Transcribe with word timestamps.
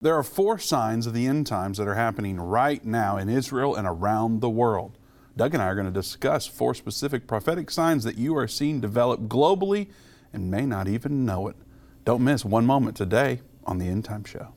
There 0.00 0.14
are 0.14 0.22
four 0.22 0.60
signs 0.60 1.08
of 1.08 1.12
the 1.12 1.26
end 1.26 1.48
times 1.48 1.78
that 1.78 1.88
are 1.88 1.96
happening 1.96 2.38
right 2.38 2.84
now 2.84 3.16
in 3.16 3.28
Israel 3.28 3.74
and 3.74 3.84
around 3.84 4.40
the 4.40 4.48
world. 4.48 4.96
Doug 5.36 5.54
and 5.54 5.62
I 5.62 5.66
are 5.66 5.74
going 5.74 5.88
to 5.88 5.92
discuss 5.92 6.46
four 6.46 6.72
specific 6.72 7.26
prophetic 7.26 7.68
signs 7.68 8.04
that 8.04 8.16
you 8.16 8.36
are 8.36 8.46
seeing 8.46 8.80
develop 8.80 9.22
globally 9.22 9.88
and 10.32 10.52
may 10.52 10.66
not 10.66 10.86
even 10.86 11.26
know 11.26 11.48
it. 11.48 11.56
Don't 12.04 12.22
miss 12.22 12.44
one 12.44 12.64
moment 12.64 12.96
today 12.96 13.40
on 13.64 13.78
the 13.78 13.88
End 13.88 14.04
Time 14.04 14.22
Show. 14.22 14.54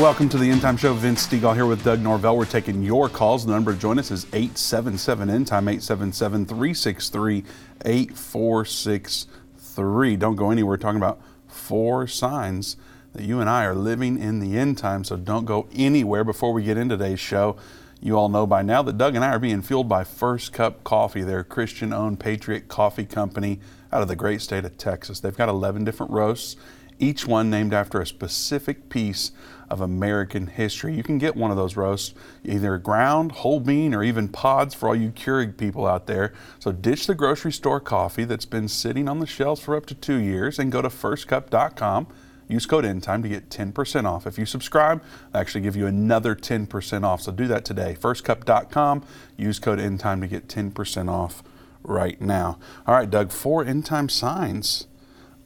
Welcome 0.00 0.30
to 0.30 0.38
the 0.38 0.50
End 0.50 0.62
Time 0.62 0.78
Show. 0.78 0.94
Vince 0.94 1.26
Stegall 1.26 1.54
here 1.54 1.66
with 1.66 1.84
Doug 1.84 2.00
Norvell. 2.00 2.38
We're 2.38 2.46
taking 2.46 2.82
your 2.82 3.10
calls. 3.10 3.44
The 3.44 3.52
number 3.52 3.74
to 3.74 3.78
join 3.78 3.98
us 3.98 4.10
is 4.10 4.24
877 4.32 5.28
End 5.28 5.46
Time, 5.46 5.68
877 5.68 6.46
363 6.46 7.44
8463. 7.84 10.16
Don't 10.16 10.36
go 10.36 10.50
anywhere. 10.50 10.70
We're 10.70 10.78
talking 10.78 10.96
about 10.96 11.20
four 11.48 12.06
signs 12.06 12.78
that 13.12 13.24
you 13.24 13.40
and 13.40 13.50
I 13.50 13.66
are 13.66 13.74
living 13.74 14.18
in 14.18 14.40
the 14.40 14.58
end 14.58 14.78
time. 14.78 15.04
So 15.04 15.18
don't 15.18 15.44
go 15.44 15.68
anywhere 15.74 16.24
before 16.24 16.54
we 16.54 16.62
get 16.62 16.78
into 16.78 16.96
today's 16.96 17.20
show. 17.20 17.58
You 18.00 18.16
all 18.16 18.30
know 18.30 18.46
by 18.46 18.62
now 18.62 18.80
that 18.80 18.96
Doug 18.96 19.16
and 19.16 19.22
I 19.22 19.28
are 19.28 19.38
being 19.38 19.60
fueled 19.60 19.90
by 19.90 20.04
First 20.04 20.54
Cup 20.54 20.82
Coffee, 20.82 21.24
their 21.24 21.44
Christian 21.44 21.92
owned 21.92 22.18
Patriot 22.18 22.68
coffee 22.68 23.04
company 23.04 23.60
out 23.92 24.00
of 24.00 24.08
the 24.08 24.16
great 24.16 24.40
state 24.40 24.64
of 24.64 24.78
Texas. 24.78 25.20
They've 25.20 25.36
got 25.36 25.50
11 25.50 25.84
different 25.84 26.10
roasts, 26.10 26.56
each 26.98 27.26
one 27.26 27.50
named 27.50 27.74
after 27.74 28.00
a 28.00 28.06
specific 28.06 28.88
piece 28.88 29.32
of 29.70 29.80
American 29.80 30.46
history. 30.46 30.94
You 30.94 31.02
can 31.02 31.18
get 31.18 31.36
one 31.36 31.50
of 31.50 31.56
those 31.56 31.76
roasts, 31.76 32.14
either 32.44 32.76
ground, 32.78 33.32
whole 33.32 33.60
bean, 33.60 33.94
or 33.94 34.02
even 34.02 34.28
pods 34.28 34.74
for 34.74 34.88
all 34.88 34.96
you 34.96 35.10
Keurig 35.10 35.56
people 35.56 35.86
out 35.86 36.06
there. 36.06 36.32
So 36.58 36.72
ditch 36.72 37.06
the 37.06 37.14
grocery 37.14 37.52
store 37.52 37.80
coffee 37.80 38.24
that's 38.24 38.46
been 38.46 38.68
sitting 38.68 39.08
on 39.08 39.20
the 39.20 39.26
shelves 39.26 39.60
for 39.60 39.76
up 39.76 39.86
to 39.86 39.94
two 39.94 40.16
years 40.16 40.58
and 40.58 40.72
go 40.72 40.82
to 40.82 40.88
firstcup.com. 40.88 42.08
Use 42.48 42.66
code 42.66 42.84
ENDTIME 42.84 43.22
to 43.22 43.28
get 43.28 43.48
10% 43.48 44.06
off. 44.06 44.26
If 44.26 44.36
you 44.36 44.44
subscribe, 44.44 45.04
I 45.32 45.38
actually 45.38 45.60
give 45.60 45.76
you 45.76 45.86
another 45.86 46.34
10% 46.34 47.04
off. 47.04 47.22
So 47.22 47.30
do 47.30 47.46
that 47.46 47.64
today. 47.64 47.96
Firstcup.com. 47.98 49.04
Use 49.36 49.60
code 49.60 49.78
ENDTIME 49.78 50.20
to 50.22 50.26
get 50.26 50.48
10% 50.48 51.08
off 51.08 51.44
right 51.84 52.20
now. 52.20 52.58
All 52.88 52.94
right, 52.94 53.08
Doug, 53.08 53.30
four 53.30 53.64
end 53.64 53.86
time 53.86 54.08
signs 54.08 54.88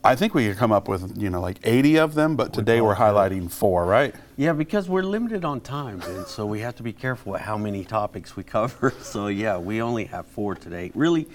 I 0.05 0.14
think 0.14 0.34
we 0.34 0.47
could 0.47 0.58
come 0.58 0.70
up 0.70 0.86
with 0.86 1.16
you 1.16 1.30
know 1.30 1.41
like 1.41 1.58
80 1.64 1.97
of 1.97 2.14
them, 2.14 2.36
but 2.36 2.52
today 2.52 2.83
we're 2.83 2.97
highlighting 2.97 3.50
four, 3.50 3.86
right? 3.86 4.14
Yeah, 4.36 4.52
because 4.52 4.86
we're 4.86 5.02
limited 5.02 5.46
on 5.46 5.62
time, 5.62 6.02
and 6.02 6.27
so 6.27 6.44
we 6.44 6.61
have 6.61 6.77
to 6.77 6.83
be 6.83 6.92
careful 6.92 7.33
how 7.38 7.56
many 7.56 7.84
topics 7.84 8.36
we 8.36 8.42
cover. 8.58 8.92
So 9.00 9.28
yeah, 9.28 9.56
we 9.56 9.80
only 9.80 10.05
have 10.05 10.27
four 10.27 10.56
today. 10.56 10.92
Really, 10.94 11.27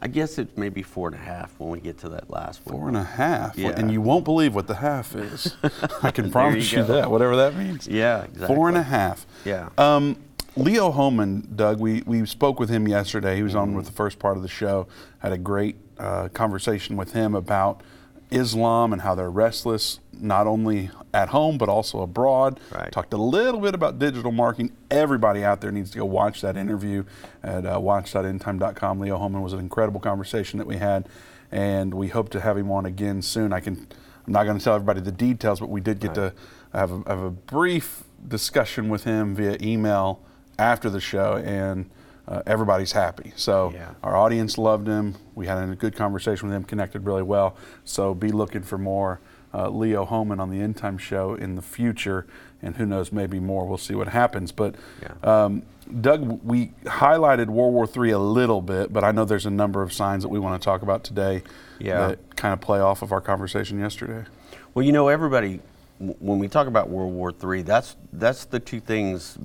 I 0.00 0.08
guess 0.08 0.36
it's 0.36 0.56
maybe 0.56 0.82
four 0.82 1.06
and 1.06 1.14
a 1.14 1.20
half 1.20 1.54
when 1.60 1.70
we 1.70 1.78
get 1.78 1.98
to 1.98 2.08
that 2.08 2.28
last 2.28 2.66
one. 2.66 2.76
Four 2.76 2.88
and 2.88 2.96
a 2.96 3.04
half, 3.04 3.56
yeah. 3.56 3.68
and 3.76 3.92
you 3.92 4.00
won't 4.00 4.24
believe 4.24 4.52
what 4.52 4.66
the 4.66 4.74
half 4.74 5.14
is. 5.14 5.56
I 6.02 6.10
can 6.10 6.32
promise 6.32 6.72
you, 6.72 6.78
you 6.78 6.84
that, 6.86 7.08
whatever 7.08 7.36
that 7.36 7.54
means. 7.54 7.86
Yeah, 7.86 8.24
exactly. 8.24 8.56
Four 8.56 8.68
and 8.68 8.76
a 8.76 8.82
half. 8.82 9.26
Yeah. 9.44 9.68
Um, 9.78 10.16
Leo 10.56 10.90
Hohmann, 10.90 11.46
Doug, 11.54 11.78
we, 11.78 12.02
we 12.04 12.26
spoke 12.26 12.58
with 12.58 12.68
him 12.68 12.88
yesterday. 12.88 13.36
He 13.36 13.44
was 13.44 13.52
mm-hmm. 13.52 13.60
on 13.60 13.74
with 13.74 13.86
the 13.86 13.92
first 13.92 14.18
part 14.18 14.36
of 14.36 14.42
the 14.42 14.48
show. 14.48 14.88
Had 15.20 15.30
a 15.30 15.38
great 15.38 15.76
uh, 15.98 16.28
conversation 16.30 16.96
with 16.96 17.12
him 17.12 17.36
about 17.36 17.80
Islam 18.30 18.92
and 18.92 19.02
how 19.02 19.14
they're 19.14 19.30
restless, 19.30 20.00
not 20.12 20.46
only 20.46 20.90
at 21.14 21.30
home 21.30 21.58
but 21.58 21.68
also 21.68 22.00
abroad. 22.00 22.60
Right. 22.72 22.92
Talked 22.92 23.14
a 23.14 23.18
little 23.18 23.60
bit 23.60 23.74
about 23.74 23.98
digital 23.98 24.32
marketing. 24.32 24.76
Everybody 24.90 25.44
out 25.44 25.60
there 25.60 25.72
needs 25.72 25.90
to 25.92 25.98
go 25.98 26.04
watch 26.04 26.40
that 26.42 26.56
interview 26.56 27.04
at 27.42 27.64
uh, 27.64 27.80
watch.endtime.com. 27.80 29.00
Leo 29.00 29.18
Hohmann 29.18 29.42
was 29.42 29.52
an 29.52 29.60
incredible 29.60 30.00
conversation 30.00 30.58
that 30.58 30.66
we 30.66 30.76
had, 30.76 31.08
and 31.50 31.94
we 31.94 32.08
hope 32.08 32.28
to 32.30 32.40
have 32.40 32.56
him 32.56 32.70
on 32.70 32.86
again 32.86 33.22
soon. 33.22 33.52
I 33.52 33.60
can. 33.60 33.86
I'm 34.26 34.32
not 34.34 34.44
going 34.44 34.58
to 34.58 34.64
tell 34.64 34.74
everybody 34.74 35.00
the 35.00 35.12
details, 35.12 35.58
but 35.58 35.70
we 35.70 35.80
did 35.80 36.00
get 36.00 36.08
right. 36.08 36.14
to 36.14 36.34
have 36.74 36.92
a, 36.92 37.02
have 37.06 37.22
a 37.22 37.30
brief 37.30 38.04
discussion 38.26 38.90
with 38.90 39.04
him 39.04 39.34
via 39.34 39.56
email 39.62 40.20
after 40.58 40.90
the 40.90 41.00
show, 41.00 41.36
and 41.36 41.88
uh, 42.28 42.42
everybody's 42.46 42.92
happy. 42.92 43.32
So 43.36 43.72
yeah. 43.74 43.94
our 44.02 44.14
audience 44.14 44.58
loved 44.58 44.86
him. 44.86 45.16
We 45.34 45.46
had 45.46 45.66
a 45.66 45.74
good 45.74 45.96
conversation 45.96 46.48
with 46.48 46.56
him, 46.56 46.64
connected 46.64 47.04
really 47.06 47.22
well. 47.22 47.56
So 47.84 48.14
be 48.14 48.30
looking 48.30 48.62
for 48.62 48.76
more 48.76 49.20
uh, 49.54 49.70
Leo 49.70 50.04
Hohmann 50.04 50.38
on 50.38 50.50
the 50.50 50.60
End 50.60 50.76
Time 50.76 50.98
Show 50.98 51.34
in 51.34 51.54
the 51.54 51.62
future, 51.62 52.26
and 52.60 52.76
who 52.76 52.84
knows, 52.84 53.12
maybe 53.12 53.40
more. 53.40 53.66
We'll 53.66 53.78
see 53.78 53.94
what 53.94 54.08
happens. 54.08 54.52
But 54.52 54.74
yeah. 55.00 55.14
um, 55.22 55.62
Doug, 56.00 56.44
we 56.44 56.72
highlighted 56.84 57.46
World 57.46 57.72
War 57.72 57.88
III 57.88 58.10
a 58.10 58.18
little 58.18 58.60
bit, 58.60 58.92
but 58.92 59.04
I 59.04 59.12
know 59.12 59.24
there's 59.24 59.46
a 59.46 59.50
number 59.50 59.82
of 59.82 59.90
signs 59.90 60.22
that 60.22 60.28
we 60.28 60.38
want 60.38 60.60
to 60.60 60.64
talk 60.64 60.82
about 60.82 61.02
today 61.02 61.42
yeah. 61.78 62.08
that 62.08 62.36
kind 62.36 62.52
of 62.52 62.60
play 62.60 62.78
off 62.78 63.00
of 63.00 63.10
our 63.10 63.22
conversation 63.22 63.78
yesterday. 63.78 64.28
Well, 64.74 64.84
you 64.84 64.92
know, 64.92 65.08
everybody, 65.08 65.60
when 65.98 66.38
we 66.38 66.46
talk 66.46 66.66
about 66.66 66.90
World 66.90 67.14
War 67.14 67.32
III, 67.32 67.62
that's 67.62 67.96
that's 68.12 68.44
the 68.44 68.60
two 68.60 68.80
things 68.80 69.38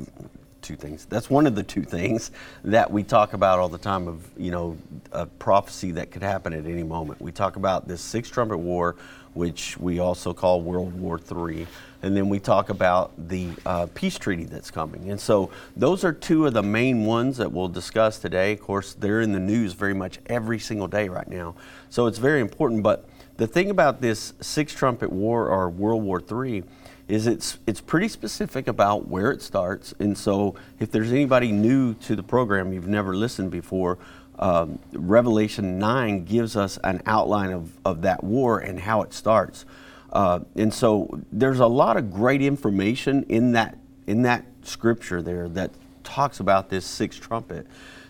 two 0.64 0.76
things. 0.76 1.06
That's 1.06 1.30
one 1.30 1.46
of 1.46 1.56
the 1.56 1.64
two 1.64 1.84
things 1.84 2.32
that 2.64 2.90
we 2.90 3.04
talk 3.04 3.34
about 3.34 3.60
all 3.60 3.70
the 3.70 3.78
time 3.78 4.08
of, 4.08 4.26
you 4.38 4.50
know, 4.50 4.78
a 5.12 5.26
prophecy 5.26 5.92
that 5.92 6.10
could 6.10 6.24
happen 6.24 6.54
at 6.54 6.66
any 6.66 6.84
moment. 6.84 7.22
We 7.22 7.32
talk 7.32 7.56
about 7.58 7.88
this 7.88 8.02
six 8.02 8.30
trumpet 8.30 8.58
war, 8.58 8.96
which 9.34 9.78
we 9.78 10.00
also 10.00 10.34
call 10.34 10.62
World 10.62 11.00
War 11.00 11.20
III. 11.20 11.68
And 12.02 12.18
then 12.18 12.28
we 12.28 12.40
talk 12.40 12.70
about 12.70 13.12
the 13.30 13.50
uh, 13.66 13.88
peace 13.94 14.18
treaty 14.18 14.44
that's 14.44 14.72
coming. 14.72 15.10
And 15.10 15.20
so 15.20 15.52
those 15.76 16.04
are 16.04 16.12
two 16.12 16.46
of 16.48 16.54
the 16.54 16.64
main 16.64 17.06
ones 17.06 17.38
that 17.38 17.52
we'll 17.52 17.70
discuss 17.70 18.20
today. 18.20 18.54
Of 18.54 18.62
course, 18.62 18.94
they're 18.94 19.22
in 19.22 19.32
the 19.32 19.40
news 19.40 19.74
very 19.74 19.94
much 19.94 20.20
every 20.26 20.60
single 20.60 20.88
day 20.88 21.08
right 21.08 21.28
now. 21.28 21.56
So 21.90 22.08
it's 22.08 22.18
very 22.18 22.42
important. 22.42 22.84
But 22.84 23.08
the 23.38 23.48
thing 23.48 23.70
about 23.70 24.02
this 24.02 24.34
six 24.42 24.74
trumpet 24.74 25.12
war 25.12 25.48
or 25.48 25.70
World 25.70 26.04
War 26.04 26.22
III 26.22 26.64
is 27.08 27.28
it's 27.28 27.60
it's 27.68 27.82
pretty 27.82 28.08
specific 28.08 28.68
about 28.68 29.08
where 29.08 29.32
it 29.32 29.42
starts. 29.42 29.94
And 30.00 30.18
so, 30.18 30.56
if 30.80 30.92
there's 30.92 31.12
anybody 31.12 31.52
new 31.52 31.94
to 31.96 32.16
the 32.16 32.24
program 32.24 32.74
you've 32.74 32.88
never 32.88 33.16
listened 33.16 33.52
before, 33.52 33.98
um, 34.40 34.80
Revelation 34.94 35.80
nine 35.80 36.26
gives 36.26 36.56
us 36.56 36.78
an 36.84 37.02
outline 37.06 37.52
of, 37.52 37.72
of 37.86 38.02
that 38.04 38.24
war 38.24 38.60
and 38.60 38.80
how 38.80 39.02
it 39.02 39.14
starts. 39.14 39.66
Uh, 40.12 40.40
and 40.56 40.74
so, 40.74 41.20
there's 41.32 41.60
a 41.60 41.68
lot 41.68 41.98
of 41.98 42.12
great 42.12 42.42
information 42.42 43.24
in 43.30 43.52
that 43.54 43.78
in 44.08 44.22
that 44.24 44.46
scripture 44.64 45.22
there 45.22 45.50
that 45.50 45.72
talks 46.04 46.40
about 46.40 46.70
this 46.70 46.86
sixth 46.86 47.22
trumpet. 47.22 47.68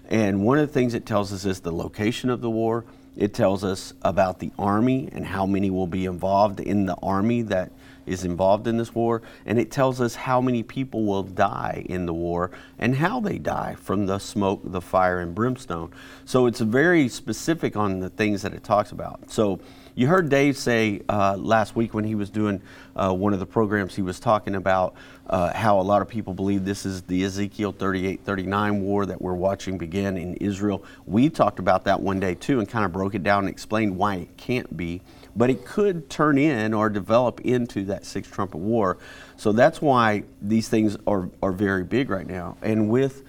And 0.09 0.43
one 0.43 0.59
of 0.59 0.67
the 0.67 0.73
things 0.73 0.93
it 0.93 1.05
tells 1.05 1.31
us 1.33 1.45
is 1.45 1.61
the 1.61 1.71
location 1.71 2.29
of 2.29 2.41
the 2.41 2.49
war. 2.49 2.85
It 3.15 3.33
tells 3.33 3.63
us 3.63 3.93
about 4.01 4.39
the 4.39 4.51
army 4.57 5.09
and 5.11 5.25
how 5.25 5.45
many 5.45 5.69
will 5.69 5.87
be 5.87 6.05
involved 6.05 6.59
in 6.59 6.85
the 6.85 6.95
army 6.95 7.43
that 7.43 7.71
is 8.05 8.23
involved 8.23 8.67
in 8.67 8.77
this 8.77 8.93
war, 8.93 9.21
and 9.45 9.59
it 9.59 9.71
tells 9.71 10.01
us 10.01 10.15
how 10.15 10.41
many 10.41 10.63
people 10.63 11.05
will 11.05 11.23
die 11.23 11.85
in 11.87 12.05
the 12.05 12.13
war 12.13 12.51
and 12.79 12.95
how 12.95 13.19
they 13.19 13.37
die 13.37 13.75
from 13.75 14.05
the 14.05 14.19
smoke, 14.19 14.61
the 14.63 14.81
fire, 14.81 15.19
and 15.19 15.33
brimstone. 15.35 15.91
So 16.25 16.45
it's 16.45 16.59
very 16.59 17.07
specific 17.09 17.75
on 17.75 17.99
the 17.99 18.09
things 18.09 18.41
that 18.41 18.53
it 18.53 18.63
talks 18.63 18.91
about. 18.91 19.31
So 19.31 19.59
you 19.95 20.07
heard 20.07 20.29
Dave 20.29 20.57
say 20.57 21.01
uh, 21.07 21.37
last 21.37 21.75
week 21.75 21.93
when 21.93 22.03
he 22.03 22.15
was 22.15 22.31
doing 22.31 22.61
uh, 22.95 23.13
one 23.13 23.31
of 23.33 23.39
the 23.39 23.45
programs, 23.45 23.95
he 23.95 24.01
was 24.01 24.19
talking 24.19 24.55
about 24.55 24.95
uh, 25.27 25.53
how 25.53 25.79
a 25.79 25.83
lot 25.83 26.01
of 26.01 26.07
people 26.07 26.33
believe 26.33 26.65
this 26.65 26.85
is 26.85 27.03
the 27.03 27.23
Ezekiel 27.23 27.71
38 27.71 28.21
39 28.23 28.81
war 28.81 29.05
that 29.05 29.21
we're 29.21 29.35
watching 29.35 29.77
begin 29.77 30.17
in 30.17 30.33
Israel. 30.35 30.83
We 31.05 31.29
talked 31.29 31.59
about 31.59 31.85
that 31.85 32.01
one 32.01 32.19
day 32.19 32.33
too 32.33 32.59
and 32.59 32.67
kind 32.67 32.85
of 32.85 32.91
broke 32.91 33.13
it 33.13 33.23
down 33.23 33.39
and 33.43 33.49
explained 33.49 33.95
why 33.95 34.15
it 34.15 34.35
can't 34.35 34.75
be 34.75 35.01
but 35.35 35.49
it 35.49 35.65
could 35.65 36.09
turn 36.09 36.37
in 36.37 36.73
or 36.73 36.89
develop 36.89 37.41
into 37.41 37.85
that 37.85 38.05
six 38.05 38.29
trumpet 38.29 38.57
war. 38.57 38.97
So 39.37 39.51
that's 39.51 39.81
why 39.81 40.23
these 40.41 40.69
things 40.69 40.97
are, 41.07 41.29
are 41.41 41.51
very 41.51 41.83
big 41.83 42.09
right 42.09 42.27
now. 42.27 42.57
And 42.61 42.89
with 42.89 43.23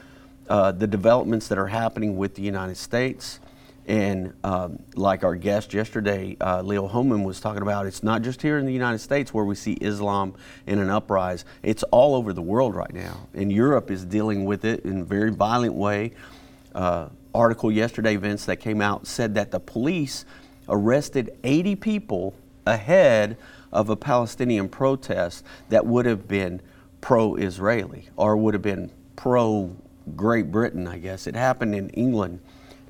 uh, 0.48 0.72
the 0.72 0.86
developments 0.86 1.48
that 1.48 1.58
are 1.58 1.68
happening 1.68 2.16
with 2.16 2.34
the 2.34 2.42
United 2.42 2.76
States, 2.76 3.40
and 3.86 4.32
um, 4.44 4.78
like 4.94 5.24
our 5.24 5.34
guest 5.34 5.74
yesterday, 5.74 6.36
uh, 6.40 6.62
Leo 6.62 6.86
Hohmann 6.86 7.22
was 7.22 7.40
talking 7.40 7.60
about, 7.60 7.86
it's 7.86 8.02
not 8.02 8.22
just 8.22 8.40
here 8.40 8.58
in 8.58 8.64
the 8.64 8.72
United 8.72 8.98
States 8.98 9.34
where 9.34 9.44
we 9.44 9.54
see 9.54 9.74
Islam 9.74 10.34
in 10.66 10.78
an 10.78 10.88
uprise. 10.88 11.44
It's 11.62 11.82
all 11.84 12.14
over 12.14 12.32
the 12.32 12.42
world 12.42 12.74
right 12.74 12.92
now. 12.94 13.28
And 13.34 13.52
Europe 13.52 13.90
is 13.90 14.04
dealing 14.04 14.46
with 14.46 14.64
it 14.64 14.84
in 14.84 15.02
a 15.02 15.04
very 15.04 15.30
violent 15.30 15.74
way. 15.74 16.12
Uh, 16.74 17.08
article 17.34 17.70
yesterday, 17.70 18.16
Vince, 18.16 18.46
that 18.46 18.56
came 18.56 18.80
out 18.80 19.06
said 19.06 19.34
that 19.34 19.50
the 19.50 19.60
police 19.60 20.24
arrested 20.68 21.36
80 21.44 21.76
people 21.76 22.34
ahead 22.66 23.36
of 23.72 23.90
a 23.90 23.96
Palestinian 23.96 24.68
protest 24.68 25.44
that 25.68 25.84
would 25.86 26.06
have 26.06 26.28
been 26.28 26.60
pro 27.00 27.34
Israeli 27.36 28.08
or 28.16 28.36
would 28.36 28.54
have 28.54 28.62
been 28.62 28.90
pro 29.16 29.74
Great 30.16 30.50
Britain, 30.50 30.86
I 30.86 30.98
guess. 30.98 31.26
It 31.26 31.34
happened 31.34 31.74
in 31.74 31.88
England, 31.90 32.40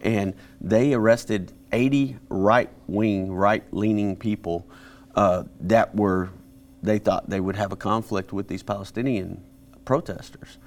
and 0.03 0.35
they 0.61 0.95
arrested 0.95 1.53
80 1.73 2.17
right 2.29 2.71
wing, 2.87 3.33
right 3.33 3.63
leaning 3.73 4.17
people 4.17 4.67
uh, 5.15 5.45
that 5.61 5.95
were 5.95 6.31
they 6.83 6.99
thought 6.99 7.31
they 7.31 7.41
would 7.41 7.57
have 7.57 7.73
a 7.73 7.77
conflict 7.77 8.33
with 8.33 8.47
these 8.49 8.63
Palestinian 8.63 9.43
protesters 9.87 10.59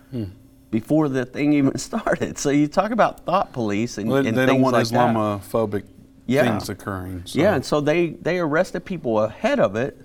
before 0.71 1.09
the 1.09 1.25
thing 1.25 1.54
even 1.54 1.77
started. 1.89 2.38
So 2.38 2.50
you 2.50 2.68
talk 2.68 2.92
about 2.92 3.19
thought 3.25 3.54
police 3.54 3.98
and, 3.98 4.09
Well, 4.09 4.25
and 4.25 4.36
they 4.36 4.45
don't 4.45 4.56
things 4.56 4.63
want 4.63 4.74
like 4.74 4.81
that. 4.89 5.13
Yeah. 6.27 6.44
things 6.44 6.69
occurring. 6.69 7.24
so- 7.25 7.39
Yeah, 7.39 7.56
and 7.56 7.65
so 7.65 7.81
they, 7.81 8.09
they 8.09 8.39
arrested 8.39 8.85
people 8.85 9.19
ahead 9.24 9.59
of 9.59 9.75
it 9.75 10.00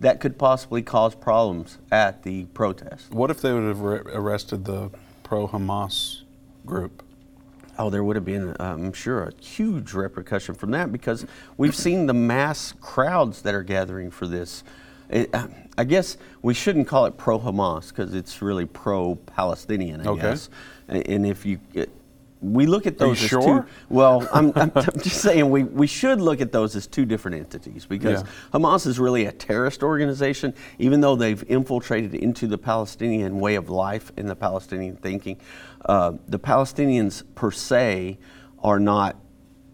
that 0.00 0.20
could 0.20 0.38
possibly 0.38 0.82
cause 0.82 1.14
problems 1.14 1.78
at 1.90 2.22
the 2.22 2.44
protest. 2.46 3.12
What 3.12 3.30
if 3.30 3.40
they 3.40 3.52
would 3.52 3.64
have 3.64 3.80
re- 3.80 4.00
arrested 4.12 4.64
the 4.64 4.90
pro-Hamas 5.22 6.22
group? 6.66 7.02
Oh, 7.78 7.88
there 7.88 8.04
would 8.04 8.16
have 8.16 8.24
been, 8.24 8.54
I'm 8.60 8.92
sure, 8.92 9.24
a 9.24 9.32
huge 9.42 9.94
repercussion 9.94 10.54
from 10.54 10.72
that 10.72 10.92
because 10.92 11.24
we've 11.56 11.74
seen 11.74 12.06
the 12.06 12.12
mass 12.14 12.74
crowds 12.80 13.42
that 13.42 13.54
are 13.54 13.62
gathering 13.62 14.10
for 14.10 14.26
this. 14.26 14.62
It, 15.08 15.34
I 15.78 15.84
guess 15.84 16.16
we 16.42 16.52
shouldn't 16.52 16.86
call 16.86 17.06
it 17.06 17.16
pro 17.16 17.38
Hamas 17.38 17.88
because 17.88 18.12
it's 18.14 18.42
really 18.42 18.66
pro 18.66 19.14
Palestinian, 19.14 20.02
I 20.06 20.10
Okay. 20.10 20.20
guess. 20.22 20.50
And 20.88 21.06
and 21.08 21.26
if 21.26 21.46
you, 21.46 21.60
we 22.42 22.66
look 22.66 22.86
at 22.86 22.98
those 22.98 23.22
as 23.22 23.28
sure? 23.28 23.62
two. 23.62 23.68
Well, 23.88 24.28
I'm, 24.34 24.52
I'm, 24.56 24.72
I'm 24.74 25.00
just 25.00 25.20
saying 25.22 25.48
we, 25.48 25.62
we 25.62 25.86
should 25.86 26.20
look 26.20 26.40
at 26.40 26.50
those 26.50 26.74
as 26.74 26.86
two 26.86 27.06
different 27.06 27.36
entities 27.36 27.86
because 27.86 28.22
Yeah. 28.22 28.28
Hamas 28.52 28.86
is 28.86 28.98
really 28.98 29.26
a 29.26 29.32
terrorist 29.32 29.82
organization, 29.82 30.52
even 30.78 31.00
though 31.00 31.14
they've 31.14 31.42
infiltrated 31.48 32.14
into 32.14 32.46
the 32.48 32.58
Palestinian 32.58 33.38
way 33.38 33.54
of 33.54 33.70
life 33.70 34.10
and 34.16 34.28
the 34.28 34.36
Palestinian 34.36 34.96
thinking. 34.96 35.38
Uh, 35.86 36.14
the 36.28 36.38
Palestinians 36.38 37.22
per 37.34 37.50
se 37.52 38.18
are 38.58 38.80
not 38.80 39.16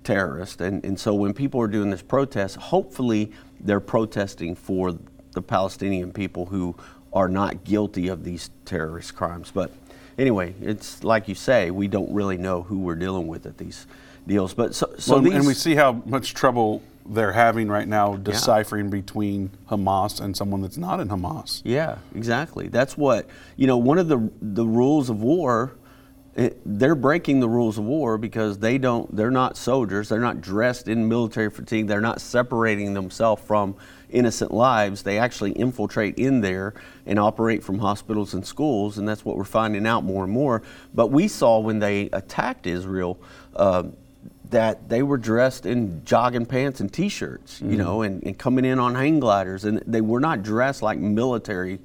terrorists, 0.04 0.60
and, 0.60 0.84
and 0.84 0.98
so 0.98 1.14
when 1.14 1.32
people 1.32 1.60
are 1.60 1.68
doing 1.68 1.90
this 1.90 2.02
protest, 2.02 2.56
hopefully 2.56 3.32
they're 3.60 3.80
protesting 3.80 4.54
for 4.54 4.94
the 5.32 5.42
Palestinian 5.42 6.12
people 6.12 6.46
who 6.46 6.74
are 7.12 7.28
not 7.28 7.64
guilty 7.64 8.08
of 8.08 8.24
these 8.24 8.50
terrorist 8.64 9.14
crimes. 9.14 9.50
But 9.52 9.72
anyway, 10.18 10.54
it's 10.60 11.04
like 11.04 11.28
you 11.28 11.34
say, 11.34 11.70
we 11.70 11.88
don't 11.88 12.12
really 12.12 12.36
know 12.36 12.62
who 12.62 12.78
we're 12.78 12.96
dealing 12.96 13.26
with 13.26 13.46
at 13.46 13.56
these 13.56 13.86
deals. 14.26 14.52
But 14.54 14.74
so, 14.74 14.92
so 14.98 15.14
Well, 15.14 15.22
these, 15.22 15.34
and 15.34 15.46
we 15.46 15.54
see 15.54 15.74
how 15.74 16.02
much 16.04 16.34
trouble 16.34 16.82
they're 17.06 17.32
having 17.32 17.68
right 17.68 17.88
now 17.88 18.16
deciphering 18.16 18.90
between 18.90 19.50
Hamas 19.70 20.20
and 20.20 20.36
someone 20.36 20.60
that's 20.60 20.76
not 20.76 21.00
in 21.00 21.08
Hamas. 21.08 21.62
Yeah, 21.64 21.98
exactly. 22.14 22.68
That's 22.68 22.96
what 22.96 23.26
you 23.56 23.66
know. 23.66 23.78
One 23.78 23.98
of 23.98 24.08
the 24.08 24.30
the 24.42 24.66
rules 24.66 25.08
of 25.08 25.22
war, 25.22 25.72
it, 26.34 26.60
they're 26.66 26.94
breaking 26.94 27.40
the 27.40 27.48
rules 27.48 27.78
of 27.78 27.84
war 27.84 28.18
because 28.18 28.58
they 28.58 28.78
don't. 28.78 29.14
They're 29.16 29.30
not 29.30 29.56
soldiers. 29.56 30.10
They're 30.10 30.20
not 30.20 30.40
dressed 30.40 30.88
in 30.88 31.08
military 31.08 31.50
fatigue. 31.50 31.86
They're 31.86 32.00
not 32.00 32.20
separating 32.20 32.92
themselves 32.94 33.42
from 33.42 33.76
innocent 34.10 34.52
lives. 34.52 35.02
They 35.02 35.18
actually 35.18 35.52
infiltrate 35.52 36.18
in 36.18 36.40
there 36.40 36.74
and 37.06 37.18
operate 37.18 37.62
from 37.62 37.78
hospitals 37.78 38.34
and 38.34 38.46
schools, 38.46 38.98
and 38.98 39.08
that's 39.08 39.24
what 39.24 39.36
we're 39.36 39.44
finding 39.44 39.86
out 39.86 40.04
more 40.04 40.24
and 40.24 40.32
more. 40.32 40.62
But 40.94 41.08
we 41.08 41.28
saw 41.28 41.58
when 41.60 41.78
they 41.78 42.08
attacked 42.12 42.66
Israel. 42.66 43.18
Uh, 43.54 43.84
that 44.50 44.88
they 44.88 45.02
were 45.02 45.18
dressed 45.18 45.66
in 45.66 46.02
jogging 46.06 46.46
pants 46.46 46.80
and 46.80 46.90
t-shirts, 46.90 47.60
you 47.60 47.76
know, 47.76 48.00
and, 48.00 48.22
and 48.22 48.38
coming 48.38 48.64
in 48.64 48.78
on 48.78 48.94
hang 48.94 49.20
gliders, 49.20 49.66
and 49.66 49.82
they 49.86 50.00
were 50.00 50.20
not 50.20 50.42
dressed 50.42 50.80
like 50.80 50.98
military 50.98 51.78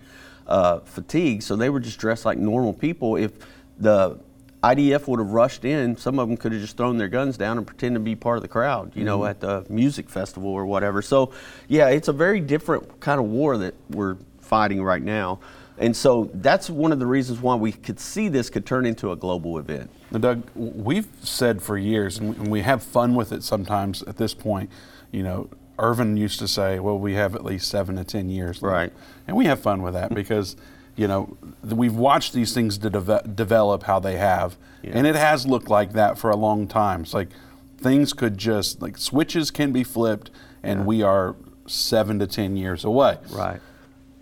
uh, 0.48 0.80
fatigue. 0.80 1.42
So 1.42 1.58
they 1.58 1.70
were 1.70 1.82
just 1.82 2.00
dressed 2.00 2.26
like 2.26 2.38
normal 2.38 2.72
people. 2.74 3.18
If 3.18 3.34
the 3.78 4.18
IDF 4.64 5.08
would 5.08 5.20
have 5.20 5.32
rushed 5.32 5.66
in, 5.66 5.98
some 5.98 6.18
of 6.20 6.28
them 6.28 6.38
could 6.38 6.54
have 6.54 6.62
just 6.62 6.78
thrown 6.78 6.98
their 6.98 7.10
guns 7.10 7.38
down 7.38 7.58
and 7.58 7.68
pretended 7.68 8.00
to 8.00 8.04
be 8.04 8.16
part 8.16 8.38
of 8.38 8.42
the 8.42 8.48
crowd, 8.48 8.96
you 8.96 9.04
know, 9.04 9.20
mm-hmm. 9.20 9.30
at 9.30 9.42
the 9.42 9.66
music 9.70 10.10
festival 10.10 10.50
or 10.50 10.66
whatever. 10.66 11.02
So, 11.02 11.34
yeah, 11.68 11.90
it's 11.90 12.08
a 12.08 12.14
very 12.14 12.40
different 12.40 13.02
kind 13.02 13.20
of 13.20 13.26
war 13.26 13.58
that 13.58 13.76
we're 13.90 14.16
fighting 14.40 14.82
right 14.82 15.02
now. 15.02 15.40
And 15.78 15.96
so 15.96 16.30
that's 16.36 16.70
one 16.70 16.92
of 16.92 17.00
the 17.00 17.06
reasons 17.06 17.42
why 17.42 17.56
we 17.56 17.72
could 17.72 18.00
see 18.00 18.30
this 18.30 18.50
could 18.50 18.66
turn 18.66 18.86
into 18.86 19.12
a 19.12 19.16
global 19.16 19.58
event. 19.58 19.90
Now, 20.12 20.20
Doug, 20.20 20.44
we've 20.56 21.08
said 21.22 21.62
for 21.62 21.78
years, 21.78 22.20
and 22.20 22.30
we, 22.30 22.36
and 22.36 22.48
we 22.48 22.62
have 22.62 22.84
fun 22.84 23.16
with 23.16 23.32
it 23.32 23.44
sometimes 23.44 24.02
at 24.04 24.18
this 24.18 24.34
point. 24.34 24.70
You 25.12 25.24
know, 25.24 25.50
Irvin 25.80 26.16
used 26.16 26.40
to 26.40 26.48
say, 26.48 26.80
well, 26.80 26.98
we 26.98 27.16
have 27.16 27.36
at 27.36 27.44
least 27.44 27.68
seven 27.68 27.96
to 27.96 28.04
10 28.04 28.30
years. 28.30 28.62
left." 28.62 28.72
Right. 28.72 28.94
And 29.28 29.36
we 29.36 29.46
have 29.46 29.60
fun 29.60 29.82
with 29.82 29.94
that 29.96 30.14
because, 30.14 30.56
you 30.96 31.08
know, 31.08 31.38
we've 31.64 31.96
watched 31.96 32.34
these 32.34 32.54
things 32.54 32.78
to 32.80 32.90
deve- 32.90 33.36
develop 33.36 33.84
how 33.84 34.00
they 34.00 34.18
have. 34.18 34.58
And 34.84 35.08
it 35.08 35.16
has 35.16 35.48
looked 35.48 35.70
like 35.70 35.94
that 35.94 36.18
for 36.18 36.30
a 36.30 36.36
long 36.36 36.68
time. 36.68 37.02
It's 37.04 37.14
like 37.14 37.30
things 37.78 38.12
could 38.14 38.38
just, 38.38 38.82
like 38.82 38.98
switches 38.98 39.50
can 39.50 39.72
be 39.72 39.84
flipped, 39.84 40.30
and 40.62 40.86
we 40.86 41.02
are 41.02 41.36
seven 41.68 42.20
to 42.20 42.28
10 42.28 42.58
years 42.58 42.84
away. 42.84 43.18
Right. 43.32 43.62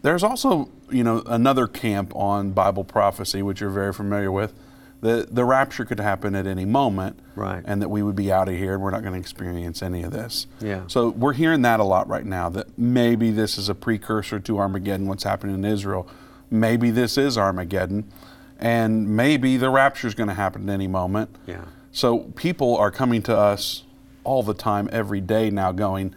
There's 0.03 0.23
also, 0.23 0.69
you 0.91 1.03
know, 1.03 1.23
another 1.25 1.65
camp 1.67 2.15
on 2.15 2.51
Bible 2.51 2.83
prophecy, 2.83 3.41
which 3.41 3.59
you're 3.61 3.69
very 3.71 3.91
familiar 3.93 4.31
with. 4.31 4.53
The, 5.01 5.27
the 5.31 5.43
rapture 5.45 5.83
could 5.83 5.99
happen 5.99 6.35
at 6.35 6.45
any 6.45 6.63
moment, 6.65 7.19
Right. 7.35 7.63
and 7.65 7.81
that 7.81 7.89
we 7.89 8.03
would 8.03 8.15
be 8.15 8.31
out 8.31 8.47
of 8.47 8.55
here 8.55 8.75
and 8.75 8.83
we're 8.83 8.91
not 8.91 9.01
going 9.01 9.13
to 9.13 9.19
experience 9.19 9.81
any 9.81 10.03
of 10.03 10.11
this. 10.11 10.45
Yeah. 10.59 10.83
So 10.85 11.09
we're 11.09 11.33
hearing 11.33 11.63
that 11.63 11.79
a 11.79 11.83
lot 11.83 12.07
right 12.07 12.25
now. 12.25 12.49
That 12.49 12.77
maybe 12.77 13.31
this 13.31 13.57
is 13.57 13.67
a 13.67 13.73
precursor 13.73 14.39
to 14.39 14.59
Armageddon. 14.59 15.07
What's 15.07 15.23
happening 15.23 15.55
in 15.55 15.65
Israel? 15.65 16.07
Maybe 16.51 16.91
this 16.91 17.17
is 17.17 17.37
Armageddon, 17.37 18.11
and 18.59 19.07
maybe 19.15 19.55
the 19.57 19.69
rapture 19.69 20.05
is 20.07 20.13
going 20.13 20.27
to 20.29 20.35
happen 20.35 20.69
at 20.69 20.73
any 20.73 20.87
moment. 20.87 21.29
Yeah. 21.47 21.61
So 21.93 22.19
people 22.35 22.77
are 22.77 22.91
coming 22.91 23.21
to 23.23 23.35
us 23.37 23.83
all 24.25 24.43
the 24.43 24.53
time, 24.53 24.89
every 24.91 25.21
day 25.21 25.49
now, 25.49 25.71
going, 25.71 26.13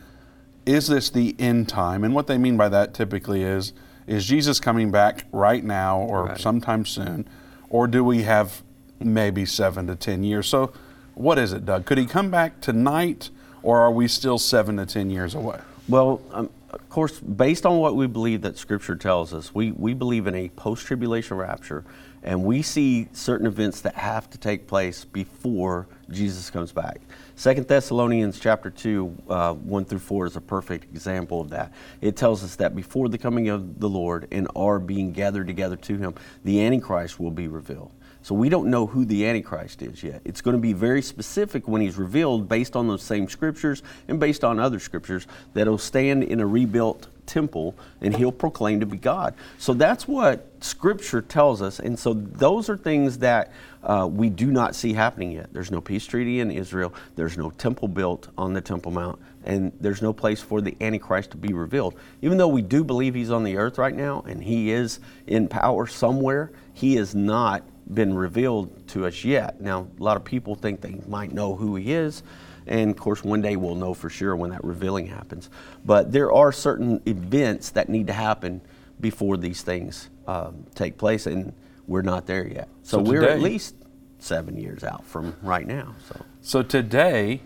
"Is 0.67 0.89
this 0.89 1.09
the 1.09 1.37
end 1.39 1.69
time?" 1.69 2.03
And 2.05 2.15
what 2.15 2.27
they 2.27 2.37
mean 2.37 2.57
by 2.57 2.69
that 2.69 2.93
typically 2.95 3.43
is, 3.45 3.73
is 4.09 4.27
Jesus 4.27 4.59
coming 4.61 4.91
back 4.91 5.25
right 5.33 5.65
now 5.65 5.99
or 6.01 6.25
Right. 6.27 6.39
sometime 6.39 6.85
soon, 6.85 7.27
or 7.71 7.87
do 7.87 8.05
we 8.05 8.23
have 8.25 8.63
maybe 9.01 9.47
seven 9.47 9.87
to 9.87 9.95
ten 9.95 10.25
years? 10.25 10.49
So, 10.49 10.73
what 11.15 11.39
is 11.39 11.53
it, 11.53 11.65
Doug? 11.65 11.85
Could 11.87 11.99
he 11.99 12.07
come 12.07 12.31
back 12.31 12.61
tonight, 12.61 13.31
or 13.63 13.79
are 13.81 13.91
we 13.93 14.09
still 14.09 14.39
seven 14.39 14.77
to 14.79 14.85
ten 14.87 15.11
years 15.11 15.35
away? 15.35 15.61
Well, 15.89 16.21
um, 16.33 16.51
of 16.75 16.89
course, 16.89 17.19
based 17.21 17.67
on 17.67 17.79
what 17.79 17.97
we 17.97 18.07
believe 18.07 18.43
that 18.43 18.57
Scripture 18.59 18.97
tells 18.97 19.33
us, 19.35 19.55
we, 19.55 19.73
we 19.73 19.95
believe 19.95 20.27
in 20.27 20.35
a 20.35 20.49
post 20.51 20.87
tribulation 20.87 21.37
rapture, 21.37 21.85
and 22.23 22.45
we 22.45 22.63
see 22.63 23.09
certain 23.13 23.47
events 23.47 23.83
that 23.83 23.95
have 23.95 24.31
to 24.31 24.39
take 24.39 24.67
place 24.67 25.05
before 25.05 25.87
Jesus 26.11 26.51
comes 26.51 26.73
back. 26.73 27.01
Second 27.37 27.67
Thessalonians 27.69 28.39
chapter 28.39 28.71
2, 28.71 29.17
uh, 29.29 29.55
1 29.55 29.85
through 29.85 29.99
4 29.99 30.27
is 30.27 30.37
a 30.37 30.41
perfect 30.41 30.85
example 30.85 31.41
of 31.41 31.51
that. 31.51 31.73
It 32.01 32.17
tells 32.17 32.43
us 32.43 32.57
that 32.57 32.75
before 32.75 33.09
the 33.09 33.19
coming 33.19 33.49
of 33.49 33.81
the 33.81 33.89
Lord 33.89 34.29
and 34.31 34.49
our 34.57 34.79
being 34.79 35.13
gathered 35.13 35.47
together 35.47 35.77
to 35.77 35.97
Him, 35.99 36.15
the 36.45 36.65
Antichrist 36.65 37.21
will 37.21 37.31
be 37.31 37.49
revealed. 37.49 37.91
So 38.25 38.35
we 38.35 38.49
don't 38.49 38.71
know 38.71 38.87
who 38.87 39.05
the 39.05 39.27
Antichrist 39.27 39.83
is 39.83 40.03
yet. 40.03 40.23
It's 40.25 40.41
going 40.41 40.57
to 40.57 40.61
be 40.61 40.73
very 40.73 41.03
specific 41.03 41.69
when 41.69 41.83
he's 41.83 41.99
revealed 41.99 42.49
based 42.49 42.75
on 42.75 42.89
those 42.89 43.03
same 43.03 43.29
scriptures 43.29 43.83
and 44.09 44.19
based 44.19 44.45
on 44.45 44.59
other 44.59 44.79
scriptures 44.79 45.27
that 45.53 45.67
he'll 45.67 45.77
stand 45.77 46.25
in 46.25 46.41
a 46.41 46.47
rebuilt 46.47 47.09
temple 47.27 47.75
and 48.01 48.17
he'll 48.17 48.33
proclaim 48.33 48.81
to 48.81 48.87
be 48.87 48.97
God. 48.97 49.35
So 49.59 49.75
that's 49.75 50.09
what 50.09 50.51
scripture 50.61 51.21
tells 51.21 51.61
us. 51.61 51.81
And 51.81 51.99
so 51.99 52.15
those 52.15 52.71
are 52.71 52.79
things 52.79 53.19
that 53.19 53.53
uh, 53.83 54.09
we 54.11 54.31
do 54.31 54.51
not 54.51 54.75
see 54.75 54.95
happening 54.95 55.33
yet. 55.33 55.53
There's 55.53 55.71
no 55.71 55.83
peace 55.83 56.07
treaty 56.07 56.41
in 56.41 56.51
Israel, 56.51 56.95
there's 57.17 57.37
no 57.37 57.51
temple 57.51 57.89
built 57.89 58.29
on 58.39 58.55
the 58.55 58.63
Temple 58.63 58.91
Mount, 58.91 59.21
and 59.45 59.71
there's 59.81 60.01
no 60.01 60.15
place 60.15 60.41
for 60.41 60.63
the 60.63 60.75
Antichrist 60.81 61.33
to 61.33 61.37
be 61.37 61.53
revealed. 61.53 61.95
Even 62.23 62.39
though 62.39 62.49
we 62.49 62.63
do 62.63 62.85
believe 62.85 63.15
he's 63.15 63.31
on 63.31 63.45
the 63.45 63.59
earth 63.59 63.77
right 63.77 63.95
now 63.95 64.25
and 64.27 64.43
he 64.43 64.71
is 64.71 64.99
in 65.27 65.47
power 65.47 65.87
somewhere, 65.87 66.53
he 66.73 66.97
is 66.97 67.15
not 67.15 67.63
been 67.93 68.15
revealed 68.15 68.87
to 68.89 69.07
us 69.07 69.25
yet. 69.25 69.61
Now, 69.61 69.87
a 69.99 70.03
lot 70.03 70.17
of 70.17 70.25
people 70.25 70.55
think 70.55 70.81
they 70.81 71.01
might 71.07 71.33
know 71.33 71.55
who 71.55 71.77
he 71.77 71.93
is, 71.93 72.23
and 72.67 72.91
of 72.91 72.97
course, 72.97 73.23
one 73.23 73.43
day 73.43 73.57
we'll 73.57 73.75
know 73.75 73.93
for 73.95 74.09
sure 74.09 74.35
when 74.35 74.51
that 74.51 74.65
revealing 74.65 75.07
happens. 75.07 75.51
But 75.85 76.13
there 76.13 76.33
are 76.33 76.51
certain 76.53 77.03
events 77.07 77.71
that 77.71 77.89
need 77.89 78.07
to 78.07 78.13
happen 78.15 78.63
before 79.01 79.37
these 79.37 79.63
things 79.63 80.09
um, 80.27 80.65
take 80.75 80.97
place, 80.97 81.27
and 81.27 81.53
we're 81.87 82.01
not 82.03 82.27
there 82.27 82.47
yet. 82.47 82.69
So, 82.83 82.99
So 82.99 83.03
we're 83.03 83.21
today- 83.21 83.33
at 83.35 83.41
least 83.41 83.75
seven 84.19 84.57
years 84.57 84.83
out 84.83 85.05
from 85.05 85.37
right 85.43 85.67
now. 85.67 85.95
So, 86.09 86.25
So 86.41 86.63
today, 86.63 87.43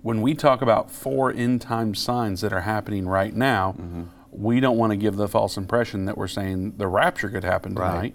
when 0.00 0.22
we 0.22 0.32
talk 0.34 0.62
about 0.62 0.90
four 0.90 1.30
end 1.30 1.60
time 1.60 1.94
signs 1.94 2.40
that 2.40 2.52
are 2.54 2.62
happening 2.62 3.06
right 3.06 3.34
now, 3.36 3.72
Mm-hmm. 3.72 4.02
we 4.30 4.60
don't 4.60 4.78
want 4.78 4.92
to 4.92 4.96
give 4.96 5.16
the 5.16 5.28
false 5.28 5.58
impression 5.58 6.06
that 6.06 6.16
we're 6.16 6.28
saying 6.28 6.74
the 6.78 6.86
rapture 6.86 7.28
could 7.28 7.44
happen 7.44 7.74
Right. 7.74 8.14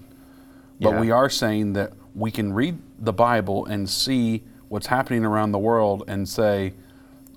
But 0.81 0.93
Yeah. 0.93 0.99
we 0.99 1.11
are 1.11 1.29
saying 1.29 1.73
that 1.73 1.93
we 2.15 2.31
can 2.31 2.53
read 2.53 2.77
the 2.99 3.13
Bible 3.13 3.65
and 3.65 3.89
see 3.89 4.43
what's 4.69 4.87
happening 4.87 5.23
around 5.25 5.51
the 5.51 5.59
world 5.59 6.03
and 6.07 6.27
say 6.27 6.73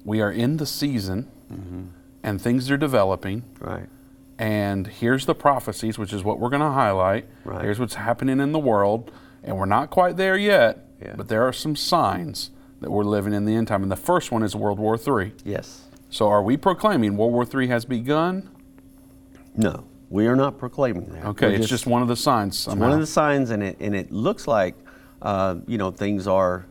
we 0.05 0.21
are 0.21 0.31
in 0.31 0.57
the 0.59 0.67
season 0.67 1.29
Mm-hmm. 1.53 1.83
and 2.23 2.41
things 2.41 2.71
are 2.71 2.77
developing. 2.77 3.43
right, 3.61 3.89
And 4.39 4.87
here's 4.89 5.27
the 5.27 5.35
prophecies, 5.35 5.97
which 5.99 6.13
is 6.13 6.25
what 6.25 6.39
we're 6.41 6.49
going 6.51 6.61
to 6.63 6.71
highlight. 6.73 7.27
Right. 7.45 7.63
Here's 7.63 7.79
what's 7.79 7.95
happening 7.95 8.41
in 8.41 8.53
the 8.53 8.59
world. 8.59 9.11
And 9.45 9.57
we're 9.57 9.65
not 9.67 9.91
quite 9.91 10.17
there 10.17 10.37
yet, 10.37 10.85
Yeah. 11.01 11.15
but 11.17 11.29
there 11.29 11.47
are 11.47 11.53
some 11.53 11.77
signs 11.77 12.51
that 12.81 12.91
we're 12.91 13.05
living 13.05 13.33
in 13.33 13.45
the 13.45 13.55
end 13.55 13.69
time. 13.69 13.83
And 13.83 13.93
the 13.93 13.97
first 13.97 14.33
one 14.33 14.43
is 14.43 14.55
World 14.57 14.79
War 14.81 14.97
III. 14.99 15.33
yes. 15.45 15.83
So 16.11 16.29
are 16.29 16.43
we 16.43 16.57
proclaiming 16.57 17.17
World 17.17 17.33
War 17.33 17.47
III 17.53 17.69
has 17.69 17.85
begun 17.85 18.49
No, 19.57 19.85
we 20.11 20.27
are 20.27 20.37
not 20.37 20.59
proclaiming 20.59 21.07
that. 21.11 21.25
Okay, 21.27 21.49
We're 21.49 21.55
it's 21.57 21.69
just, 21.69 21.87
one 21.87 22.03
of 22.03 22.09
the 22.09 22.17
signs. 22.17 22.59
Somehow. 22.59 22.85
one 22.87 22.93
of 22.93 23.01
the 23.01 23.07
signs, 23.07 23.51
and 23.51 23.63
it 23.63 23.77
and 23.81 23.95
it 23.95 24.13
looks 24.13 24.47
like 24.47 24.75
uh, 25.23 25.57
you 25.67 25.79
know 25.79 25.91
things 25.91 26.27
are 26.27 26.67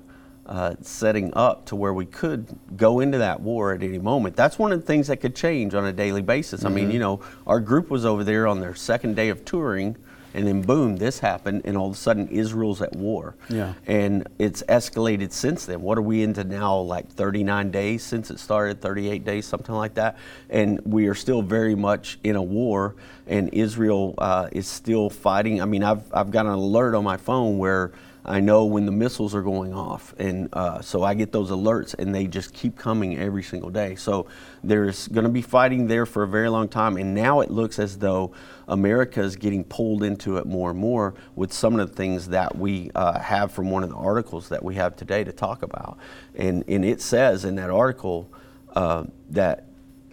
uh, 0.46 0.75
setting 0.82 1.34
up 1.36 1.65
to 1.65 1.75
where 1.75 1.94
we 1.94 2.06
could 2.06 2.46
go 2.77 3.00
into 3.00 3.18
that 3.18 3.39
war 3.42 3.74
at 3.74 3.82
any 3.82 3.98
moment. 3.98 4.36
That's 4.36 4.60
one 4.60 4.72
of 4.72 4.80
the 4.80 4.86
things 4.86 5.08
that 5.08 5.18
could 5.18 5.36
change 5.36 5.74
on 5.74 5.86
a 5.86 5.94
daily 5.94 6.22
basis. 6.22 6.63
I 6.63 6.68
Mm-hmm. 6.68 6.75
mean, 6.75 6.92
you 6.92 7.00
know, 7.00 7.20
our 7.48 7.60
group 7.60 7.89
was 7.89 8.06
over 8.06 8.24
there 8.24 8.46
on 8.48 8.60
their 8.62 8.75
second 8.75 9.15
day 9.15 9.30
of 9.30 9.44
touring, 9.44 9.98
and 10.36 10.46
then 10.46 10.62
boom, 10.62 10.98
this 10.98 11.20
happened, 11.20 11.62
and 11.63 11.77
all 11.77 11.88
of 11.88 11.94
a 11.94 11.98
sudden 11.98 12.27
Israel's 12.27 12.82
at 12.82 12.94
war. 12.94 13.36
Yeah. 13.50 13.74
And 13.88 14.27
it's 14.38 14.63
escalated 14.63 15.32
since 15.32 15.65
then. 15.65 15.82
What 15.82 15.98
are 15.98 16.01
we 16.01 16.24
into 16.24 16.44
now? 16.44 16.77
Like 16.77 17.10
39 17.10 17.72
days 17.72 18.04
since 18.04 18.30
it 18.30 18.39
started, 18.39 18.82
38 18.82 19.24
days, 19.24 19.46
something 19.46 19.74
like 19.74 19.94
that. 19.94 20.18
And 20.50 20.82
we 20.86 21.08
are 21.08 21.15
still 21.15 21.42
very 21.42 21.74
much 21.74 22.20
in 22.25 22.36
a 22.36 22.44
war, 22.44 22.96
and 23.27 23.50
Israel 23.54 24.13
uh, 24.18 24.50
is 24.51 24.68
still 24.68 25.10
fighting. 25.10 25.62
I 25.62 25.65
mean, 25.65 25.84
I've, 25.84 26.04
I've 26.13 26.32
got 26.32 26.46
an 26.46 26.51
alert 26.51 26.96
on 26.96 27.06
my 27.06 27.18
phone 27.18 27.58
where 27.58 27.94
I 28.27 28.39
know 28.39 28.65
when 28.65 28.88
the 28.88 28.91
missiles 28.91 29.36
are 29.36 29.44
going 29.44 29.74
off, 29.74 30.15
and 30.17 30.50
uh, 30.51 30.82
so 30.82 31.03
I 31.03 31.13
get 31.13 31.32
those 31.32 31.51
alerts, 31.51 31.94
and 31.94 32.13
they 32.13 32.25
just 32.25 32.53
keep 32.53 32.75
coming 32.75 33.20
every 33.20 33.44
single 33.44 33.70
day. 33.70 33.94
So 33.96 34.25
there's 34.63 35.08
going 35.10 35.25
to 35.25 35.32
be 35.32 35.44
fighting 35.44 35.86
there 35.86 36.08
for 36.08 36.24
a 36.24 36.27
very 36.27 36.50
long 36.50 36.67
time, 36.67 36.98
and 36.98 37.13
now 37.13 37.41
it 37.41 37.51
looks 37.51 37.77
as 37.77 38.00
though 38.00 38.32
America 38.67 39.22
is 39.22 39.36
getting 39.36 39.63
pulled 39.63 40.01
into 40.01 40.38
it 40.38 40.48
more 40.48 40.72
and 40.72 40.79
more 40.79 41.13
with 41.36 41.53
some 41.53 41.79
of 41.79 41.88
the 41.88 41.96
things 41.96 42.29
that 42.29 42.58
we 42.58 42.89
uh, 42.96 43.20
have 43.20 43.51
from 43.51 43.70
one 43.70 43.84
of 43.84 43.89
the 43.89 43.96
articles 43.96 44.50
that 44.50 44.63
we 44.63 44.74
have 44.74 44.96
today 44.96 45.24
to 45.24 45.32
talk 45.32 45.62
about, 45.62 46.00
and 46.34 46.63
and 46.67 46.84
it 46.84 47.01
says 47.01 47.46
in 47.46 47.55
that 47.55 47.70
article 47.70 48.27
uh, 48.75 49.03
that 49.29 49.65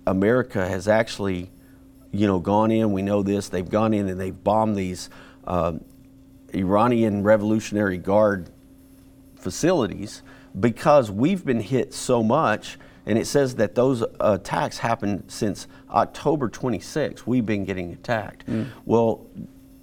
America 0.06 0.68
has 0.68 0.86
actually, 0.86 1.50
you 2.10 2.26
know, 2.26 2.40
gone 2.40 2.70
in. 2.70 2.92
We 2.92 3.00
know 3.00 3.22
this. 3.22 3.48
They've 3.48 3.68
gone 3.68 3.94
in 3.94 4.08
and 4.08 4.20
they've 4.20 4.44
bombed 4.44 4.76
these. 4.76 5.08
Uh, 5.44 5.74
Iranian 6.54 7.22
Revolutionary 7.22 7.98
Guard 7.98 8.50
facilities 9.36 10.22
because 10.58 11.10
we've 11.10 11.44
been 11.44 11.60
hit 11.60 11.92
so 11.94 12.22
much. 12.22 12.78
And 13.04 13.18
it 13.18 13.26
says 13.26 13.56
that 13.56 13.74
those 13.74 14.04
attacks 14.20 14.78
happened 14.78 15.24
since 15.26 15.66
October 15.90 16.48
26. 16.48 17.26
We've 17.26 17.44
been 17.44 17.64
getting 17.64 17.92
attacked. 17.92 18.44
Well, 18.84 19.26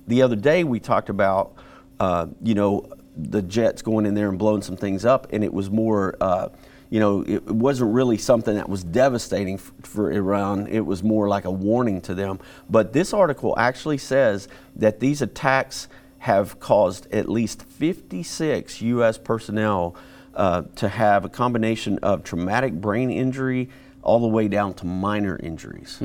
the 0.08 0.22
other 0.22 0.38
day 0.38 0.64
we 0.64 0.80
talked 0.80 1.10
about, 1.10 1.54
uh, 2.00 2.28
you 2.42 2.56
know, 2.56 2.90
the 3.18 3.42
jets 3.42 3.82
going 3.82 4.06
in 4.06 4.14
there 4.14 4.30
and 4.30 4.40
blowing 4.40 4.62
some 4.62 4.78
things 4.78 5.04
up, 5.04 5.28
and 5.34 5.44
it 5.44 5.54
was 5.54 5.70
more, 5.70 6.16
uh, 6.22 6.48
you 6.90 7.02
know, 7.02 7.22
it 7.24 7.34
it 7.34 7.52
wasn't 7.52 7.94
really 7.94 8.18
something 8.18 8.56
that 8.56 8.70
was 8.70 8.86
devastating 8.86 9.56
f- 9.56 9.74
for 9.84 10.12
Iran. 10.12 10.68
It 10.68 10.86
was 10.86 11.04
more 11.04 11.28
like 11.28 11.44
a 11.44 11.52
warning 11.52 12.00
to 12.02 12.14
them. 12.16 12.40
But 12.70 12.94
this 12.94 13.14
article 13.14 13.54
actually 13.58 13.98
says 13.98 14.48
that 14.78 15.02
these 15.02 15.22
attacks 15.22 15.90
have 16.20 16.60
caused 16.60 17.12
at 17.14 17.30
least 17.30 17.64
56 17.64 18.82
U.S. 18.82 19.18
personnel 19.18 19.96
uh, 20.36 20.64
to 20.76 20.88
have 20.88 21.26
a 21.26 21.30
combination 21.30 21.98
of 22.00 22.24
traumatic 22.24 22.74
brain 22.74 23.10
injury 23.10 23.70
all 24.02 24.20
the 24.20 24.28
way 24.28 24.48
down 24.48 24.74
to 24.76 24.86
minor 24.86 25.38
injuries. 25.42 25.98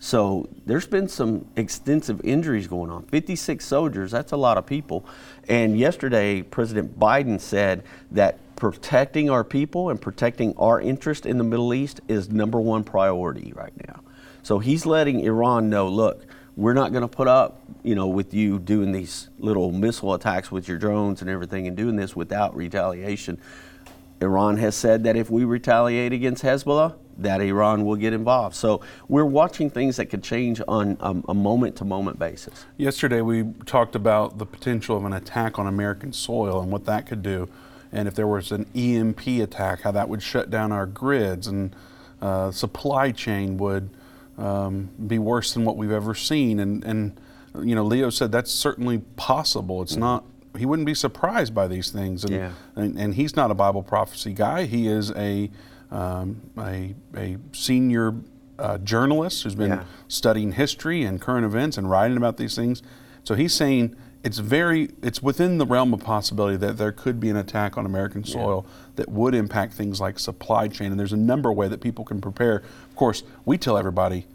So 0.00 0.48
there's 0.64 0.86
been 0.86 1.08
some 1.08 1.46
extensive 1.56 2.20
injuries 2.22 2.68
going 2.68 2.90
on. 2.90 3.04
56 3.04 3.64
soldiers, 3.64 4.10
that's 4.10 4.32
a 4.32 4.36
lot 4.36 4.56
of 4.56 4.64
people. 4.66 5.04
And 5.48 5.78
yesterday, 5.78 6.42
President 6.42 6.98
Biden 6.98 7.40
said 7.40 7.82
that 8.12 8.38
protecting 8.56 9.28
our 9.30 9.44
people 9.44 9.90
and 9.90 10.00
protecting 10.00 10.56
our 10.56 10.80
interest 10.80 11.26
in 11.26 11.38
the 11.38 11.44
Middle 11.44 11.74
East 11.74 12.00
is 12.08 12.28
number 12.30 12.60
one 12.60 12.84
priority 12.84 13.52
right 13.54 13.72
now. 13.88 14.00
So 14.42 14.58
he's 14.60 14.86
letting 14.86 15.20
Iran 15.20 15.68
know, 15.68 15.88
look, 15.88 16.24
we're 16.58 16.74
not 16.74 16.90
going 16.90 17.02
to 17.02 17.08
put 17.08 17.28
up, 17.28 17.60
you 17.84 17.94
know, 17.94 18.08
with 18.08 18.34
you 18.34 18.58
doing 18.58 18.90
these 18.90 19.28
little 19.38 19.70
missile 19.70 20.12
attacks 20.12 20.50
with 20.50 20.66
your 20.66 20.76
drones 20.76 21.20
and 21.20 21.30
everything 21.30 21.68
and 21.68 21.76
doing 21.76 21.94
this 21.94 22.16
without 22.16 22.56
retaliation. 22.56 23.38
Iran 24.20 24.56
has 24.56 24.74
said 24.74 25.04
that 25.04 25.14
if 25.14 25.30
we 25.30 25.44
retaliate 25.44 26.12
against 26.12 26.42
Hezbollah, 26.42 26.96
that 27.18 27.40
Iran 27.40 27.84
will 27.84 27.94
get 27.94 28.12
involved. 28.12 28.56
So 28.56 28.80
we're 29.06 29.24
watching 29.24 29.70
things 29.70 29.98
that 29.98 30.06
could 30.06 30.24
change 30.24 30.60
on 30.66 30.96
um, 30.98 31.24
a 31.28 31.34
moment 31.34 31.76
to 31.76 31.84
moment 31.84 32.18
basis. 32.18 32.66
Yesterday, 32.76 33.20
we 33.20 33.44
talked 33.64 33.94
about 33.94 34.38
the 34.38 34.46
potential 34.46 34.96
of 34.96 35.04
an 35.04 35.12
attack 35.12 35.60
on 35.60 35.68
American 35.68 36.12
soil 36.12 36.60
and 36.60 36.72
what 36.72 36.86
that 36.86 37.06
could 37.06 37.22
do. 37.22 37.48
And 37.92 38.08
if 38.08 38.16
there 38.16 38.26
was 38.26 38.50
an 38.50 38.66
EMP 38.74 39.24
attack, 39.28 39.82
how 39.82 39.92
that 39.92 40.08
would 40.08 40.24
shut 40.24 40.50
down 40.50 40.72
our 40.72 40.86
grids 40.86 41.46
and 41.46 41.76
uh, 42.20 42.50
supply 42.50 43.12
chain 43.12 43.58
would 43.58 43.90
um, 44.38 44.88
be 45.06 45.18
worse 45.18 45.52
than 45.52 45.64
what 45.64 45.76
we've 45.76 45.90
ever 45.92 46.14
seen. 46.14 46.60
And, 46.60 46.84
and, 46.84 47.20
you 47.62 47.74
know, 47.74 47.84
Leo 47.84 48.08
said 48.10 48.32
that's 48.32 48.52
certainly 48.52 48.98
possible. 49.16 49.82
It's 49.82 49.96
not, 49.96 50.24
he 50.56 50.64
wouldn't 50.64 50.86
be 50.86 50.94
surprised 50.94 51.54
by 51.54 51.66
these 51.66 51.90
things. 51.90 52.24
And, 52.24 52.32
Yeah. 52.32 52.52
and, 52.76 52.96
and 52.98 53.14
he's 53.14 53.34
not 53.36 53.50
a 53.50 53.54
Bible 53.54 53.82
prophecy 53.82 54.32
guy. 54.32 54.64
He 54.64 54.86
is 54.88 55.10
a, 55.12 55.50
um, 55.90 56.40
a, 56.58 56.94
a 57.16 57.36
senior 57.52 58.14
uh, 58.58 58.78
journalist 58.78 59.42
who's 59.42 59.54
been 59.54 59.70
Yeah. 59.70 59.84
studying 60.08 60.52
history 60.52 61.02
and 61.02 61.20
current 61.20 61.44
events 61.44 61.76
and 61.76 61.90
writing 61.90 62.16
about 62.16 62.36
these 62.36 62.54
things. 62.54 62.82
So 63.24 63.34
he's 63.34 63.52
saying 63.54 63.94
it's 64.28 64.36
very 64.36 64.90
it's 65.02 65.22
within 65.22 65.56
the 65.56 65.64
realm 65.64 65.94
of 65.94 66.00
possibility 66.00 66.58
that 66.58 66.76
there 66.76 66.92
could 66.92 67.18
be 67.18 67.30
an 67.30 67.36
attack 67.36 67.78
on 67.78 67.86
American 67.86 68.24
soil 68.24 68.66
that 68.96 69.08
would 69.08 69.34
impact 69.34 69.72
things 69.72 70.02
like 70.02 70.18
supply 70.18 70.68
chain. 70.68 70.90
And 70.90 71.00
there's 71.00 71.14
a 71.14 71.16
number 71.16 71.50
of 71.50 71.56
ways 71.56 71.70
that 71.70 71.80
people 71.80 72.04
can 72.04 72.20
prepare. 72.20 72.56
Of 72.56 72.94
course, 72.94 73.22
we 73.46 73.56
tell 73.56 73.78
everybody 73.78 74.26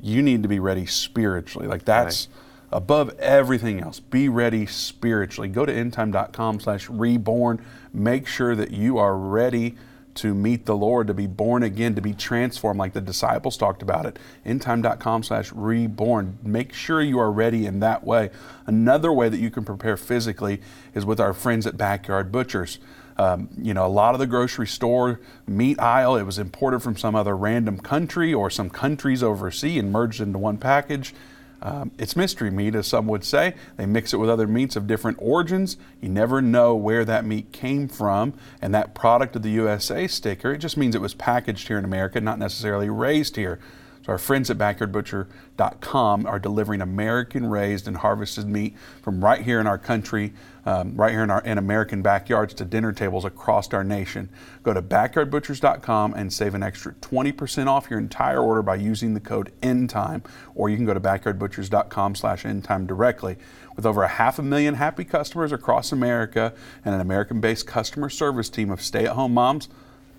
you 0.00 0.20
need 0.20 0.42
to 0.42 0.48
be 0.48 0.58
ready 0.58 0.84
spiritually. 0.84 1.68
Like 1.68 1.84
that's 1.84 2.26
above 2.72 3.16
everything 3.20 3.80
else. 3.80 4.00
Be 4.00 4.28
ready 4.28 4.66
spiritually. 4.66 5.48
Go 5.48 5.64
to 5.64 5.72
endtime.com 5.72 6.58
slash 6.58 6.90
reborn. 6.90 7.64
Make 7.92 8.26
sure 8.26 8.56
that 8.56 8.72
you 8.72 8.98
are 8.98 9.16
ready 9.16 9.76
to 10.16 10.34
meet 10.34 10.66
the 10.66 10.76
Lord, 10.76 11.06
to 11.06 11.14
be 11.14 11.26
born 11.26 11.62
again, 11.62 11.94
to 11.94 12.00
be 12.00 12.12
transformed 12.12 12.78
like 12.78 12.92
the 12.92 13.00
disciples 13.00 13.56
talked 13.56 13.82
about 13.82 14.06
it. 14.06 14.18
Endtime.com 14.44 15.22
slash 15.22 15.52
reborn. 15.52 16.38
Make 16.42 16.72
sure 16.72 17.00
you 17.00 17.18
are 17.18 17.30
ready 17.30 17.66
in 17.66 17.80
that 17.80 18.04
way. 18.04 18.30
Another 18.66 19.12
way 19.12 19.28
that 19.28 19.38
you 19.38 19.50
can 19.50 19.64
prepare 19.64 19.96
physically 19.96 20.60
is 20.94 21.04
with 21.04 21.20
our 21.20 21.32
friends 21.32 21.66
at 21.66 21.76
Backyard 21.76 22.32
Butchers. 22.32 22.78
Um, 23.18 23.48
you 23.56 23.72
know, 23.72 23.86
a 23.86 23.88
lot 23.88 24.14
of 24.14 24.20
the 24.20 24.26
grocery 24.26 24.66
store 24.66 25.20
meat 25.46 25.80
aisle, 25.80 26.16
it 26.16 26.24
was 26.24 26.38
imported 26.38 26.80
from 26.80 26.96
some 26.96 27.14
other 27.14 27.36
random 27.36 27.78
country 27.78 28.34
or 28.34 28.50
some 28.50 28.68
countries 28.68 29.22
overseas 29.22 29.78
and 29.78 29.90
merged 29.90 30.20
into 30.20 30.38
one 30.38 30.58
package. 30.58 31.14
Um, 31.62 31.90
it's 31.98 32.16
mystery 32.16 32.50
meat, 32.50 32.74
as 32.74 32.86
some 32.86 33.06
would 33.08 33.24
say. 33.24 33.54
They 33.76 33.86
mix 33.86 34.12
it 34.12 34.18
with 34.18 34.30
other 34.30 34.46
meats 34.46 34.76
of 34.76 34.86
different 34.86 35.18
origins. 35.20 35.76
You 36.00 36.08
never 36.08 36.42
know 36.42 36.74
where 36.74 37.04
that 37.04 37.24
meat 37.24 37.52
came 37.52 37.88
from. 37.88 38.34
And 38.60 38.74
that 38.74 38.94
product 38.94 39.36
of 39.36 39.42
the 39.42 39.50
USA 39.50 40.06
sticker, 40.06 40.52
it 40.52 40.58
just 40.58 40.76
means 40.76 40.94
it 40.94 41.00
was 41.00 41.14
packaged 41.14 41.68
here 41.68 41.78
in 41.78 41.84
America, 41.84 42.20
not 42.20 42.38
necessarily 42.38 42.90
raised 42.90 43.36
here. 43.36 43.58
So 44.06 44.12
our 44.12 44.18
friends 44.18 44.50
at 44.50 44.56
backyardbutcher.com 44.56 46.26
are 46.26 46.38
delivering 46.38 46.80
American 46.80 47.50
raised 47.50 47.88
and 47.88 47.96
harvested 47.96 48.46
meat 48.46 48.76
from 49.02 49.24
right 49.24 49.42
here 49.42 49.58
in 49.58 49.66
our 49.66 49.78
country, 49.78 50.32
um, 50.64 50.94
right 50.94 51.10
here 51.10 51.24
in 51.24 51.30
our 51.30 51.40
in 51.40 51.58
American 51.58 52.02
backyards 52.02 52.54
to 52.54 52.64
dinner 52.64 52.92
tables 52.92 53.24
across 53.24 53.74
our 53.74 53.82
nation. 53.82 54.28
Go 54.62 54.72
to 54.72 54.80
backyardbutchers.com 54.80 56.14
and 56.14 56.32
save 56.32 56.54
an 56.54 56.62
extra 56.62 56.92
20% 56.94 57.66
off 57.66 57.90
your 57.90 57.98
entire 57.98 58.38
order 58.38 58.62
by 58.62 58.76
using 58.76 59.14
the 59.14 59.18
code 59.18 59.50
ENDTIME, 59.60 60.22
or 60.54 60.70
you 60.70 60.76
can 60.76 60.86
go 60.86 60.94
to 60.94 61.00
backyardbutchers.com 61.00 62.14
slash 62.14 62.44
ENDTIME 62.44 62.86
directly. 62.86 63.36
With 63.74 63.84
over 63.84 64.04
a 64.04 64.08
half 64.08 64.38
a 64.38 64.42
million 64.42 64.74
happy 64.74 65.04
customers 65.04 65.50
across 65.50 65.90
America 65.90 66.54
and 66.84 66.94
an 66.94 67.00
American-based 67.00 67.66
customer 67.66 68.08
service 68.08 68.48
team 68.48 68.70
of 68.70 68.80
stay-at-home 68.80 69.34
moms, 69.34 69.68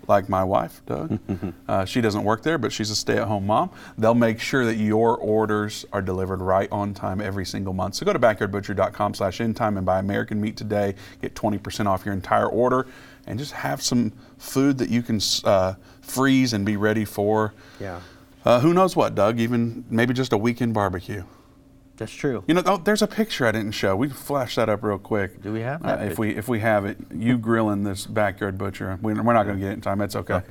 like 0.08 0.28
my 0.28 0.42
wife, 0.42 0.82
Doug. 0.86 1.18
uh, 1.68 1.84
she 1.84 2.00
doesn't 2.00 2.24
work 2.24 2.42
there, 2.42 2.58
but 2.58 2.72
she's 2.72 2.90
a 2.90 2.96
stay 2.96 3.18
at 3.18 3.28
home 3.28 3.46
mom. 3.46 3.70
They'll 3.96 4.14
make 4.14 4.40
sure 4.40 4.64
that 4.64 4.76
your 4.76 5.16
orders 5.16 5.84
are 5.92 6.02
delivered 6.02 6.40
right 6.40 6.70
on 6.72 6.94
time 6.94 7.20
every 7.20 7.44
single 7.44 7.72
month. 7.72 7.96
So 7.96 8.06
go 8.06 8.12
to 8.12 8.18
backyardbutcher.com 8.18 9.14
slash 9.14 9.40
in 9.40 9.54
time 9.54 9.76
and 9.76 9.84
buy 9.84 9.98
American 9.98 10.40
meat 10.40 10.56
today. 10.56 10.94
Get 11.20 11.34
20% 11.34 11.86
off 11.86 12.04
your 12.04 12.14
entire 12.14 12.48
order 12.48 12.86
and 13.26 13.38
just 13.38 13.52
have 13.52 13.82
some 13.82 14.12
food 14.38 14.78
that 14.78 14.88
you 14.88 15.02
can 15.02 15.20
uh, 15.44 15.74
freeze 16.00 16.52
and 16.52 16.64
be 16.64 16.76
ready 16.76 17.04
for. 17.04 17.54
Yeah. 17.78 18.00
Uh, 18.44 18.60
who 18.60 18.72
knows 18.72 18.96
what, 18.96 19.14
Doug? 19.14 19.38
Even 19.38 19.84
maybe 19.90 20.14
just 20.14 20.32
a 20.32 20.38
weekend 20.38 20.72
barbecue. 20.72 21.24
That's 21.98 22.12
true. 22.12 22.44
You 22.46 22.54
know, 22.54 22.62
oh, 22.64 22.76
there's 22.78 23.02
a 23.02 23.06
picture 23.06 23.46
I 23.46 23.52
didn't 23.52 23.72
show. 23.72 23.94
We 23.96 24.06
can 24.08 24.16
flash 24.16 24.54
that 24.54 24.68
up 24.68 24.82
real 24.82 24.98
quick. 24.98 25.42
Do 25.42 25.52
we 25.52 25.60
have 25.60 25.84
Uh, 25.84 25.96
that 25.96 26.10
if 26.12 26.18
we 26.18 26.34
if 26.36 26.48
we 26.48 26.60
have 26.60 26.86
it, 26.86 26.96
you 27.12 27.36
grilling 27.38 27.82
this 27.84 28.06
backyard 28.06 28.56
butcher. 28.56 28.98
We, 29.02 29.14
we're 29.14 29.32
not 29.32 29.44
going 29.44 29.56
to 29.56 29.60
get 29.60 29.70
it 29.72 29.74
in 29.74 29.80
time. 29.80 29.98
That's 29.98 30.16
okay. 30.16 30.42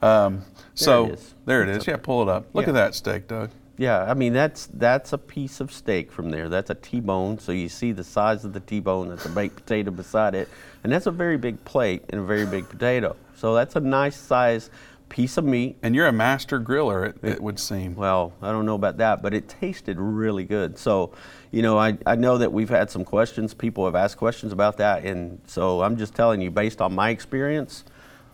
Um, 0.00 0.42
so 0.74 1.06
it 1.06 1.12
is. 1.14 1.34
there 1.44 1.62
it 1.62 1.68
is. 1.68 1.86
Yeah, 1.86 1.96
pull 1.96 2.22
it 2.22 2.28
up. 2.28 2.46
Look 2.54 2.64
Yeah. 2.66 2.70
at 2.70 2.74
that 2.74 2.94
steak, 2.94 3.28
Doug. 3.28 3.50
Yeah, 3.78 4.04
I 4.04 4.14
mean 4.14 4.32
that's 4.32 4.68
that's 4.74 5.12
a 5.12 5.18
piece 5.18 5.60
of 5.60 5.72
steak 5.72 6.12
from 6.12 6.30
there. 6.30 6.48
That's 6.48 6.70
a 6.70 6.74
T-bone, 6.74 7.38
so 7.38 7.52
you 7.52 7.68
see 7.68 7.90
the 7.92 8.04
size 8.04 8.44
of 8.44 8.52
the 8.52 8.60
T-bone. 8.60 9.08
That's 9.08 9.26
a 9.26 9.30
baked 9.30 9.56
potato 9.56 9.90
beside 9.90 10.34
it, 10.34 10.48
and 10.84 10.92
that's 10.92 11.06
a 11.06 11.10
very 11.10 11.36
big 11.38 11.64
plate 11.64 12.04
and 12.10 12.20
a 12.20 12.24
very 12.24 12.46
big 12.46 12.68
potato. 12.68 13.16
So 13.34 13.54
that's 13.54 13.74
a 13.74 13.80
nice 13.80 14.16
size 14.16 14.70
piece 15.12 15.36
of 15.36 15.44
meat. 15.44 15.76
And 15.82 15.94
you're 15.94 16.06
a 16.06 16.12
master 16.12 16.58
griller, 16.58 17.06
it, 17.06 17.16
it 17.22 17.42
would 17.42 17.58
seem. 17.58 17.94
Well, 17.94 18.32
I 18.40 18.50
don't 18.50 18.64
know 18.64 18.74
about 18.74 18.96
that, 18.96 19.20
but 19.20 19.34
it 19.34 19.46
tasted 19.46 19.98
really 20.00 20.44
good. 20.44 20.78
So, 20.78 21.12
you 21.50 21.60
know, 21.60 21.78
I, 21.78 21.98
I 22.06 22.14
know 22.14 22.38
that 22.38 22.50
we've 22.50 22.70
had 22.70 22.90
some 22.90 23.04
questions. 23.04 23.52
People 23.52 23.84
have 23.84 23.94
asked 23.94 24.16
questions 24.16 24.54
about 24.54 24.78
that. 24.78 25.04
And 25.04 25.38
so 25.46 25.82
I'm 25.82 25.98
just 25.98 26.14
telling 26.14 26.40
you, 26.40 26.50
based 26.50 26.80
on 26.80 26.94
my 26.94 27.10
experience, 27.10 27.84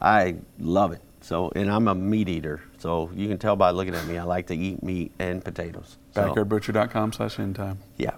I 0.01 0.37
love 0.61 0.93
it. 0.93 1.03
So, 1.21 1.51
and 1.57 1.69
I'm 1.69 1.89
a 1.89 1.97
meat 1.97 2.29
eater. 2.29 2.63
So 2.79 3.11
you 3.13 3.27
can 3.27 3.39
tell 3.39 3.57
by 3.57 3.71
looking 3.71 3.97
at 3.97 4.07
me, 4.07 4.17
I 4.17 4.23
like 4.23 4.47
to 4.47 4.55
eat 4.55 4.81
meat 4.81 5.11
and 5.19 5.45
potatoes. 5.45 5.99
So, 6.15 6.33
Backyardbutcher.com 6.33 7.13
slash 7.13 7.41
end 7.41 7.57
time. 7.57 7.81
yeah. 7.97 8.13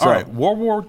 All 0.00 0.08
right, 0.10 0.26
World 0.26 0.58
War 0.58 0.86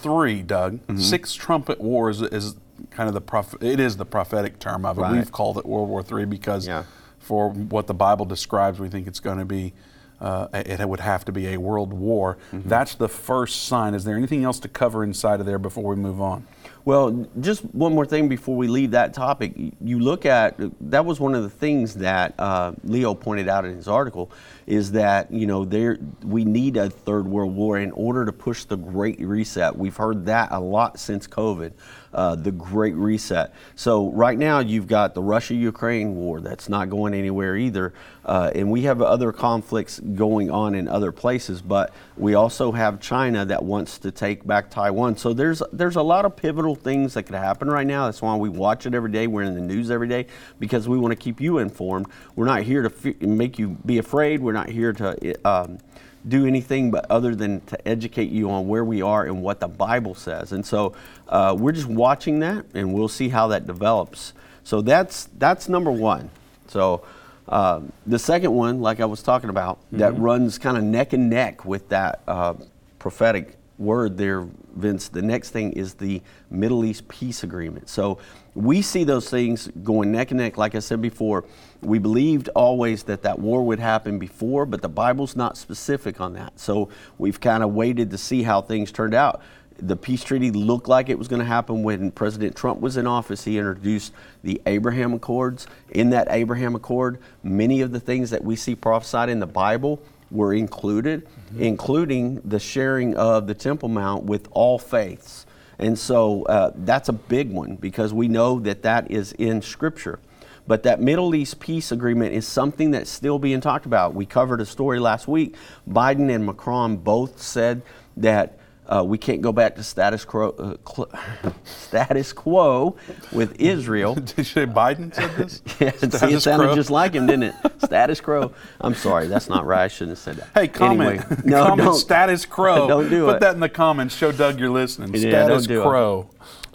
Three, 0.00 0.40
Doug. 0.40 0.74
Mm-hmm. 0.86 0.98
Six 0.98 1.34
trumpet 1.34 1.80
wars 1.80 2.22
is 2.22 2.54
kind 2.90 3.08
of 3.08 3.14
the 3.14 3.20
prof- 3.20 3.56
it 3.62 3.80
is 3.80 3.96
the 3.96 4.04
prophetic 4.06 4.58
term 4.58 4.84
of 4.84 4.98
it. 4.98 5.02
Right. 5.02 5.12
We've 5.12 5.32
called 5.32 5.58
it 5.58 5.66
World 5.66 5.88
War 5.88 6.02
Three 6.02 6.24
because 6.24 6.66
Yeah. 6.66 6.84
for 7.18 7.50
what 7.50 7.86
the 7.86 7.94
Bible 7.94 8.24
describes, 8.24 8.78
we 8.80 8.88
think 8.88 9.06
it's 9.06 9.20
going 9.20 9.38
to 9.38 9.44
be. 9.44 9.72
Uh, 10.20 10.46
it 10.54 10.88
would 10.88 11.00
have 11.00 11.24
to 11.24 11.32
be 11.32 11.48
a 11.48 11.56
world 11.58 11.92
war. 11.92 12.38
That's 12.52 12.94
the 12.94 13.08
first 13.08 13.64
sign. 13.64 13.94
Is 13.94 14.04
there 14.04 14.16
anything 14.16 14.44
else 14.44 14.58
to 14.60 14.68
cover 14.68 15.02
inside 15.04 15.40
of 15.40 15.44
there 15.44 15.58
before 15.58 15.84
we 15.84 15.96
move 15.96 16.20
on? 16.20 16.46
Well, 16.86 17.26
just 17.40 17.62
one 17.74 17.94
more 17.94 18.06
thing 18.06 18.28
before 18.28 18.56
we 18.56 18.68
leave 18.68 18.92
that 18.92 19.12
topic. 19.12 19.52
You 19.82 19.98
look 19.98 20.24
at 20.24 20.54
that 20.90 21.04
was 21.04 21.18
one 21.20 21.34
of 21.34 21.42
the 21.42 21.50
things 21.50 21.94
that 21.96 22.32
uh, 22.38 22.72
Leo 22.84 23.12
pointed 23.12 23.48
out 23.48 23.64
in 23.66 23.74
his 23.74 23.88
article 23.88 24.30
is 24.66 24.92
that 24.92 25.30
you 25.32 25.46
know 25.46 25.64
there 25.64 25.98
we 26.24 26.44
need 26.44 26.76
a 26.76 26.90
third 26.90 27.26
world 27.26 27.54
war 27.54 27.78
in 27.78 27.90
order 27.92 28.24
to 28.24 28.32
push 28.32 28.64
the 28.64 28.76
Great 28.76 29.20
Reset. 29.20 29.76
We've 29.76 29.96
heard 29.96 30.26
that 30.26 30.52
a 30.52 30.60
lot 30.60 30.98
since 30.98 31.26
COVID, 31.26 31.72
uh, 32.12 32.34
the 32.36 32.52
Great 32.52 32.94
Reset. 32.94 33.52
So 33.74 34.10
right 34.10 34.38
now 34.38 34.60
you've 34.60 34.86
got 34.86 35.14
the 35.14 35.22
Russia-Ukraine 35.22 36.14
war 36.14 36.40
that's 36.40 36.68
not 36.68 36.90
going 36.90 37.14
anywhere 37.14 37.56
either, 37.56 37.92
uh, 38.24 38.50
and 38.54 38.70
we 38.70 38.82
have 38.82 39.02
other 39.02 39.32
conflicts 39.32 40.00
going 40.00 40.50
on 40.50 40.74
in 40.74 40.88
other 40.88 41.12
places. 41.12 41.60
But 41.60 41.92
we 42.16 42.34
also 42.34 42.72
have 42.72 43.00
China 43.00 43.44
that 43.44 43.62
wants 43.64 43.98
to 43.98 44.10
take 44.10 44.46
back 44.46 44.70
Taiwan. 44.70 45.16
So 45.16 45.32
there's 45.32 45.62
there's 45.72 45.96
a 45.96 46.02
lot 46.02 46.24
of 46.24 46.36
pivotal 46.36 46.74
things 46.74 47.14
that 47.14 47.24
could 47.24 47.34
happen 47.34 47.68
right 47.68 47.86
now. 47.86 48.06
That's 48.06 48.22
why 48.22 48.36
we 48.36 48.48
watch 48.48 48.86
it 48.86 48.94
every 48.94 49.10
day. 49.10 49.26
We're 49.26 49.42
in 49.42 49.54
the 49.54 49.60
news 49.60 49.90
every 49.90 50.08
day 50.08 50.26
because 50.58 50.88
we 50.88 50.98
want 50.98 51.12
to 51.12 51.16
keep 51.16 51.40
you 51.40 51.58
informed. 51.58 52.06
We're 52.36 52.46
not 52.46 52.62
here 52.62 52.88
to 52.88 52.92
f- 52.94 53.20
make 53.20 53.58
you 53.58 53.76
be 53.84 53.98
afraid. 53.98 54.40
We're 54.40 54.52
not 54.54 54.70
here 54.70 54.92
to 54.94 55.46
um, 55.46 55.78
do 56.26 56.46
anything 56.46 56.90
but 56.90 57.04
other 57.10 57.34
than 57.34 57.60
to 57.66 57.88
educate 57.88 58.30
you 58.30 58.50
on 58.50 58.66
where 58.66 58.84
we 58.84 59.02
are 59.02 59.26
and 59.26 59.42
what 59.42 59.60
the 59.60 59.68
Bible 59.68 60.14
says. 60.14 60.52
And 60.52 60.64
so 60.64 60.94
uh, 61.28 61.54
we're 61.58 61.72
just 61.72 61.86
watching 61.88 62.38
that, 62.40 62.64
and 62.72 62.94
we'll 62.94 63.08
see 63.08 63.28
how 63.28 63.48
that 63.48 63.66
develops. 63.66 64.32
So 64.62 64.80
that's 64.80 65.28
that's 65.38 65.68
number 65.68 65.90
one. 65.90 66.30
So. 66.68 67.04
Uh, 67.46 67.82
the 68.06 68.18
second 68.18 68.54
one, 68.54 68.80
like 68.80 69.00
I 69.00 69.04
was 69.04 69.22
talking 69.22 69.50
about, 69.50 69.78
that 69.92 70.18
runs 70.18 70.56
kind 70.56 70.78
of 70.78 70.82
neck 70.82 71.12
and 71.12 71.28
neck 71.28 71.66
with 71.66 71.90
that 71.90 72.22
uh, 72.26 72.54
prophetic 72.98 73.58
word 73.78 74.16
there, 74.16 74.46
Vince. 74.74 75.08
The 75.08 75.22
next 75.22 75.50
thing 75.50 75.72
is 75.72 75.94
the 75.94 76.22
Middle 76.50 76.84
East 76.84 77.08
peace 77.08 77.42
agreement. 77.42 77.88
So 77.88 78.18
we 78.54 78.82
see 78.82 79.04
those 79.04 79.28
things 79.28 79.68
going 79.82 80.12
neck 80.12 80.30
and 80.30 80.38
neck. 80.38 80.56
Like 80.56 80.74
I 80.74 80.78
said 80.78 81.02
before, 81.02 81.44
we 81.80 81.98
believed 81.98 82.48
always 82.50 83.02
that 83.04 83.22
that 83.22 83.38
war 83.38 83.64
would 83.66 83.80
happen 83.80 84.18
before, 84.18 84.66
but 84.66 84.82
the 84.82 84.88
Bible's 84.88 85.36
not 85.36 85.56
specific 85.56 86.20
on 86.20 86.34
that. 86.34 86.58
So 86.58 86.88
we've 87.18 87.40
kind 87.40 87.62
of 87.62 87.72
waited 87.72 88.10
to 88.10 88.18
see 88.18 88.42
how 88.42 88.62
things 88.62 88.92
turned 88.92 89.14
out 89.14 89.42
the 89.78 89.96
peace 89.96 90.22
treaty 90.22 90.50
looked 90.50 90.88
like 90.88 91.08
it 91.08 91.18
was 91.18 91.28
going 91.28 91.40
to 91.40 91.46
happen 91.46 91.82
when 91.82 92.10
President 92.10 92.56
Trump 92.56 92.80
was 92.80 92.96
in 92.96 93.06
office. 93.06 93.44
He 93.44 93.58
introduced 93.58 94.12
the 94.42 94.60
Abraham 94.66 95.14
Accords. 95.14 95.66
In 95.90 96.10
that 96.10 96.28
Abraham 96.30 96.74
Accord, 96.74 97.18
many 97.42 97.80
of 97.80 97.92
the 97.92 98.00
things 98.00 98.30
that 98.30 98.44
we 98.44 98.56
see 98.56 98.74
prophesied 98.74 99.28
in 99.28 99.40
the 99.40 99.46
Bible 99.46 100.00
were 100.34 100.52
included, 100.52 101.26
including 101.58 102.40
the 102.44 102.58
sharing 102.58 103.16
of 103.16 103.46
the 103.46 103.54
Temple 103.54 103.88
Mount 103.88 104.24
with 104.24 104.48
all 104.50 104.78
faiths. 104.78 105.46
And 105.78 105.98
so 105.98 106.42
uh, 106.44 106.72
that's 106.74 107.08
a 107.08 107.12
big 107.12 107.50
one 107.50 107.76
because 107.76 108.12
we 108.12 108.28
know 108.28 108.60
that 108.60 108.82
that 108.82 109.10
is 109.10 109.32
in 109.32 109.62
Scripture. 109.62 110.18
But 110.66 110.84
that 110.84 111.00
Middle 111.00 111.34
East 111.34 111.60
peace 111.60 111.92
agreement 111.92 112.34
is 112.34 112.46
something 112.46 112.90
that's 112.92 113.10
still 113.10 113.38
being 113.38 113.60
talked 113.60 113.86
about. 113.86 114.14
We 114.14 114.24
covered 114.24 114.60
a 114.60 114.66
story 114.66 114.98
last 114.98 115.28
week. 115.28 115.56
Biden 115.88 116.34
and 116.34 116.46
Macron 116.46 116.96
both 116.96 117.40
said 117.40 117.82
that 118.16 118.58
uh, 118.86 119.02
we 119.04 119.16
can't 119.18 119.40
go 119.40 119.52
back 119.52 119.74
to 119.76 119.82
status 119.82 120.24
quo, 120.24 120.50
uh, 120.50 120.76
cl- 120.90 121.10
status 121.64 122.32
quo 122.32 122.96
with 123.32 123.60
Israel. 123.60 124.14
Did 124.16 124.34
you 124.36 124.44
say 124.44 124.66
Biden 124.66 125.14
said 125.14 125.30
this? 125.36 125.62
yeah, 125.80 125.90
see, 125.92 126.06
it 126.06 126.12
Status 126.12 126.44
sounded 126.44 126.66
quo? 126.66 126.74
just 126.74 126.90
like 126.90 127.14
him, 127.14 127.26
didn't 127.26 127.44
it? 127.44 127.54
Status 127.78 128.20
quo. 128.20 128.52
I'm 128.80 128.94
sorry, 128.94 129.26
that's 129.26 129.48
not 129.48 129.64
right. 129.66 129.84
I 129.84 129.88
shouldn't 129.88 130.10
have 130.10 130.18
said 130.18 130.36
that. 130.36 130.48
Hey, 130.54 130.68
comment, 130.68 131.20
Anyway, 131.24 131.42
no, 131.44 131.62
comment 131.64 131.86
don't. 131.86 131.94
status 131.96 132.44
quo. 132.46 132.86
Don't 132.88 133.08
do 133.08 133.26
Put 133.26 133.36
it. 133.36 133.40
that 133.40 133.54
in 133.54 133.60
the 133.60 133.68
comments. 133.68 134.14
Show 134.16 134.32
Doug 134.32 134.58
you're 134.60 134.70
listening. 134.70 135.14
Yeah, 135.14 135.44
status 135.46 135.66
do 135.66 135.80
it. 135.80 135.84
quo. 135.84 136.28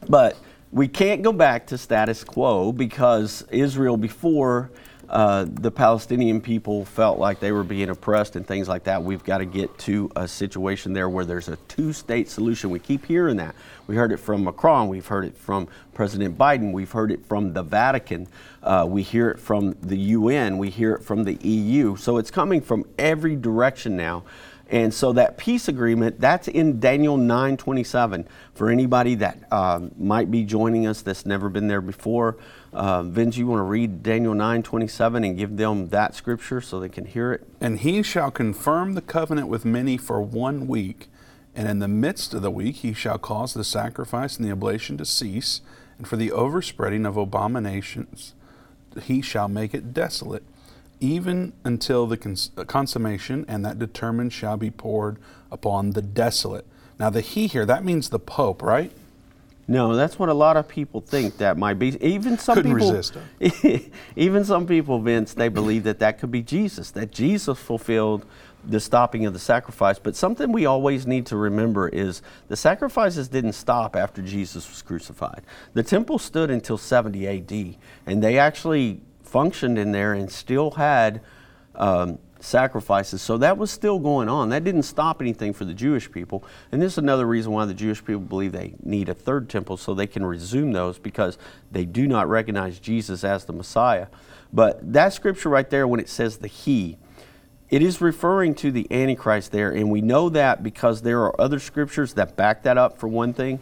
But 0.07 0.35
we 0.71 0.87
can't 0.87 1.21
go 1.21 1.31
back 1.31 1.67
to 1.67 1.77
status 1.77 2.23
quo 2.23 2.71
because 2.71 3.43
Israel, 3.51 3.97
before 3.97 4.71
uh, 5.09 5.45
the 5.49 5.71
Palestinian 5.71 6.39
people 6.39 6.85
felt 6.85 7.17
like 7.17 7.39
they 7.39 7.51
were 7.51 7.63
being 7.63 7.89
oppressed 7.89 8.35
and 8.35 8.45
things 8.45 8.67
like 8.67 8.83
that, 8.83 9.03
we've 9.03 9.23
got 9.23 9.39
to 9.39 9.45
get 9.45 9.75
to 9.79 10.11
a 10.15 10.27
situation 10.27 10.93
there 10.93 11.09
where 11.09 11.25
there's 11.25 11.49
a 11.49 11.55
two 11.67 11.91
state 11.93 12.29
solution. 12.29 12.69
We 12.69 12.79
keep 12.79 13.05
hearing 13.05 13.37
that. 13.37 13.55
We 13.87 13.95
heard 13.95 14.11
it 14.11 14.17
from 14.17 14.43
Macron, 14.43 14.87
we've 14.87 15.07
heard 15.07 15.25
it 15.25 15.35
from 15.35 15.67
President 15.95 16.37
Biden, 16.37 16.73
we've 16.73 16.91
heard 16.91 17.11
it 17.11 17.25
from 17.25 17.53
the 17.53 17.63
Vatican, 17.63 18.27
uh, 18.61 18.85
we 18.87 19.01
hear 19.01 19.31
it 19.31 19.39
from 19.39 19.75
the 19.81 19.97
UN, 19.97 20.59
we 20.59 20.69
hear 20.69 20.93
it 20.93 21.03
from 21.03 21.23
the 21.23 21.33
EU. 21.41 21.95
So 21.95 22.17
it's 22.17 22.29
coming 22.29 22.61
from 22.61 22.85
every 22.99 23.35
direction 23.35 23.97
now. 23.97 24.23
And 24.69 24.93
so 24.93 25.13
that 25.13 25.37
peace 25.37 25.67
agreement, 25.67 26.19
that's 26.19 26.47
in 26.47 26.79
Daniel 26.79 27.17
9:27. 27.17 28.25
For 28.53 28.69
anybody 28.69 29.15
that 29.15 29.51
um, 29.51 29.91
might 29.97 30.29
be 30.29 30.43
joining 30.43 30.85
us 30.85 31.01
that's 31.01 31.25
never 31.25 31.49
been 31.49 31.67
there 31.67 31.81
before, 31.81 32.37
uh, 32.73 33.03
Vince, 33.03 33.38
you 33.38 33.47
want 33.47 33.60
to 33.60 33.63
read 33.63 34.03
Daniel 34.03 34.34
9:27 34.34 35.25
and 35.25 35.38
give 35.38 35.58
them 35.58 35.89
that 35.89 36.15
scripture 36.15 36.62
so 36.62 36.79
they 36.79 36.89
can 36.89 37.05
hear 37.05 37.34
it? 37.34 37.47
And 37.60 37.79
he 37.79 38.03
shall 38.03 38.32
confirm 38.32 38.93
the 38.93 39.01
covenant 39.01 39.47
with 39.47 39.65
many 39.65 39.97
for 39.97 40.21
one 40.21 40.67
week. 40.67 41.08
And 41.55 41.67
in 41.67 41.79
the 41.79 41.88
midst 41.88 42.34
of 42.34 42.41
the 42.41 42.51
week 42.51 42.77
he 42.77 42.93
shall 42.93 43.17
cause 43.17 43.53
the 43.53 43.63
sacrifice 43.63 44.38
and 44.38 44.47
the 44.47 44.51
oblation 44.51 44.97
to 44.97 45.05
cease, 45.05 45.62
and 45.97 46.08
for 46.08 46.15
the 46.15 46.32
overspreading 46.32 47.05
of 47.05 47.17
abominations 47.17 48.34
he 49.03 49.21
shall 49.21 49.47
make 49.47 49.73
it 49.73 49.93
desolate, 49.93 50.43
even 50.99 51.53
until 51.63 52.08
the 52.08 52.17
cons- 52.17 52.51
uh, 52.58 52.63
consummation, 52.63 53.45
and 53.47 53.63
that 53.65 53.79
determined 53.79 54.34
shall 54.34 54.58
be 54.58 54.71
poured 54.71 55.17
upon 55.51 55.91
the 55.91 56.01
desolate. 56.01 56.65
Now, 56.99 57.10
the 57.10 57.21
he 57.21 57.47
here, 57.47 57.65
that 57.65 57.86
means 57.86 58.10
the 58.10 58.19
Pope, 58.19 58.62
right? 58.62 58.91
No, 59.69 59.95
that's 59.95 60.17
what 60.17 60.29
a 60.29 60.34
lot 60.34 60.58
of 60.58 60.67
people 60.67 60.99
think 60.99 61.38
that 61.38 61.55
might 61.55 61.75
be. 61.75 61.95
Even 62.03 62.39
some 62.39 62.55
Couldn't 62.55 62.73
people, 62.73 62.91
resist 62.91 63.91
even 64.15 64.43
some 64.43 64.65
people, 64.65 64.99
Vince, 64.99 65.36
they 65.36 65.47
believe 65.47 65.84
that 65.84 65.99
that 65.99 66.17
could 66.17 66.32
be 66.32 66.41
Jesus, 66.41 66.89
that 66.91 67.12
Jesus 67.12 67.60
fulfilled 67.60 68.25
the 68.65 68.79
stopping 68.79 69.27
of 69.27 69.34
the 69.34 69.39
sacrifice. 69.39 69.99
But 69.99 70.15
something 70.15 70.51
we 70.51 70.65
always 70.65 71.05
need 71.05 71.27
to 71.27 71.38
remember 71.38 71.88
is 71.88 72.23
the 72.47 72.58
sacrifices 72.58 73.27
didn't 73.27 73.53
stop 73.53 73.95
after 73.95 74.23
Jesus 74.23 74.67
was 74.67 74.82
crucified. 74.82 75.43
The 75.73 75.84
temple 75.84 76.17
stood 76.17 76.49
until 76.49 76.79
70 76.79 77.27
A.D., 77.27 77.77
and 78.08 78.23
they 78.23 78.39
actually 78.39 79.01
functioned 79.21 79.77
in 79.77 79.91
there 79.91 80.13
and 80.13 80.32
still 80.32 80.71
had. 80.71 81.21
Um, 81.75 82.17
sacrifices. 82.39 83.21
So 83.21 83.38
that 83.38 83.58
was 83.58 83.71
still 83.71 83.99
going 83.99 84.30
on. 84.30 84.49
That 84.49 84.63
didn't 84.63 84.84
stop 84.84 85.21
anything 85.21 85.54
for 85.54 85.65
the 85.65 85.73
Jewish 85.73 86.12
people. 86.12 86.43
And 86.71 86.82
this 86.82 86.93
is 86.93 86.97
another 86.97 87.25
reason 87.25 87.52
why 87.52 87.65
the 87.65 87.73
Jewish 87.73 88.04
people 88.04 88.21
believe 88.21 88.52
they 88.52 88.75
need 88.84 89.10
a 89.10 89.13
third 89.13 89.49
temple 89.49 89.78
so 89.78 89.93
they 89.93 90.08
can 90.08 90.25
resume 90.25 90.71
those 90.71 90.99
because 90.99 91.38
they 91.71 91.86
do 91.86 92.08
not 92.08 92.30
recognize 92.30 92.80
Jesus 92.80 93.23
as 93.23 93.45
the 93.45 93.54
Messiah. 93.54 94.08
But 94.52 94.93
that 94.93 95.13
scripture 95.13 95.49
right 95.49 95.69
there, 95.69 95.88
when 95.88 95.99
it 95.99 96.10
says 96.10 96.38
the 96.38 96.47
He, 96.47 96.97
it 97.69 97.84
is 97.84 98.02
referring 98.02 98.56
to 98.56 98.71
the 98.71 98.88
Antichrist 98.89 99.52
there. 99.52 99.71
And 99.71 99.91
we 99.91 100.02
know 100.02 100.30
that 100.30 100.63
because 100.63 101.02
there 101.02 101.21
are 101.21 101.39
other 101.39 101.60
scriptures 101.60 102.13
that 102.15 102.36
back 102.36 102.63
that 102.63 102.78
up, 102.78 102.97
for 102.97 103.08
one 103.08 103.34
thing. 103.34 103.60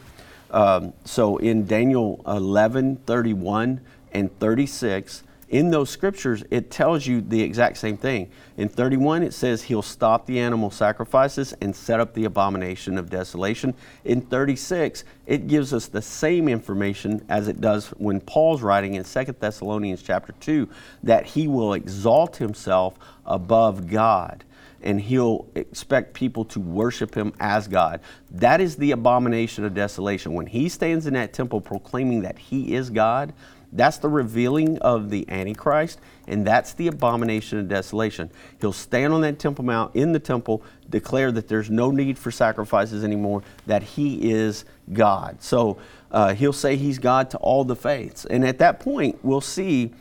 Um, 0.49 0.93
so 1.03 1.37
in 1.37 1.65
Daniel 1.65 2.21
11 2.25 2.97
31 3.05 3.81
and 4.13 4.39
36, 4.39 5.23
in 5.49 5.71
those 5.71 5.89
scriptures, 5.89 6.43
it 6.51 6.69
tells 6.69 7.07
you 7.07 7.21
the 7.21 7.41
exact 7.41 7.77
same 7.77 7.97
thing. 7.97 8.29
In 8.57 8.67
31, 8.67 9.23
it 9.23 9.33
says 9.33 9.63
he'll 9.63 9.81
stop 9.81 10.25
the 10.25 10.39
animal 10.39 10.69
sacrifices 10.69 11.53
and 11.61 11.73
set 11.73 11.99
up 11.99 12.13
the 12.13 12.25
abomination 12.25 12.97
of 12.97 13.09
desolation. 13.09 13.73
In 14.03 14.21
36, 14.21 15.05
it 15.25 15.47
gives 15.47 15.73
us 15.73 15.87
the 15.87 16.01
same 16.01 16.49
information 16.49 17.23
as 17.29 17.47
it 17.47 17.61
does 17.61 17.87
when 17.97 18.19
Paul's 18.19 18.61
writing 18.61 18.95
in 18.95 19.05
2 19.05 19.23
Thessalonians 19.39 20.01
chapter 20.01 20.33
2 20.33 20.67
that 21.03 21.25
he 21.25 21.47
will 21.47 21.73
exalt 21.73 22.37
himself 22.37 22.95
above 23.25 23.87
God 23.87 24.43
and 24.81 25.01
he'll 25.01 25.47
expect 25.55 26.13
people 26.13 26.45
to 26.45 26.59
worship 26.59 27.15
him 27.15 27.33
as 27.39 27.67
God. 27.67 27.99
That 28.31 28.61
is 28.61 28.75
the 28.75 28.91
abomination 28.91 29.65
of 29.65 29.73
desolation. 29.73 30.33
When 30.33 30.45
he 30.45 30.69
stands 30.69 31.07
in 31.07 31.13
that 31.15 31.33
temple 31.33 31.61
proclaiming 31.61 32.21
that 32.21 32.37
he 32.37 32.75
is 32.75 32.89
God, 32.89 33.33
That's 33.77 33.97
the 33.97 34.09
revealing 34.09 34.79
of 34.79 35.09
the 35.09 35.29
Antichrist, 35.29 35.99
and 36.27 36.45
that's 36.45 36.73
the 36.73 36.87
abomination 36.87 37.59
of 37.59 37.67
desolation. 37.67 38.31
He'll 38.59 38.73
stand 38.73 39.13
on 39.13 39.21
that 39.21 39.37
Temple 39.37 39.63
Mount 39.63 39.95
in 39.95 40.11
the 40.11 40.19
temple, 40.19 40.63
declare 40.89 41.31
that 41.31 41.47
there's 41.47 41.69
no 41.69 41.91
need 41.91 42.17
for 42.17 42.31
sacrifices 42.31 43.03
anymore, 43.03 43.43
that 43.67 43.83
he 43.83 44.31
is 44.31 44.65
God. 44.91 45.43
So 45.43 45.77
uh, 46.11 46.33
he'll 46.33 46.53
say 46.53 46.75
he's 46.75 46.97
God 46.97 47.29
to 47.31 47.37
all 47.37 47.63
the 47.63 47.75
faiths. 47.75 48.25
And 48.25 48.43
at 48.43 48.57
that 48.57 48.79
point, 48.79 49.19
we'll 49.23 49.41
see 49.41 49.93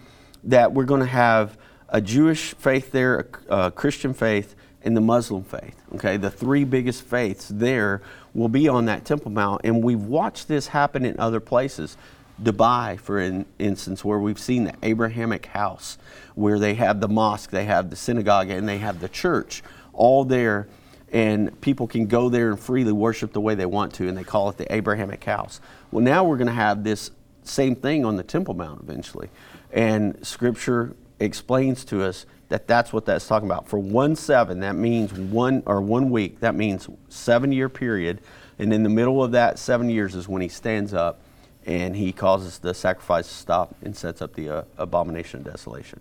that 0.44 0.72
we're 0.72 0.84
going 0.84 1.00
to 1.00 1.06
have 1.06 1.58
a 1.88 2.00
Jewish 2.00 2.54
faith 2.54 2.92
there, 2.92 3.28
a, 3.50 3.54
a 3.66 3.70
Christian 3.70 4.14
faith, 4.14 4.54
and 4.82 4.96
the 4.96 5.00
Muslim 5.00 5.42
faith. 5.42 5.74
Okay, 5.96 6.16
the 6.16 6.30
three 6.30 6.64
biggest 6.64 7.02
faiths 7.02 7.48
there 7.48 8.00
will 8.34 8.48
be 8.48 8.68
on 8.68 8.86
that 8.86 9.04
Temple 9.04 9.32
Mount, 9.32 9.62
and 9.64 9.82
we've 9.82 10.00
watched 10.00 10.46
this 10.48 10.68
happen 10.68 11.04
in 11.04 11.18
other 11.18 11.40
places. 11.40 11.96
Dubai, 12.42 12.98
for 12.98 13.18
in, 13.18 13.46
instance, 13.58 14.04
where 14.04 14.18
we've 14.18 14.38
seen 14.38 14.64
the 14.64 14.74
Abrahamic 14.82 15.46
house, 15.46 15.96
where 16.34 16.58
they 16.58 16.74
have 16.74 17.00
the 17.00 17.08
mosque, 17.08 17.50
they 17.50 17.64
have 17.64 17.90
the 17.90 17.96
synagogue, 17.96 18.50
and 18.50 18.68
they 18.68 18.78
have 18.78 19.00
the 19.00 19.08
church 19.08 19.62
all 19.92 20.24
there, 20.24 20.68
and 21.12 21.58
people 21.60 21.86
can 21.86 22.06
go 22.06 22.28
there 22.28 22.50
and 22.50 22.60
freely 22.60 22.92
worship 22.92 23.32
the 23.32 23.40
way 23.40 23.54
they 23.54 23.66
want 23.66 23.94
to, 23.94 24.08
and 24.08 24.16
they 24.16 24.24
call 24.24 24.50
it 24.50 24.58
the 24.58 24.72
Abrahamic 24.74 25.24
house. 25.24 25.60
Well, 25.90 26.04
now 26.04 26.24
we're 26.24 26.36
going 26.36 26.48
to 26.48 26.52
have 26.52 26.84
this 26.84 27.10
same 27.42 27.74
thing 27.74 28.04
on 28.04 28.16
the 28.16 28.22
Temple 28.22 28.54
Mount 28.54 28.82
eventually, 28.82 29.30
and 29.72 30.24
Scripture 30.26 30.94
explains 31.18 31.84
to 31.86 32.02
us 32.02 32.26
that 32.48 32.68
that's 32.68 32.92
what 32.92 33.06
that's 33.06 33.26
talking 33.26 33.48
about. 33.48 33.66
For 33.66 33.78
one 33.78 34.14
seven, 34.14 34.60
that 34.60 34.76
means 34.76 35.12
one 35.12 35.62
or 35.66 35.80
one 35.80 36.10
week. 36.10 36.40
That 36.40 36.54
means 36.54 36.88
seven 37.08 37.50
year 37.50 37.68
period, 37.68 38.20
and 38.58 38.72
in 38.72 38.82
the 38.82 38.88
middle 38.90 39.24
of 39.24 39.32
that 39.32 39.58
seven 39.58 39.88
years 39.88 40.14
is 40.14 40.28
when 40.28 40.42
he 40.42 40.48
stands 40.48 40.92
up 40.92 41.22
and 41.66 41.96
he 41.96 42.12
causes 42.12 42.58
the 42.58 42.72
sacrifice 42.72 43.26
to 43.28 43.34
stop 43.34 43.74
and 43.82 43.94
sets 43.96 44.22
up 44.22 44.34
the 44.34 44.48
uh, 44.48 44.62
abomination 44.78 45.40
of 45.40 45.46
desolation. 45.52 46.00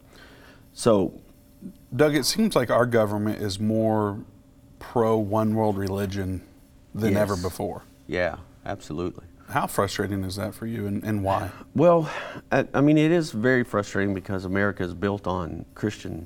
So, 0.74 1.14
Doug, 1.96 2.16
it 2.16 2.26
seems 2.26 2.56
like 2.56 2.70
our 2.70 2.86
government 2.86 3.42
is 3.42 3.60
more 3.60 4.20
pro 4.80 5.18
one 5.18 5.56
world 5.56 5.78
religion 5.78 6.42
than 6.94 7.14
Yes. 7.14 7.22
ever 7.22 7.36
before. 7.36 7.84
yeah, 8.08 8.38
absolutely. 8.66 9.26
How 9.50 9.68
frustrating 9.68 10.24
is 10.24 10.38
that 10.38 10.56
for 10.56 10.66
you 10.66 10.88
and, 10.88 11.04
and 11.04 11.24
why? 11.24 11.52
Well, 11.76 12.10
I, 12.52 12.68
I 12.74 12.82
mean, 12.82 12.98
it 12.98 13.12
is 13.12 13.32
very 13.32 13.64
frustrating 13.64 14.14
because 14.16 14.44
America 14.46 14.82
is 14.84 14.94
built 14.96 15.28
on 15.28 15.66
Christian, 15.76 16.26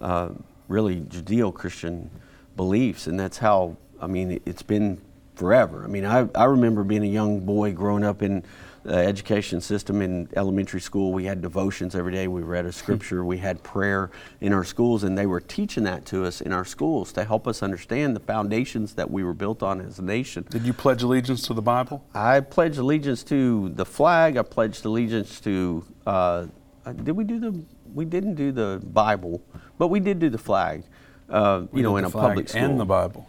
uh, 0.00 0.30
really 0.66 1.00
Judeo 1.02 1.54
Christian 1.54 2.10
beliefs, 2.56 3.06
and 3.06 3.18
that's 3.20 3.38
how, 3.38 3.76
I 4.00 4.08
mean, 4.08 4.32
it- 4.32 4.42
it's 4.46 4.62
been 4.62 5.00
forever. 5.36 5.84
I 5.84 5.86
mean, 5.86 6.04
I, 6.04 6.28
I 6.34 6.44
remember 6.44 6.82
being 6.82 7.04
a 7.04 7.08
young 7.08 7.40
boy 7.40 7.72
growing 7.72 8.02
up 8.02 8.20
in 8.22 8.42
the 8.86 8.94
education 8.96 9.60
system 9.60 10.00
in 10.00 10.28
elementary 10.36 10.80
school. 10.80 11.12
We 11.12 11.24
had 11.24 11.42
devotions 11.42 11.94
every 11.94 12.12
day, 12.12 12.28
we 12.28 12.42
read 12.42 12.66
a 12.66 12.72
scripture, 12.72 13.24
we 13.24 13.38
had 13.38 13.62
prayer 13.62 14.10
in 14.40 14.52
our 14.52 14.64
schools, 14.64 15.02
and 15.02 15.18
they 15.18 15.26
were 15.26 15.40
teaching 15.40 15.84
that 15.84 16.06
to 16.06 16.24
us 16.24 16.40
in 16.40 16.52
our 16.52 16.64
schools 16.64 17.12
to 17.14 17.24
help 17.24 17.48
us 17.48 17.62
understand 17.62 18.14
the 18.14 18.20
foundations 18.20 18.94
that 18.94 19.10
we 19.10 19.24
were 19.24 19.34
built 19.34 19.62
on 19.62 19.80
as 19.80 19.98
a 19.98 20.02
nation. 20.02 20.46
Did 20.50 20.62
you 20.62 20.72
pledge 20.72 21.02
allegiance 21.02 21.42
to 21.48 21.54
the 21.54 21.62
Bible? 21.62 22.04
I 22.14 22.40
pledged 22.40 22.78
allegiance 22.78 23.24
to 23.24 23.70
the 23.70 23.84
flag. 23.84 24.36
I 24.36 24.42
pledged 24.42 24.84
allegiance 24.84 25.40
to. 25.40 25.84
Uh, 26.06 26.46
uh, 26.84 26.92
did 26.92 27.16
we 27.16 27.24
do 27.24 27.40
the? 27.40 27.60
We 27.92 28.04
didn't 28.04 28.34
do 28.34 28.52
the 28.52 28.80
Bible, 28.92 29.42
but 29.78 29.88
we 29.88 29.98
did 29.98 30.20
do 30.20 30.30
the 30.30 30.38
flag. 30.38 30.84
Uh, 31.28 31.66
you 31.72 31.82
know, 31.82 31.96
in 31.96 32.04
a 32.04 32.10
public 32.10 32.48
school. 32.48 32.62
and 32.62 32.78
the 32.78 32.84
Bible. 32.84 33.28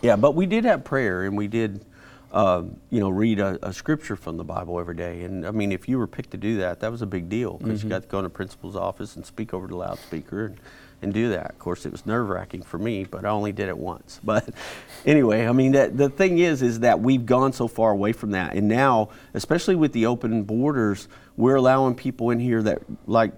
Yeah, 0.00 0.14
but 0.14 0.36
we 0.36 0.46
did 0.46 0.64
have 0.64 0.84
prayer, 0.84 1.24
and 1.24 1.36
we 1.36 1.48
did, 1.48 1.84
uh, 2.32 2.62
you 2.90 2.98
know, 2.98 3.10
read 3.10 3.38
a, 3.38 3.58
a 3.62 3.72
scripture 3.72 4.16
from 4.16 4.38
the 4.38 4.44
Bible 4.44 4.80
every 4.80 4.94
day. 4.94 5.22
And 5.24 5.46
I 5.46 5.50
mean, 5.50 5.70
if 5.70 5.86
you 5.88 5.98
were 5.98 6.06
picked 6.06 6.30
to 6.30 6.38
do 6.38 6.56
that, 6.58 6.80
that 6.80 6.90
was 6.90 7.02
a 7.02 7.06
big 7.06 7.28
deal 7.28 7.58
because 7.58 7.80
Mm-hmm. 7.80 7.88
you 7.88 7.90
got 7.90 8.02
to 8.02 8.08
go 8.08 8.18
in 8.18 8.24
the 8.24 8.30
principal's 8.30 8.74
office 8.74 9.16
and 9.16 9.26
speak 9.26 9.52
over 9.52 9.66
the 9.66 9.76
loudspeaker 9.76 10.46
and, 10.46 10.56
and 11.02 11.12
do 11.12 11.28
that. 11.28 11.50
Of 11.50 11.58
course, 11.58 11.84
it 11.84 11.92
was 11.92 12.06
nerve 12.06 12.28
wracking 12.30 12.62
for 12.62 12.78
me, 12.78 13.04
but 13.04 13.26
I 13.26 13.28
only 13.28 13.52
did 13.52 13.68
it 13.68 13.76
once. 13.76 14.18
But 14.24 14.48
anyway, 15.04 15.46
I 15.46 15.52
mean, 15.52 15.72
that, 15.72 15.98
the 15.98 16.08
thing 16.08 16.38
is, 16.38 16.62
is 16.62 16.80
that 16.80 17.00
we've 17.00 17.26
gone 17.26 17.52
so 17.52 17.68
far 17.68 17.90
away 17.90 18.12
from 18.12 18.30
that, 18.30 18.54
and 18.54 18.66
now, 18.66 19.10
especially 19.34 19.74
with 19.74 19.92
the 19.92 20.06
open 20.06 20.44
borders, 20.44 21.08
we're 21.36 21.56
allowing 21.56 21.94
people 21.94 22.30
in 22.30 22.40
here 22.40 22.62
that 22.62 22.78
like 23.06 23.32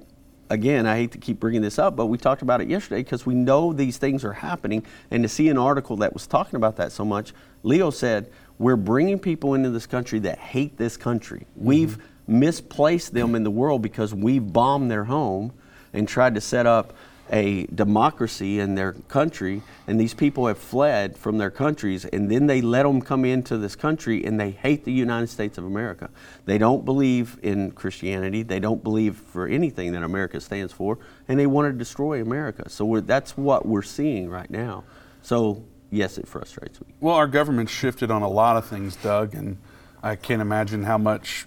again, 0.51 0.87
I 0.87 0.97
hate 0.97 1.13
to 1.13 1.19
keep 1.19 1.41
bringing 1.41 1.63
this 1.63 1.79
up, 1.79 1.97
but 1.97 2.07
we 2.07 2.19
talked 2.19 2.43
about 2.43 2.61
it 2.61 2.69
yesterday 2.69 3.03
because 3.03 3.25
we 3.27 3.35
know 3.35 3.73
these 3.73 3.97
things 3.97 4.25
are 4.25 4.33
happening. 4.33 4.85
And 5.11 5.23
to 5.23 5.29
see 5.29 5.49
an 5.49 5.59
article 5.59 5.97
that 5.99 6.13
was 6.13 6.27
talking 6.27 6.57
about 6.57 6.77
that 6.77 6.93
so 6.93 7.05
much, 7.05 7.33
Leo 7.63 7.91
said, 7.91 8.31
We're 8.59 8.77
bringing 8.77 9.19
people 9.19 9.55
into 9.55 9.71
this 9.71 9.87
country 9.87 10.21
that 10.21 10.39
hate 10.39 10.77
this 10.77 10.97
country. 10.97 11.47
Mm-hmm. 11.57 11.65
We've 11.67 11.99
misplaced 12.27 13.13
them 13.13 13.35
in 13.35 13.45
the 13.45 13.51
world 13.51 13.83
because 13.83 14.15
we've 14.15 14.53
bombed 14.53 14.91
their 14.91 15.05
home 15.05 15.53
and 15.93 16.09
tried 16.09 16.35
to 16.35 16.41
set 16.41 16.67
up 16.67 16.95
a 17.31 17.67
democracy 17.67 18.61
in 18.61 18.75
their 18.75 18.93
country 19.09 19.63
and 19.87 19.99
these 19.99 20.13
people 20.13 20.47
have 20.47 20.59
fled 20.59 21.17
from 21.17 21.39
their 21.39 21.51
countries 21.51 22.05
and 22.05 22.31
then 22.31 22.47
they 22.47 22.61
let 22.61 22.83
them 22.83 23.01
come 23.01 23.25
into 23.25 23.57
this 23.57 23.75
country 23.75 24.25
and 24.25 24.39
they 24.39 24.51
hate 24.51 24.85
the 24.85 24.93
United 24.93 25.29
States 25.29 25.57
of 25.57 25.65
America. 25.65 26.11
They 26.45 26.59
don't 26.59 26.85
believe 26.85 27.39
in 27.43 27.71
Christianity. 27.71 28.43
They 28.43 28.61
don't 28.61 28.85
believe 28.85 29.17
for 29.17 29.47
anything 29.47 29.93
that 29.93 30.03
America 30.03 30.39
stands 30.41 30.73
for 30.73 30.99
and 31.27 31.39
they 31.39 31.47
want 31.47 31.73
to 31.73 31.79
destroy 31.79 32.21
America. 32.21 32.69
So 32.69 32.85
we're, 32.85 33.01
that's 33.01 33.37
what 33.39 33.65
we're 33.65 33.83
seeing 33.83 34.29
right 34.29 34.51
now. 34.51 34.85
So 35.23 35.65
yes, 35.95 36.19
it 36.19 36.27
frustrates 36.27 36.81
me. 36.81 36.89
Well, 37.01 37.15
our 37.15 37.27
government 37.27 37.71
shifted 37.71 38.11
on 38.11 38.23
a 38.23 38.29
lot 38.29 38.57
of 38.57 38.67
things, 38.67 38.97
Doug, 38.97 39.35
and 39.35 39.59
I 40.03 40.17
can't 40.17 40.43
imagine 40.43 40.83
how 40.85 40.99
much, 40.99 41.47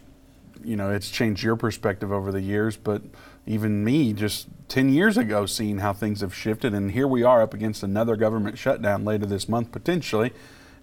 you 0.63 0.75
know, 0.75 0.89
it's 0.89 1.09
changed 1.09 1.43
your 1.43 1.55
perspective 1.55 2.11
over 2.11 2.31
the 2.31 2.41
years. 2.41 2.77
But 2.77 3.01
even 3.45 3.83
me, 3.83 4.13
just 4.13 4.47
10 4.69 4.89
years 4.89 5.17
ago, 5.17 5.45
seeing 5.45 5.79
how 5.79 5.93
things 5.93 6.21
have 6.21 6.33
shifted, 6.33 6.73
and 6.73 6.91
here 6.91 7.07
we 7.07 7.23
are 7.23 7.41
up 7.41 7.53
against 7.53 7.83
another 7.83 8.15
government 8.15 8.57
shutdown 8.57 9.05
later 9.05 9.25
this 9.25 9.47
month, 9.47 9.71
potentially. 9.71 10.33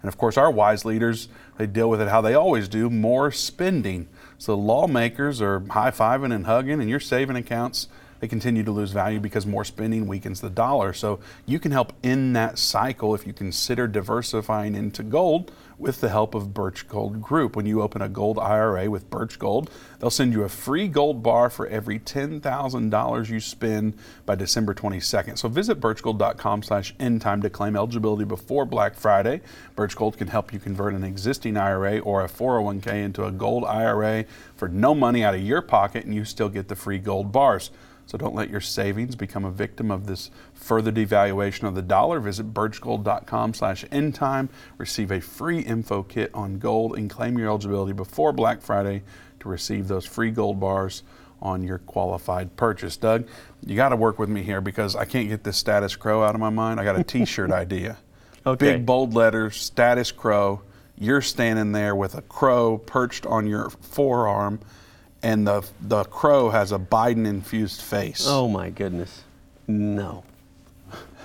And 0.02 0.08
of 0.08 0.18
course, 0.18 0.36
our 0.36 0.50
wise 0.50 0.84
leaders, 0.84 1.28
they 1.56 1.66
deal 1.66 1.88
with 1.88 2.00
it 2.00 2.08
how 2.08 2.20
they 2.20 2.34
always 2.34 2.68
do 2.68 2.90
more 2.90 3.30
spending. 3.30 4.08
So 4.36 4.54
lawmakers 4.54 5.40
are 5.40 5.60
high 5.70 5.90
fiving 5.90 6.34
and 6.34 6.44
hugging, 6.44 6.80
and 6.80 6.90
your 6.90 7.00
saving 7.00 7.36
accounts 7.36 7.88
they 8.24 8.28
continue 8.28 8.62
to 8.62 8.70
lose 8.70 8.90
value 8.90 9.20
because 9.20 9.44
more 9.44 9.66
spending 9.66 10.06
weakens 10.06 10.40
the 10.40 10.48
dollar. 10.48 10.94
So 10.94 11.20
you 11.44 11.58
can 11.58 11.72
help 11.72 11.92
end 12.02 12.34
that 12.36 12.58
cycle 12.58 13.14
if 13.14 13.26
you 13.26 13.34
consider 13.34 13.86
diversifying 13.86 14.74
into 14.74 15.02
gold 15.02 15.52
with 15.78 16.00
the 16.00 16.08
help 16.08 16.34
of 16.34 16.54
Birch 16.54 16.88
Gold 16.88 17.20
Group. 17.20 17.54
When 17.54 17.66
you 17.66 17.82
open 17.82 18.00
a 18.00 18.08
gold 18.08 18.38
IRA 18.38 18.88
with 18.88 19.10
Birch 19.10 19.38
Gold, 19.38 19.70
they'll 19.98 20.08
send 20.08 20.32
you 20.32 20.42
a 20.44 20.48
free 20.48 20.88
gold 20.88 21.22
bar 21.22 21.50
for 21.50 21.66
every 21.66 21.98
$10,000 21.98 23.28
you 23.28 23.40
spend 23.40 23.94
by 24.24 24.34
December 24.36 24.72
22nd. 24.72 25.36
So 25.36 25.50
visit 25.50 25.80
birchgold.com 25.80 26.62
slash 26.62 26.94
end 26.98 27.20
time 27.20 27.42
to 27.42 27.50
claim 27.50 27.76
eligibility 27.76 28.24
before 28.24 28.64
Black 28.64 28.94
Friday. 28.94 29.42
Birch 29.76 29.96
Gold 29.96 30.16
can 30.16 30.28
help 30.28 30.50
you 30.50 30.58
convert 30.58 30.94
an 30.94 31.04
existing 31.04 31.58
IRA 31.58 31.98
or 31.98 32.24
a 32.24 32.28
401k 32.28 33.04
into 33.04 33.26
a 33.26 33.30
gold 33.30 33.64
IRA 33.64 34.24
for 34.56 34.68
no 34.68 34.94
money 34.94 35.22
out 35.22 35.34
of 35.34 35.42
your 35.42 35.60
pocket 35.60 36.06
and 36.06 36.14
you 36.14 36.24
still 36.24 36.48
get 36.48 36.68
the 36.68 36.76
free 36.76 36.98
gold 36.98 37.30
bars. 37.30 37.70
So 38.06 38.18
don't 38.18 38.34
let 38.34 38.50
your 38.50 38.60
savings 38.60 39.16
become 39.16 39.44
a 39.44 39.50
victim 39.50 39.90
of 39.90 40.06
this 40.06 40.30
further 40.52 40.92
devaluation 40.92 41.66
of 41.66 41.74
the 41.74 41.82
dollar. 41.82 42.20
Visit 42.20 42.52
birchgold.com 42.52 43.54
slash 43.54 43.84
endtime. 43.86 44.48
Receive 44.78 45.10
a 45.10 45.20
free 45.20 45.60
info 45.60 46.02
kit 46.02 46.30
on 46.34 46.58
gold 46.58 46.96
and 46.96 47.08
claim 47.08 47.38
your 47.38 47.48
eligibility 47.48 47.92
before 47.92 48.32
Black 48.32 48.60
Friday 48.60 49.02
to 49.40 49.48
receive 49.48 49.88
those 49.88 50.04
free 50.04 50.30
gold 50.30 50.60
bars 50.60 51.02
on 51.40 51.62
your 51.62 51.78
qualified 51.78 52.56
purchase. 52.56 52.96
Doug, 52.96 53.26
you 53.64 53.76
got 53.76 53.90
to 53.90 53.96
work 53.96 54.18
with 54.18 54.28
me 54.28 54.42
here 54.42 54.60
because 54.60 54.96
I 54.96 55.04
can't 55.04 55.28
get 55.28 55.44
this 55.44 55.56
status 55.56 55.96
crow 55.96 56.22
out 56.22 56.34
of 56.34 56.40
my 56.40 56.50
mind. 56.50 56.80
I 56.80 56.84
got 56.84 56.98
a 56.98 57.04
t-shirt 57.04 57.50
idea. 57.50 57.98
Okay. 58.46 58.72
Big 58.74 58.86
bold 58.86 59.14
letters, 59.14 59.56
status 59.56 60.12
crow. 60.12 60.62
You're 60.98 61.22
standing 61.22 61.72
there 61.72 61.94
with 61.96 62.14
a 62.14 62.22
crow 62.22 62.78
perched 62.78 63.26
on 63.26 63.46
your 63.46 63.70
forearm 63.70 64.60
and 65.24 65.46
the 65.46 65.66
the 65.80 66.04
crow 66.04 66.50
has 66.50 66.70
a 66.70 66.78
Biden 66.78 67.26
infused 67.26 67.80
face. 67.80 68.26
Oh 68.28 68.46
my 68.46 68.70
goodness. 68.70 69.22
No. 69.66 70.22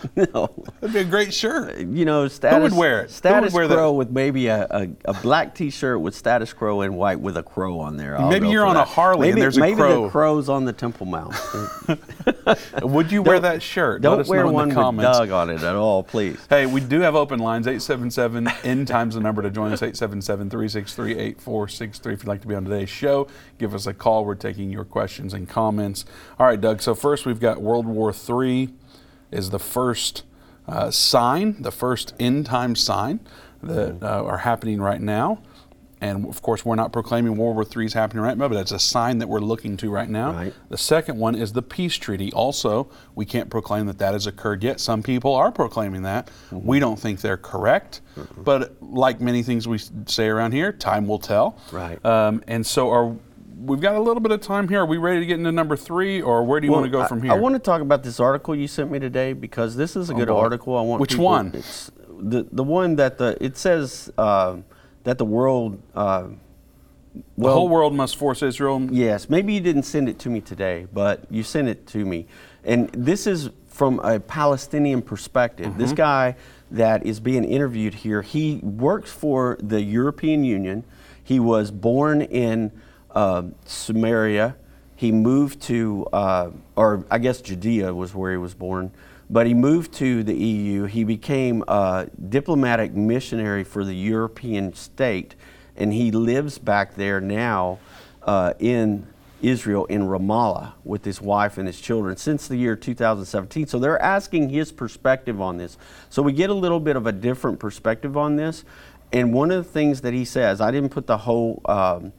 no. 0.16 0.54
That'd 0.80 0.94
be 0.94 1.00
a 1.00 1.04
great 1.04 1.34
shirt. 1.34 1.78
You 1.78 2.06
know, 2.06 2.28
status, 2.28 2.72
would 2.72 2.78
wear 2.78 3.02
it? 3.02 3.04
Who 3.04 3.10
Status 3.10 3.54
wear 3.54 3.68
that? 3.68 3.92
With 3.92 4.12
maybe 4.12 4.48
a, 4.48 4.68
a, 4.70 4.88
a 5.06 5.14
black 5.22 5.56
T-shirt 5.56 6.00
with 6.00 6.16
Status 6.16 6.54
Crow 6.54 6.82
in 6.82 6.96
white 6.96 7.20
with 7.20 7.38
a 7.38 7.44
crow 7.44 7.80
on 7.80 7.98
there. 7.98 8.18
I'll 8.18 8.30
Maybe 8.30 8.50
you're 8.50 8.66
on 8.66 8.76
a 8.76 8.80
that. 8.80 8.88
Harley 8.88 9.30
and 9.30 9.36
maybe, 9.36 9.42
there's 9.42 9.58
a 9.58 9.62
maybe 9.62 9.76
crow. 9.76 10.04
the 10.04 10.10
crow's 10.10 10.50
on 10.50 10.66
the 10.66 10.74
Temple 10.74 11.06
Mount. 11.06 11.36
Would 12.82 13.12
you 13.12 13.22
wear 13.22 13.40
that 13.40 13.62
shirt? 13.62 14.02
Don't 14.02 14.28
wear 14.28 14.48
one 14.48 14.70
with. 14.70 15.04
Doug 15.04 15.32
on 15.32 15.50
it 15.50 15.64
at 15.64 15.76
all, 15.76 16.04
please. 16.04 16.40
Hey, 16.50 16.66
we 16.66 16.82
do 16.82 17.02
have 17.02 17.16
open 17.16 17.40
lines 17.40 17.68
877 17.68 18.48
N 18.64 18.86
times 18.86 19.16
the 19.16 19.22
number 19.22 19.42
to 19.42 19.50
join 19.50 19.72
us 19.72 19.82
877 19.82 20.50
363 20.50 21.12
8463. 21.12 22.14
If 22.14 22.20
you'd 22.24 22.28
like 22.28 22.42
to 22.42 22.48
be 22.48 22.56
on 22.56 22.64
today's 22.66 22.90
show, 22.90 23.28
give 23.58 23.74
us 23.74 23.88
a 23.88 23.94
call. 23.94 24.26
We're 24.26 24.36
taking 24.36 24.70
your 24.70 24.86
questions 24.86 25.34
and 25.34 25.48
comments. 25.48 26.06
All 26.40 26.46
right, 26.46 26.60
Doug. 26.60 26.82
So, 26.82 26.96
first, 26.96 27.26
we've 27.26 27.40
got 27.40 27.62
World 27.62 27.86
War 27.86 28.14
III 28.14 28.70
is 29.32 29.50
the 29.50 29.60
first 29.60 30.24
uh, 30.68 30.92
sign, 30.92 31.62
the 31.62 31.72
first 31.72 32.13
end 32.20 32.46
time 32.46 32.76
sign 32.76 33.20
that 33.63 34.02
uh, 34.02 34.24
are 34.24 34.39
happening 34.39 34.82
right 34.82 35.02
now. 35.02 35.39
and 36.02 36.26
of 36.28 36.42
course, 36.42 36.63
we're 36.63 36.76
not 36.76 36.94
proclaiming 36.94 37.36
World 37.36 37.56
War 37.56 37.65
III 37.65 37.88
is 37.88 37.94
happening 37.94 38.24
right 38.24 38.38
now, 38.38 38.48
but 38.48 38.56
that's 38.56 38.72
a 38.72 38.80
sign 38.80 39.18
that 39.18 39.28
we're 39.28 39.42
looking 39.42 39.76
to 39.78 39.89
right 39.89 40.08
now. 40.10 40.32
Right. 40.32 40.54
The 40.70 40.78
second 40.78 41.18
one 41.18 41.36
is 41.36 41.52
the 41.52 41.62
peace 41.62 41.96
treaty. 41.96 42.32
Also, 42.32 42.89
we 43.15 43.26
can't 43.26 43.50
proclaim 43.50 43.88
that 43.88 43.98
that 43.98 44.13
has 44.13 44.26
occurred 44.26 44.63
yet. 44.63 44.80
Some 44.80 45.04
people 45.04 45.36
are 45.36 45.52
proclaiming 45.52 46.04
that. 46.04 46.28
Mm-hmm. 46.28 46.65
We 46.65 46.80
don't 46.80 46.98
think 46.98 47.20
they're 47.20 47.36
correct, 47.36 48.00
but 48.38 48.82
like 48.82 49.20
many 49.20 49.44
things 49.44 49.68
we 49.68 49.80
say 50.06 50.28
around 50.28 50.54
here, 50.54 50.72
time 50.72 51.06
will 51.06 51.20
tell. 51.20 51.58
Right. 51.72 52.04
Um, 52.06 52.44
and 52.48 52.65
so, 52.65 52.89
are 52.92 53.15
we've 53.60 53.82
got 53.82 53.95
a 53.95 54.00
little 54.00 54.22
bit 54.22 54.32
of 54.32 54.41
time 54.41 54.67
here. 54.67 54.82
Are 54.82 54.86
we 54.86 54.98
ready 54.98 55.19
to 55.19 55.26
get 55.26 55.38
into 55.38 55.52
number 55.52 55.76
three, 55.76 56.22
or 56.22 56.43
where 56.43 56.60
do 56.60 56.67
you 56.67 56.72
want 56.72 56.86
to 56.86 56.89
go 56.89 57.02
I- 57.02 57.08
from 57.08 57.22
here? 57.22 57.32
I, 57.32 57.36
want 57.36 57.56
to 57.56 57.60
talk 57.60 57.82
about 57.82 58.04
this 58.04 58.19
article 58.19 58.56
you 58.56 58.67
sent 58.67 58.91
me 58.91 59.00
today 59.00 59.34
because 59.34 59.76
this 59.76 59.95
is 59.95 60.10
a 60.10 60.13
good 60.13 60.28
boy. 60.28 60.38
article. 60.38 60.78
I 60.78 60.82
want 60.82 61.02
Which 61.02 61.12
people- 61.12 61.26
one? 61.26 61.52
It's 61.54 61.91
the 62.22 62.45
the 62.52 62.63
one 62.63 62.95
that 62.98 63.17
the 63.17 63.38
it 63.39 63.58
says 63.58 64.12
uh, 64.17 64.58
that 65.04 65.17
the 65.17 65.26
world. 65.26 65.82
Uh, 65.95 66.28
the 67.38 67.52
whole 67.52 67.67
world 67.67 67.93
must 67.93 68.17
force 68.17 68.43
Israel. 68.43 68.88
Yes, 68.91 69.30
maybe 69.30 69.54
you 69.54 69.60
didn't 69.60 69.84
send 69.84 70.08
it 70.08 70.19
to 70.19 70.30
me 70.30 70.41
today, 70.41 70.88
but 70.93 71.24
you 71.32 71.41
sent 71.43 71.67
it 71.67 71.88
to 71.88 72.06
me. 72.06 72.28
And 72.63 72.88
this 72.89 73.26
is 73.26 73.50
from 73.67 74.00
a 74.02 74.19
Palestinian 74.19 75.02
perspective. 75.02 75.76
This 75.78 75.91
guy 75.91 76.36
that 76.69 77.06
is 77.06 77.19
being 77.19 77.43
interviewed 77.43 77.95
here, 77.95 78.22
he 78.22 78.58
works 78.62 79.12
for 79.12 79.58
the 79.62 79.82
European 79.82 80.43
Union. 80.43 80.84
He 81.24 81.39
was 81.39 81.72
born 81.72 82.22
in 82.22 82.72
uh, 83.12 83.43
Samaria. 83.65 84.56
He 84.95 85.12
moved 85.12 85.62
to, 85.63 86.08
uh, 86.12 86.52
or 86.76 87.06
I 87.10 87.19
guess 87.19 87.41
Judea 87.41 87.93
was 87.93 88.13
where 88.13 88.32
he 88.32 88.38
was 88.38 88.54
born, 88.54 88.91
but 89.30 89.48
he 89.48 89.54
moved 89.54 89.93
to 89.95 90.24
the 90.24 90.36
EU. 90.36 90.86
He 90.86 91.04
became 91.04 91.63
a 91.67 92.08
diplomatic 92.28 92.93
missionary 92.93 93.63
for 93.63 93.86
the 93.86 93.95
European 93.95 94.74
state 94.74 95.36
and 95.80 95.93
he 95.93 96.12
lives 96.12 96.60
back 96.60 96.95
there 96.95 97.19
now 97.22 97.80
uh, 98.24 98.54
in 98.60 99.08
Israel 99.41 99.86
in 99.86 100.02
Ramallah 100.02 100.74
with 100.84 101.06
his 101.06 101.22
wife 101.22 101.58
and 101.58 101.65
his 101.65 101.80
children 101.80 102.17
since 102.17 102.48
the 102.50 102.58
year 102.58 102.76
2017. 102.76 103.67
So 103.67 103.80
they're 103.80 104.02
asking 104.02 104.50
his 104.50 104.74
perspective 104.74 105.41
on 105.41 105.58
this. 105.58 105.78
So 106.10 106.22
we 106.22 106.34
get 106.34 106.50
a 106.50 106.54
little 106.54 106.82
bit 106.82 106.98
of 106.98 107.08
a 107.08 107.13
different 107.13 107.60
perspective 107.60 108.17
on 108.17 108.36
this. 108.36 108.65
And 109.13 109.34
one 109.34 109.50
of 109.50 109.65
the 109.65 109.72
things 109.72 110.02
that 110.02 110.13
he 110.13 110.26
says, 110.26 110.62
I 110.62 110.69
didn't 110.69 110.89
put 110.89 111.08
the 111.08 111.17
whole 111.17 111.62
um, 111.65 112.12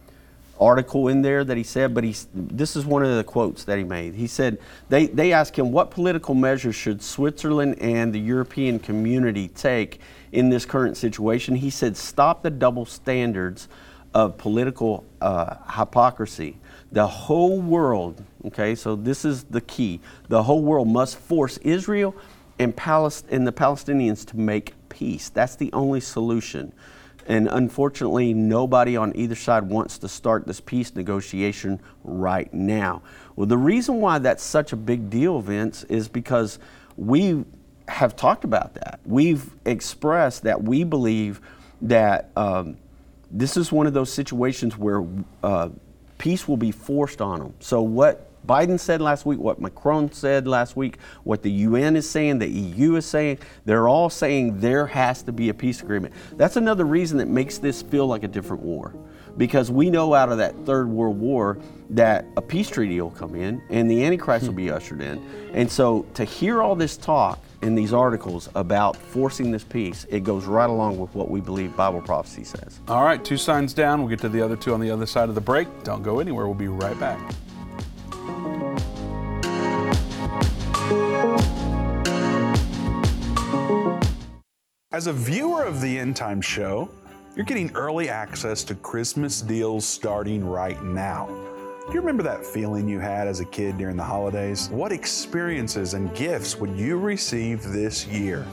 article 0.60 1.08
in 1.08 1.22
there 1.22 1.42
that 1.42 1.56
he 1.56 1.62
said, 1.62 1.94
but 1.94 2.04
he's, 2.04 2.28
this 2.34 2.76
is 2.76 2.84
one 2.84 3.02
of 3.02 3.16
the 3.16 3.24
quotes 3.24 3.64
that 3.64 3.78
he 3.78 3.84
made. 3.84 4.14
He 4.14 4.26
said, 4.26 4.58
they, 4.88 5.06
they 5.06 5.32
asked 5.32 5.56
him, 5.56 5.72
what 5.72 5.90
political 5.90 6.34
measures 6.34 6.76
should 6.76 7.02
Switzerland 7.02 7.78
and 7.80 8.12
the 8.12 8.20
European 8.20 8.78
community 8.78 9.48
take 9.48 10.00
in 10.32 10.50
this 10.50 10.66
current 10.66 10.96
situation? 10.96 11.54
He 11.54 11.70
said, 11.70 11.96
stop 11.96 12.42
the 12.42 12.50
double 12.50 12.84
standards 12.84 13.68
of 14.12 14.36
political 14.36 15.04
uh, 15.20 15.56
hypocrisy. 15.76 16.58
The 16.92 17.06
whole 17.06 17.60
world, 17.60 18.22
okay, 18.46 18.74
so 18.74 18.96
this 18.96 19.24
is 19.24 19.44
the 19.44 19.60
key, 19.60 20.00
the 20.28 20.42
whole 20.42 20.62
world 20.62 20.88
must 20.88 21.16
force 21.16 21.56
Israel 21.58 22.14
and, 22.58 22.76
Palest- 22.76 23.26
and 23.30 23.46
the 23.46 23.52
Palestinians 23.52 24.26
to 24.26 24.36
make 24.36 24.74
peace. 24.88 25.30
That's 25.30 25.56
the 25.56 25.72
only 25.72 26.00
solution. 26.00 26.72
And 27.30 27.46
unfortunately, 27.46 28.34
nobody 28.34 28.96
on 28.96 29.14
either 29.14 29.36
side 29.36 29.62
wants 29.62 29.98
to 29.98 30.08
start 30.08 30.48
this 30.48 30.60
peace 30.60 30.96
negotiation 30.96 31.80
right 32.02 32.52
now. 32.52 33.02
Well, 33.36 33.46
the 33.46 33.56
reason 33.56 34.00
why 34.00 34.18
that's 34.18 34.42
such 34.42 34.72
a 34.72 34.76
big 34.76 35.10
deal, 35.10 35.38
Vince, 35.38 35.84
is 35.84 36.08
because 36.08 36.58
we 36.96 37.44
have 37.86 38.16
talked 38.16 38.42
about 38.42 38.74
that. 38.74 38.98
We've 39.04 39.48
expressed 39.64 40.42
that 40.42 40.60
we 40.64 40.82
believe 40.82 41.40
that 41.82 42.30
um, 42.34 42.76
this 43.30 43.56
is 43.56 43.70
one 43.70 43.86
of 43.86 43.92
those 43.92 44.12
situations 44.12 44.76
where 44.76 45.06
uh, 45.44 45.68
peace 46.18 46.48
will 46.48 46.56
be 46.56 46.72
forced 46.72 47.20
on 47.20 47.38
them. 47.38 47.54
So, 47.60 47.80
what 47.80 48.28
Biden 48.46 48.78
said 48.78 49.00
last 49.00 49.26
week, 49.26 49.38
what 49.38 49.60
Macron 49.60 50.10
said 50.12 50.46
last 50.46 50.76
week, 50.76 50.98
what 51.24 51.42
the 51.42 51.50
UN 51.50 51.96
is 51.96 52.08
saying, 52.08 52.38
the 52.38 52.48
EU 52.48 52.96
is 52.96 53.06
saying, 53.06 53.38
they're 53.64 53.88
all 53.88 54.10
saying 54.10 54.60
there 54.60 54.86
has 54.86 55.22
to 55.22 55.32
be 55.32 55.48
a 55.48 55.54
peace 55.54 55.82
agreement. 55.82 56.14
That's 56.36 56.56
another 56.56 56.84
reason 56.84 57.18
that 57.18 57.28
makes 57.28 57.58
this 57.58 57.82
feel 57.82 58.06
like 58.06 58.22
a 58.22 58.28
different 58.28 58.62
war. 58.62 58.94
Because 59.36 59.70
we 59.70 59.90
know 59.90 60.14
out 60.14 60.32
of 60.32 60.38
that 60.38 60.56
Third 60.66 60.88
World 60.88 61.18
War 61.18 61.58
that 61.90 62.24
a 62.36 62.42
peace 62.42 62.68
treaty 62.68 63.00
will 63.00 63.10
come 63.10 63.34
in 63.34 63.62
and 63.70 63.90
the 63.90 64.04
Antichrist 64.04 64.46
will 64.46 64.54
be 64.54 64.68
hmm. 64.68 64.74
ushered 64.74 65.00
in. 65.00 65.24
And 65.54 65.70
so 65.70 66.06
to 66.14 66.24
hear 66.24 66.62
all 66.62 66.74
this 66.74 66.96
talk 66.96 67.38
in 67.62 67.74
these 67.74 67.92
articles 67.92 68.48
about 68.54 68.96
forcing 68.96 69.50
this 69.50 69.64
peace, 69.64 70.06
it 70.08 70.24
goes 70.24 70.46
right 70.46 70.68
along 70.70 70.98
with 70.98 71.14
what 71.14 71.30
we 71.30 71.40
believe 71.40 71.76
Bible 71.76 72.00
prophecy 72.00 72.44
says. 72.44 72.80
All 72.88 73.04
right, 73.04 73.24
two 73.24 73.36
signs 73.36 73.74
down. 73.74 74.00
We'll 74.00 74.08
get 74.08 74.20
to 74.20 74.28
the 74.28 74.42
other 74.42 74.56
two 74.56 74.74
on 74.74 74.80
the 74.80 74.90
other 74.90 75.06
side 75.06 75.28
of 75.28 75.34
the 75.34 75.40
break. 75.40 75.68
Don't 75.84 76.02
go 76.02 76.20
anywhere. 76.20 76.46
We'll 76.46 76.54
be 76.54 76.68
right 76.68 76.98
back. 76.98 77.18
As 84.92 85.06
a 85.06 85.12
viewer 85.12 85.62
of 85.62 85.80
the 85.80 85.98
End 85.98 86.14
Time 86.14 86.42
Show, 86.42 86.90
you're 87.34 87.46
getting 87.46 87.70
early 87.74 88.10
access 88.10 88.62
to 88.64 88.74
Christmas 88.74 89.40
deals 89.40 89.86
starting 89.86 90.44
right 90.44 90.82
now. 90.84 91.26
Do 91.86 91.94
you 91.94 92.00
remember 92.00 92.22
that 92.24 92.44
feeling 92.44 92.86
you 92.86 93.00
had 93.00 93.26
as 93.26 93.40
a 93.40 93.46
kid 93.46 93.78
during 93.78 93.96
the 93.96 94.04
holidays? 94.04 94.68
What 94.68 94.92
experiences 94.92 95.94
and 95.94 96.14
gifts 96.14 96.56
would 96.56 96.76
you 96.76 96.98
receive 96.98 97.62
this 97.62 98.06
year? 98.06 98.46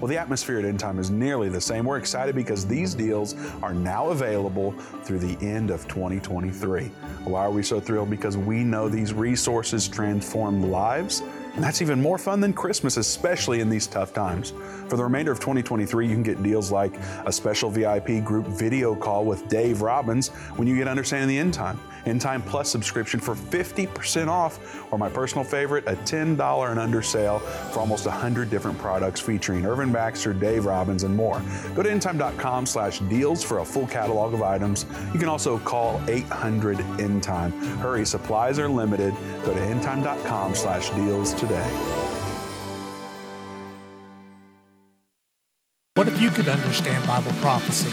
Well, 0.00 0.06
the 0.08 0.18
atmosphere 0.18 0.60
at 0.60 0.64
End 0.64 0.78
Time 0.78 1.00
is 1.00 1.10
nearly 1.10 1.48
the 1.48 1.60
same. 1.60 1.84
We're 1.84 1.98
excited 1.98 2.36
because 2.36 2.64
these 2.64 2.94
deals 2.94 3.34
are 3.62 3.74
now 3.74 4.10
available 4.10 4.70
through 5.02 5.18
the 5.18 5.36
end 5.44 5.70
of 5.70 5.88
2023. 5.88 6.84
Why 7.24 7.40
are 7.40 7.50
we 7.50 7.64
so 7.64 7.80
thrilled? 7.80 8.08
Because 8.08 8.36
we 8.36 8.62
know 8.62 8.88
these 8.88 9.12
resources 9.12 9.88
transform 9.88 10.70
lives, 10.70 11.22
and 11.54 11.64
that's 11.64 11.82
even 11.82 12.00
more 12.00 12.16
fun 12.16 12.40
than 12.40 12.52
Christmas, 12.52 12.96
especially 12.96 13.58
in 13.58 13.68
these 13.68 13.88
tough 13.88 14.14
times. 14.14 14.52
For 14.86 14.96
the 14.96 15.02
remainder 15.02 15.32
of 15.32 15.40
2023, 15.40 16.06
you 16.06 16.14
can 16.14 16.22
get 16.22 16.40
deals 16.44 16.70
like 16.70 16.94
a 17.26 17.32
special 17.32 17.68
VIP 17.68 18.22
group 18.24 18.46
video 18.46 18.94
call 18.94 19.24
with 19.24 19.48
Dave 19.48 19.82
Robbins 19.82 20.28
when 20.54 20.68
you 20.68 20.76
get 20.76 20.86
Understanding 20.86 21.28
the 21.28 21.38
End 21.38 21.52
Time. 21.52 21.80
End 22.08 22.20
Time 22.20 22.42
Plus 22.42 22.70
subscription 22.70 23.20
for 23.20 23.34
50% 23.34 24.28
off, 24.28 24.92
or 24.92 24.98
my 24.98 25.08
personal 25.08 25.44
favorite, 25.44 25.84
a 25.86 25.94
$10 25.94 26.70
and 26.70 26.80
under 26.80 27.02
sale 27.02 27.38
for 27.38 27.80
almost 27.80 28.06
100 28.06 28.50
different 28.50 28.78
products 28.78 29.20
featuring 29.20 29.66
Irvin 29.66 29.92
Baxter, 29.92 30.32
Dave 30.32 30.64
Robbins, 30.64 31.02
and 31.04 31.14
more. 31.14 31.42
Go 31.74 31.82
to 31.82 31.88
endtime.com 31.88 32.66
slash 32.66 32.98
deals 33.00 33.44
for 33.44 33.58
a 33.58 33.64
full 33.64 33.86
catalog 33.86 34.34
of 34.34 34.42
items. 34.42 34.86
You 35.12 35.18
can 35.18 35.28
also 35.28 35.58
call 35.58 36.00
800 36.08 36.80
End 37.00 37.22
Time. 37.22 37.52
Hurry, 37.78 38.04
supplies 38.04 38.58
are 38.58 38.68
limited. 38.68 39.14
Go 39.44 39.54
to 39.54 39.60
endtime.com 39.60 40.54
slash 40.54 40.90
deals 40.90 41.34
today. 41.34 41.68
What 45.94 46.06
if 46.06 46.20
you 46.20 46.30
could 46.30 46.48
understand 46.48 47.04
Bible 47.08 47.32
prophecy? 47.40 47.92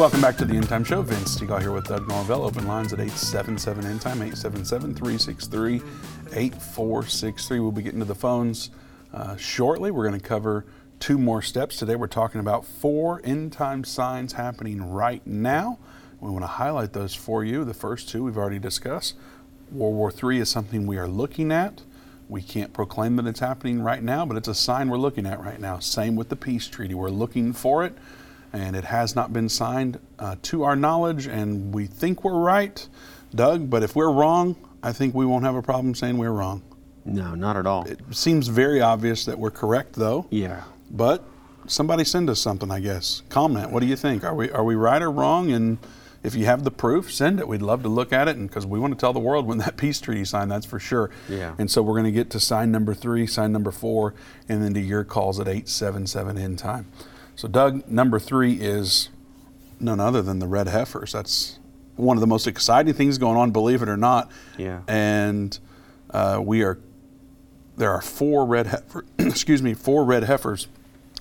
Welcome 0.00 0.22
back 0.22 0.38
to 0.38 0.46
the 0.46 0.54
End 0.54 0.66
Time 0.66 0.82
Show. 0.82 1.02
Vince 1.02 1.36
Stegall 1.36 1.60
here 1.60 1.72
with 1.72 1.84
Doug 1.84 2.08
Norvell. 2.08 2.42
Open 2.44 2.66
lines 2.66 2.94
at 2.94 3.00
877 3.00 3.84
End 3.84 4.00
Time, 4.00 4.22
877 4.22 4.94
363 4.94 5.74
8463. 6.32 7.60
We'll 7.60 7.70
be 7.70 7.82
getting 7.82 7.98
to 7.98 8.06
the 8.06 8.14
phones 8.14 8.70
uh, 9.12 9.36
shortly. 9.36 9.90
We're 9.90 10.08
going 10.08 10.18
to 10.18 10.26
cover 10.26 10.64
two 11.00 11.18
more 11.18 11.42
steps. 11.42 11.76
Today 11.76 11.96
we're 11.96 12.06
talking 12.06 12.40
about 12.40 12.64
four 12.64 13.20
end 13.24 13.52
time 13.52 13.84
signs 13.84 14.32
happening 14.32 14.82
right 14.90 15.20
now. 15.26 15.78
We 16.18 16.30
want 16.30 16.44
to 16.44 16.46
highlight 16.46 16.94
those 16.94 17.14
for 17.14 17.44
you. 17.44 17.62
The 17.66 17.74
first 17.74 18.08
two 18.08 18.24
we've 18.24 18.38
already 18.38 18.58
discussed. 18.58 19.16
World 19.70 19.96
War 19.96 20.10
III 20.10 20.38
is 20.38 20.48
something 20.48 20.86
we 20.86 20.96
are 20.96 21.08
looking 21.08 21.52
at. 21.52 21.82
We 22.26 22.40
can't 22.40 22.72
proclaim 22.72 23.16
that 23.16 23.26
it's 23.26 23.40
happening 23.40 23.82
right 23.82 24.02
now, 24.02 24.24
but 24.24 24.38
it's 24.38 24.48
a 24.48 24.54
sign 24.54 24.88
we're 24.88 24.96
looking 24.96 25.26
at 25.26 25.44
right 25.44 25.60
now. 25.60 25.78
Same 25.78 26.16
with 26.16 26.30
the 26.30 26.36
peace 26.36 26.68
treaty. 26.68 26.94
We're 26.94 27.10
looking 27.10 27.52
for 27.52 27.84
it 27.84 27.92
and 28.52 28.74
it 28.76 28.84
has 28.84 29.14
not 29.14 29.32
been 29.32 29.48
signed 29.48 29.98
uh, 30.18 30.36
to 30.42 30.62
our 30.64 30.76
knowledge, 30.76 31.26
and 31.26 31.74
we 31.74 31.86
think 31.86 32.24
we're 32.24 32.38
right, 32.40 32.86
Doug. 33.34 33.70
But 33.70 33.82
if 33.82 33.94
we're 33.96 34.12
wrong, 34.12 34.56
I 34.82 34.92
think 34.92 35.14
we 35.14 35.26
won't 35.26 35.44
have 35.44 35.54
a 35.54 35.62
problem 35.62 35.94
saying 35.94 36.18
we're 36.18 36.32
wrong. 36.32 36.62
No, 37.04 37.34
not 37.34 37.56
at 37.56 37.66
all. 37.66 37.86
It 37.86 38.00
seems 38.10 38.48
very 38.48 38.80
obvious 38.80 39.24
that 39.24 39.38
we're 39.38 39.50
correct, 39.50 39.94
though. 39.94 40.26
yeah. 40.30 40.64
But 40.90 41.22
somebody 41.66 42.02
send 42.04 42.28
us 42.28 42.40
something, 42.40 42.70
I 42.70 42.80
guess. 42.80 43.22
Comment. 43.28 43.70
What 43.70 43.80
do 43.80 43.86
you 43.86 43.94
think? 43.96 44.24
Are 44.24 44.34
we 44.34 44.50
are 44.50 44.64
we 44.64 44.74
right 44.74 45.00
or 45.00 45.10
wrong? 45.10 45.52
And 45.52 45.78
if 46.24 46.34
you 46.34 46.44
have 46.46 46.64
the 46.64 46.70
proof, 46.72 47.12
send 47.12 47.38
it. 47.38 47.46
We'd 47.48 47.62
love 47.62 47.82
to 47.84 47.88
look 47.88 48.12
at 48.12 48.26
it, 48.28 48.36
and 48.36 48.48
because 48.48 48.66
we 48.66 48.78
want 48.80 48.92
to 48.92 48.98
tell 49.00 49.12
the 49.12 49.20
world 49.20 49.46
when 49.46 49.58
that 49.58 49.76
peace 49.78 50.00
treaty 50.00 50.24
signed, 50.24 50.50
that's 50.50 50.66
for 50.66 50.80
sure. 50.80 51.10
Yeah. 51.28 51.54
And 51.58 51.70
so 51.70 51.80
we're 51.82 51.94
going 51.94 52.04
to 52.06 52.10
get 52.12 52.28
to 52.30 52.40
sign 52.40 52.72
number 52.72 52.92
three, 52.92 53.26
sign 53.26 53.52
number 53.52 53.70
four, 53.70 54.14
and 54.48 54.62
then 54.62 54.74
to 54.74 54.80
your 54.80 55.04
calls 55.04 55.38
at 55.38 55.46
eight 55.48 55.68
seven 55.68 56.06
seven 56.08 56.36
in 56.36 56.56
time. 56.56 56.86
So 57.40 57.48
Doug, 57.48 57.88
number 57.88 58.18
three 58.18 58.52
is 58.52 59.08
none 59.80 59.98
other 59.98 60.20
than 60.20 60.40
the 60.40 60.46
red 60.46 60.68
heifers. 60.68 61.12
That's 61.12 61.58
one 61.96 62.18
of 62.18 62.20
the 62.20 62.26
most 62.26 62.46
exciting 62.46 62.92
things 62.92 63.16
going 63.16 63.38
on, 63.38 63.50
believe 63.50 63.80
it 63.80 63.88
or 63.88 63.96
not. 63.96 64.30
Yeah. 64.58 64.82
And 64.86 65.58
uh, 66.10 66.42
we 66.44 66.62
are 66.62 66.78
there 67.78 67.90
are 67.92 68.02
four 68.02 68.44
red 68.44 68.66
heifer, 68.66 69.06
excuse 69.18 69.62
me, 69.62 69.72
four 69.72 70.04
red 70.04 70.24
heifers 70.24 70.68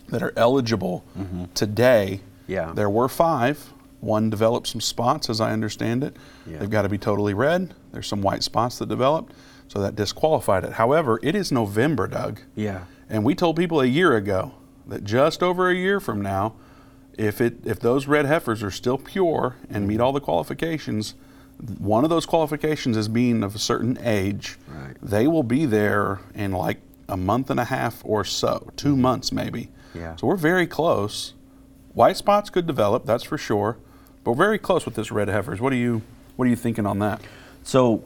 that 0.10 0.22
are 0.22 0.34
eligible 0.36 1.06
today. 1.54 2.20
Mm-hmm. 2.20 2.52
Yeah. 2.52 2.74
There 2.76 2.90
were 2.90 3.08
five. 3.08 3.72
One 4.02 4.30
developed 4.30 4.68
some 4.68 4.82
spots, 4.82 5.30
as 5.30 5.40
I 5.40 5.54
understand 5.54 6.04
it. 6.04 6.18
Yeah. 6.46 6.58
They've 6.58 6.70
got 6.70 6.82
to 6.82 6.90
be 6.90 6.98
totally 6.98 7.34
red. 7.34 7.74
There's 7.94 8.08
some 8.08 8.22
white 8.22 8.44
spots 8.44 8.78
that 8.80 8.90
developed, 8.90 9.32
so 9.70 9.80
that 9.80 9.96
disqualified 9.96 10.66
it. 10.66 10.74
However, 10.74 11.18
it 11.24 11.34
is 11.34 11.50
November, 11.50 12.08
Doug. 12.08 12.42
Yeah. 12.56 12.84
And 13.08 13.24
we 13.24 13.36
told 13.36 13.56
people 13.56 13.80
a 13.80 13.86
year 13.86 14.18
ago 14.18 14.52
that 14.90 15.04
just 15.04 15.42
over 15.42 15.70
a 15.70 15.76
year 15.76 16.00
from 16.00 16.22
now, 16.22 16.56
if 17.18 17.42
it 17.42 17.58
if 17.66 17.80
those 17.80 18.08
red 18.08 18.26
heifers 18.26 18.64
are 18.64 18.72
still 18.72 18.98
pure 18.98 19.56
and 19.70 19.88
meet 19.88 20.00
all 20.00 20.12
the 20.12 20.22
qualifications, 20.22 21.16
one 21.78 22.04
of 22.04 22.10
those 22.10 22.26
qualifications 22.26 22.96
is 22.98 23.08
being 23.08 23.44
of 23.44 23.56
a 23.56 23.60
certain 23.60 23.98
age. 24.02 24.58
Right. 24.68 24.96
They 25.02 25.28
will 25.28 25.44
be 25.44 25.66
there 25.66 26.20
in 26.34 26.52
like 26.52 26.80
a 27.08 27.18
month 27.18 27.50
and 27.50 27.60
a 27.60 27.66
half 27.66 28.02
or 28.06 28.24
so, 28.24 28.72
2 28.78 28.96
months 28.96 29.32
maybe. 29.32 29.64
Mm-hmm. 29.64 30.00
Yeah. 30.00 30.16
So 30.16 30.28
we're 30.28 30.36
very 30.36 30.68
close. 30.68 31.34
White 31.94 32.18
spots 32.18 32.50
could 32.50 32.68
develop, 32.68 33.06
that's 33.06 33.24
for 33.24 33.38
sure. 33.38 33.78
But 34.24 34.32
we're 34.32 34.46
very 34.46 34.60
close 34.60 34.86
with 34.86 34.96
this 34.96 35.12
red 35.12 35.28
heifers. 35.28 35.60
What 35.60 35.74
are 35.74 35.78
you 35.78 36.02
what 36.36 36.46
are 36.46 36.50
you 36.50 36.56
thinking 36.56 36.86
on 36.86 37.00
that? 37.00 37.22
So, 37.64 38.04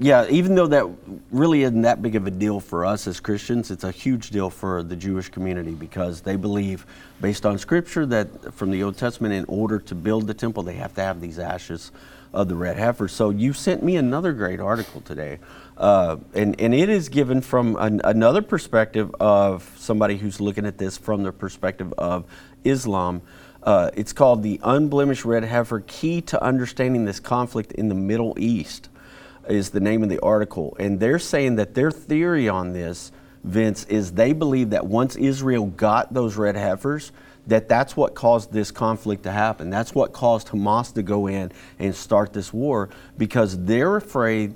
yeah, 0.00 0.26
even 0.30 0.54
though 0.54 0.68
that 0.68 0.86
really 1.32 1.62
isn't 1.62 1.82
that 1.82 2.00
big 2.02 2.14
of 2.14 2.26
a 2.26 2.30
deal 2.30 2.60
for 2.60 2.84
us 2.84 3.08
as 3.08 3.18
Christians, 3.18 3.72
it's 3.72 3.82
a 3.82 3.90
huge 3.90 4.30
deal 4.30 4.48
for 4.48 4.84
the 4.84 4.94
Jewish 4.94 5.28
community 5.28 5.72
because 5.72 6.20
they 6.20 6.36
believe, 6.36 6.86
based 7.20 7.44
on 7.44 7.58
Scripture, 7.58 8.06
that 8.06 8.54
from 8.54 8.70
the 8.70 8.84
Old 8.84 8.96
Testament, 8.96 9.34
in 9.34 9.44
order 9.48 9.80
to 9.80 9.96
build 9.96 10.28
the 10.28 10.34
temple, 10.34 10.62
they 10.62 10.74
have 10.74 10.94
to 10.94 11.00
have 11.00 11.20
these 11.20 11.40
ashes 11.40 11.90
of 12.32 12.48
the 12.48 12.54
red 12.54 12.76
heifer. 12.76 13.08
So 13.08 13.30
you 13.30 13.52
sent 13.52 13.82
me 13.82 13.96
another 13.96 14.32
great 14.32 14.60
article 14.60 15.00
today, 15.00 15.40
uh, 15.76 16.18
and 16.32 16.60
and 16.60 16.74
it 16.74 16.88
is 16.88 17.08
given 17.08 17.40
from 17.40 17.74
an, 17.76 18.00
another 18.04 18.42
perspective 18.42 19.12
of 19.18 19.68
somebody 19.76 20.16
who's 20.16 20.40
looking 20.40 20.66
at 20.66 20.78
this 20.78 20.96
from 20.96 21.24
the 21.24 21.32
perspective 21.32 21.92
of 21.98 22.24
Islam. 22.62 23.22
Uh, 23.64 23.90
it's 23.94 24.12
called 24.12 24.44
the 24.44 24.60
Unblemished 24.62 25.24
Red 25.24 25.42
Heifer: 25.42 25.80
Key 25.80 26.20
to 26.22 26.40
Understanding 26.40 27.04
This 27.04 27.18
Conflict 27.18 27.72
in 27.72 27.88
the 27.88 27.96
Middle 27.96 28.36
East 28.38 28.90
is 29.50 29.70
the 29.70 29.80
name 29.80 30.02
of 30.02 30.08
the 30.08 30.20
article. 30.20 30.76
And 30.78 31.00
they're 31.00 31.18
saying 31.18 31.56
that 31.56 31.74
their 31.74 31.90
theory 31.90 32.48
on 32.48 32.72
this, 32.72 33.12
Vince, 33.44 33.84
is 33.84 34.12
they 34.12 34.32
believe 34.32 34.70
that 34.70 34.86
once 34.86 35.16
Israel 35.16 35.66
got 35.66 36.12
those 36.12 36.36
red 36.36 36.56
heifers, 36.56 37.12
that 37.46 37.68
that's 37.68 37.96
what 37.96 38.14
caused 38.14 38.52
this 38.52 38.70
conflict 38.70 39.22
to 39.22 39.32
happen. 39.32 39.70
That's 39.70 39.94
what 39.94 40.12
caused 40.12 40.48
Hamas 40.48 40.92
to 40.94 41.02
go 41.02 41.26
in 41.26 41.50
and 41.78 41.94
start 41.94 42.32
this 42.32 42.52
war 42.52 42.90
because 43.16 43.64
they're 43.64 43.96
afraid 43.96 44.54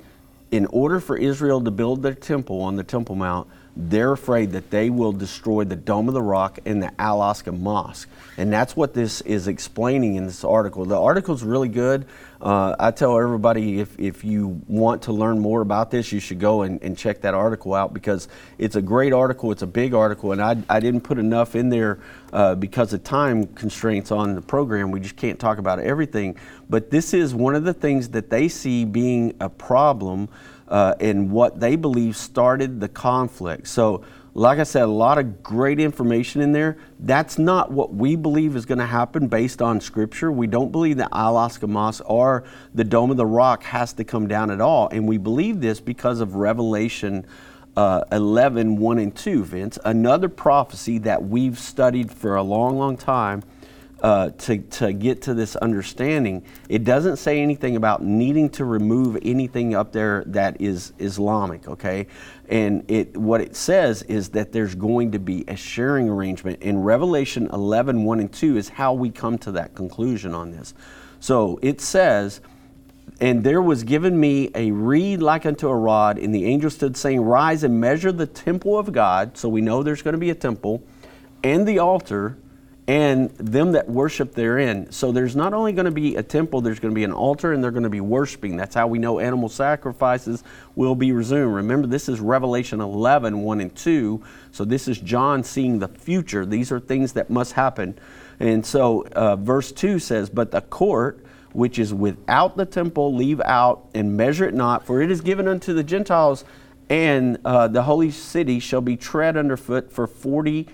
in 0.51 0.67
order 0.67 1.01
for 1.01 1.17
Israel 1.17 1.63
to 1.63 1.71
build 1.71 2.03
their 2.03 2.15
temple 2.15 2.61
on 2.61 2.77
the 2.77 2.85
Temple 2.85 3.15
Mount, 3.15 3.49
they're 3.77 4.13
afraid 4.13 4.53
that 4.53 4.71
they 4.71 4.91
will 4.91 5.13
destroy 5.13 5.65
the 5.65 5.77
Dome 5.77 6.09
of 6.09 6.15
the 6.15 6.23
Rock 6.23 6.59
and 6.67 6.83
the 6.83 6.93
Al 7.01 7.21
Aqsa 7.21 7.59
Mosque. 7.59 8.09
And 8.37 8.53
that's 8.53 8.77
what 8.77 8.93
this 8.93 9.21
is 9.23 9.49
explaining 9.49 10.17
in 10.17 10.27
this 10.27 10.45
article. 10.45 10.85
The 10.85 11.01
article's 11.01 11.43
really 11.43 11.69
good. 11.69 12.07
Uh, 12.41 12.75
I 12.79 12.91
tell 12.91 13.19
everybody 13.19 13.79
if, 13.79 13.99
if 13.99 14.25
you 14.25 14.61
want 14.67 15.03
to 15.03 15.13
learn 15.13 15.39
more 15.39 15.61
about 15.61 15.91
this, 15.91 16.13
you 16.13 16.19
should 16.19 16.41
go 16.41 16.63
and, 16.63 16.83
and 16.83 16.99
check 16.99 17.21
that 17.23 17.35
article 17.35 17.73
out 17.73 17.95
because 17.95 18.29
it's 18.59 18.75
a 18.75 18.83
great 18.83 19.13
article. 19.13 19.53
It's 19.53 19.63
a 19.63 19.67
big 19.67 19.95
article, 19.95 20.33
and 20.33 20.43
I, 20.43 20.57
I 20.69 20.81
didn't 20.81 21.03
put 21.03 21.19
enough 21.19 21.55
in 21.55 21.69
there 21.69 22.01
uh, 22.33 22.57
because 22.57 22.93
of 22.93 23.05
time 23.05 23.47
constraints 23.47 24.11
on 24.11 24.35
the 24.35 24.43
program. 24.43 24.91
We 24.91 25.01
just 25.01 25.17
can't 25.17 25.39
talk 25.39 25.59
about 25.59 25.79
everything. 25.79 26.37
But 26.69 26.91
this 26.91 27.15
is 27.15 27.35
one 27.35 27.55
of 27.55 27.65
the 27.65 27.75
things 27.75 28.09
that 28.11 28.29
they 28.29 28.49
see 28.49 28.85
being 28.85 29.37
a 29.41 29.49
problem 29.49 30.29
uh, 30.73 30.95
and 31.01 31.31
what 31.31 31.61
they 31.61 31.77
believe 31.77 32.17
started 32.17 32.81
the 32.81 32.89
conflict. 32.89 33.69
So, 33.69 34.03
like 34.33 34.59
I 34.59 34.63
said, 34.63 34.85
a 34.85 34.87
lot 34.87 35.19
of 35.19 35.43
great 35.43 35.79
information 35.79 36.41
in 36.41 36.53
there. 36.53 36.79
That's 36.99 37.39
not 37.39 37.71
what 37.71 37.93
we 37.93 38.17
believe 38.17 38.57
is 38.57 38.65
going 38.65 38.79
to 38.79 38.87
happen 38.87 39.29
based 39.29 39.61
on 39.61 39.83
Scripture. 39.83 40.33
We 40.33 40.47
don't 40.47 40.73
believe 40.73 40.97
that 40.97 41.11
Al 41.13 41.35
Aqsa 41.35 41.69
Mosque 41.69 42.03
or 42.07 42.45
the 42.75 42.85
Dome 42.85 43.11
of 43.11 43.19
the 43.19 43.27
Rock 43.27 43.63
has 43.65 43.93
to 43.93 44.05
come 44.05 44.27
down 44.27 44.51
at 44.51 44.63
all. 44.63 44.89
And 44.89 45.07
we 45.07 45.19
believe 45.19 45.61
this 45.61 45.79
because 45.79 46.21
of 46.21 46.37
Revelation 46.37 47.27
uh, 47.77 48.05
11, 48.11 48.77
1 48.77 48.99
and 48.99 49.15
2, 49.15 49.45
Vince. 49.45 49.79
Another 49.85 50.31
prophecy 50.31 50.97
that 50.99 51.23
we've 51.23 51.59
studied 51.59 52.11
for 52.11 52.37
a 52.37 52.43
long, 52.43 52.79
long 52.79 52.97
time 52.97 53.43
uh, 54.03 54.31
to, 54.31 54.59
to 54.59 54.93
get 54.93 55.23
to 55.23 55.33
this 55.33 55.55
understanding. 55.57 56.45
It 56.69 56.83
doesn't 56.83 57.17
say 57.19 57.41
anything 57.41 57.77
about 57.77 58.03
needing 58.03 58.51
to 58.51 58.65
remove 58.65 59.17
anything 59.23 59.75
up 59.75 59.93
there 59.93 60.25
that 60.27 60.61
is 60.61 60.93
Islamic, 60.99 61.69
okay? 61.69 62.09
And 62.49 62.85
it 62.91 63.17
what 63.17 63.41
it 63.41 63.55
says 63.55 64.03
is 64.03 64.31
that 64.31 64.53
there's 64.53 64.75
going 64.75 65.13
to 65.13 65.21
be 65.21 65.45
a 65.47 65.57
sharing 65.57 66.09
arrangement. 66.09 66.61
In 66.63 66.83
Revelation 66.83 67.49
11, 67.53 68.03
1 68.03 68.21
and 68.21 68.33
2 68.33 68.57
is 68.57 68.69
how 68.69 68.93
we 68.93 69.09
come 69.09 69.39
to 69.39 69.53
that 69.53 69.77
conclusion 69.77 70.35
on 70.35 70.51
this. 70.51 70.75
So 71.21 71.61
it 71.63 71.81
says, 71.81 72.41
and 73.21 73.45
there 73.45 73.63
was 73.63 73.85
given 73.85 74.19
me 74.19 74.51
a 74.57 74.73
reed 74.73 75.23
like 75.23 75.47
unto 75.47 75.69
a 75.69 75.77
rod, 75.77 76.19
and 76.19 76.35
the 76.35 76.45
angel 76.45 76.71
stood 76.71 76.97
saying, 76.97 77.21
Rise 77.21 77.63
and 77.63 77.81
measure 77.81 78.11
the 78.11 78.27
temple 78.27 78.77
of 78.77 78.93
God. 78.93 79.39
So 79.39 79.49
we 79.49 79.61
know 79.61 79.85
there's 79.85 80.03
going 80.03 80.15
to 80.15 80.19
be 80.19 80.31
a 80.31 80.35
temple, 80.35 80.83
and 81.45 81.69
the 81.69 81.79
altar, 81.79 82.37
and 82.89 83.31
them 83.37 83.73
that 83.73 83.89
worship 83.89 84.35
therein. 84.35 84.91
So 84.91 85.13
there's 85.13 85.37
not 85.37 85.55
only 85.55 85.73
going 85.73 85.85
to 85.85 85.93
be 85.93 86.17
a 86.17 86.23
temple, 86.23 86.61
there's 86.61 86.81
going 86.81 86.93
to 86.93 86.99
be 86.99 87.05
an 87.05 87.13
altar, 87.13 87.53
and 87.53 87.63
they're 87.63 87.71
going 87.71 87.85
to 87.85 87.91
be 87.91 88.01
worshiping. 88.01 88.57
That's 88.57 88.75
how 88.75 88.89
we 88.89 88.99
know 88.99 89.21
animal 89.21 89.49
sacrifices 89.49 90.43
will 90.75 90.97
be 90.97 91.13
resumed. 91.13 91.55
Remember, 91.55 91.87
this 91.87 92.09
is 92.09 92.19
Revelation 92.19 92.81
11, 92.81 93.41
1 93.41 93.61
and 93.61 93.75
2. 93.77 94.25
So 94.51 94.65
this 94.65 94.89
is 94.89 94.99
John 94.99 95.45
seeing 95.45 95.79
the 95.79 95.87
future. 95.87 96.45
These 96.45 96.73
are 96.73 96.81
things 96.81 97.13
that 97.13 97.31
must 97.31 97.53
happen. 97.53 97.97
And 98.41 98.67
so 98.67 99.07
uh, 99.13 99.37
verse 99.37 99.71
2 99.71 100.01
says, 100.01 100.29
But 100.29 100.51
the 100.51 100.63
court, 100.63 101.25
which 101.53 101.79
is 101.79 101.95
without 101.95 102.57
the 102.57 102.67
temple, 102.67 103.15
leave 103.15 103.41
out 103.43 103.89
and 103.95 104.17
measure 104.17 104.49
it 104.49 104.55
not, 104.55 104.85
for 104.85 105.01
it 105.01 105.11
is 105.13 105.21
given 105.21 105.47
unto 105.47 105.73
the 105.73 105.85
Gentiles, 105.85 106.45
and 106.89 107.39
uh, 107.45 107.69
the 107.69 107.85
holy 107.85 108.11
city 108.11 108.59
shall 108.59 108.81
be 108.81 108.97
tread 108.97 109.37
underfoot 109.37 109.93
for 109.93 110.09
forty 110.09 110.69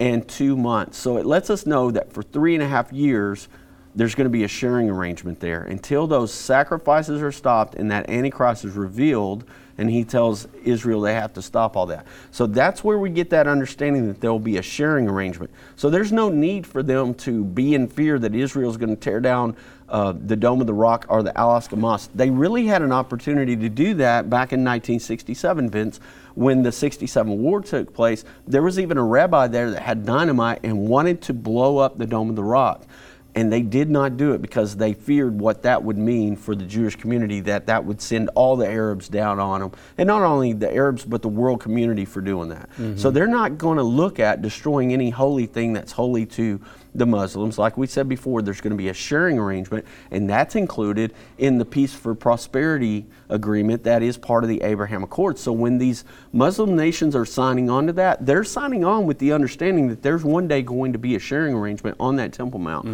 and 0.00 0.26
two 0.28 0.56
months. 0.56 0.98
So 0.98 1.16
it 1.16 1.26
lets 1.26 1.50
us 1.50 1.66
know 1.66 1.90
that 1.90 2.12
for 2.12 2.22
three 2.22 2.54
and 2.54 2.62
a 2.62 2.68
half 2.68 2.92
years, 2.92 3.48
there's 3.94 4.14
going 4.14 4.26
to 4.26 4.30
be 4.30 4.44
a 4.44 4.48
sharing 4.48 4.88
arrangement 4.88 5.40
there 5.40 5.62
until 5.62 6.06
those 6.06 6.32
sacrifices 6.32 7.20
are 7.20 7.32
stopped 7.32 7.74
and 7.74 7.90
that 7.90 8.08
Antichrist 8.08 8.64
is 8.64 8.74
revealed 8.74 9.44
and 9.76 9.88
he 9.88 10.04
tells 10.04 10.46
Israel 10.64 11.00
they 11.00 11.14
have 11.14 11.32
to 11.34 11.42
stop 11.42 11.76
all 11.76 11.86
that. 11.86 12.06
So 12.30 12.46
that's 12.46 12.82
where 12.82 12.98
we 12.98 13.10
get 13.10 13.30
that 13.30 13.46
understanding 13.46 14.08
that 14.08 14.20
there 14.20 14.30
will 14.30 14.38
be 14.40 14.58
a 14.58 14.62
sharing 14.62 15.08
arrangement. 15.08 15.50
So 15.76 15.88
there's 15.88 16.12
no 16.12 16.28
need 16.28 16.66
for 16.66 16.82
them 16.82 17.14
to 17.14 17.44
be 17.44 17.74
in 17.74 17.86
fear 17.88 18.18
that 18.18 18.34
Israel 18.34 18.70
is 18.70 18.76
going 18.76 18.90
to 18.90 18.96
tear 18.96 19.20
down 19.20 19.56
uh, 19.88 20.12
the 20.12 20.36
Dome 20.36 20.60
of 20.60 20.66
the 20.66 20.74
Rock 20.74 21.06
or 21.08 21.22
the 21.22 21.36
Al 21.38 21.50
Aqsa 21.50 21.76
Mosque. 21.76 22.10
They 22.14 22.30
really 22.30 22.66
had 22.66 22.82
an 22.82 22.92
opportunity 22.92 23.56
to 23.56 23.68
do 23.68 23.94
that 23.94 24.28
back 24.28 24.52
in 24.52 24.60
1967, 24.60 25.70
Vince, 25.70 26.00
when 26.34 26.62
the 26.62 26.72
67 26.72 27.38
war 27.38 27.60
took 27.60 27.92
place. 27.94 28.24
There 28.46 28.62
was 28.62 28.78
even 28.78 28.98
a 28.98 29.04
rabbi 29.04 29.48
there 29.48 29.70
that 29.70 29.82
had 29.82 30.04
dynamite 30.04 30.60
and 30.62 30.88
wanted 30.88 31.22
to 31.22 31.32
blow 31.34 31.78
up 31.78 31.98
the 31.98 32.06
Dome 32.06 32.30
of 32.30 32.36
the 32.36 32.44
Rock 32.44 32.86
and 33.34 33.52
they 33.52 33.62
did 33.62 33.88
not 33.88 34.16
do 34.16 34.32
it 34.32 34.42
because 34.42 34.76
they 34.76 34.92
feared 34.92 35.38
what 35.38 35.62
that 35.62 35.84
would 35.84 35.96
mean 35.98 36.34
for 36.34 36.56
the 36.56 36.64
Jewish 36.64 36.96
community 36.96 37.38
that 37.40 37.66
that 37.66 37.84
would 37.84 38.00
send 38.00 38.30
all 38.34 38.56
the 38.56 38.66
Arabs 38.66 39.08
down 39.08 39.38
on 39.38 39.60
them 39.60 39.72
and 39.96 40.06
not 40.08 40.22
only 40.22 40.54
the 40.54 40.72
Arabs 40.74 41.04
but 41.04 41.22
the 41.22 41.28
world 41.28 41.60
community 41.60 42.04
for 42.04 42.20
doing 42.20 42.48
that. 42.48 42.68
So 42.98 43.10
they're 43.12 43.28
not 43.28 43.56
going 43.56 43.76
to 43.76 43.84
look 43.84 44.18
at 44.18 44.42
destroying 44.42 44.92
any 44.92 45.10
holy 45.10 45.46
thing 45.46 45.72
that's 45.72 45.92
holy 45.92 46.26
to 46.26 46.60
the 46.98 47.06
Muslims. 47.06 47.58
Like 47.58 47.76
we 47.76 47.86
said 47.86 48.08
before, 48.08 48.42
there's 48.42 48.60
going 48.60 48.72
to 48.72 48.76
be 48.76 48.88
a 48.88 48.94
sharing 48.94 49.38
arrangement, 49.38 49.84
and 50.10 50.28
that's 50.28 50.56
included 50.56 51.14
in 51.38 51.58
the 51.58 51.64
Peace 51.64 51.94
for 51.94 52.14
Prosperity 52.14 53.06
agreement 53.28 53.84
that 53.84 54.02
is 54.02 54.16
part 54.16 54.44
of 54.44 54.48
the 54.48 54.62
Abraham 54.62 55.02
Accords. 55.02 55.40
So 55.40 55.52
when 55.52 55.78
these 55.78 56.04
Muslim 56.32 56.76
nations 56.76 57.14
are 57.14 57.26
signing 57.26 57.70
on 57.70 57.86
to 57.86 57.92
that, 57.94 58.24
they're 58.24 58.44
signing 58.44 58.84
on 58.84 59.06
with 59.06 59.18
the 59.18 59.32
understanding 59.32 59.88
that 59.88 60.02
there's 60.02 60.24
one 60.24 60.48
day 60.48 60.62
going 60.62 60.92
to 60.92 60.98
be 60.98 61.14
a 61.14 61.18
sharing 61.18 61.54
arrangement 61.54 61.96
on 62.00 62.16
that 62.16 62.32
Temple 62.32 62.60
Mount. 62.60 62.86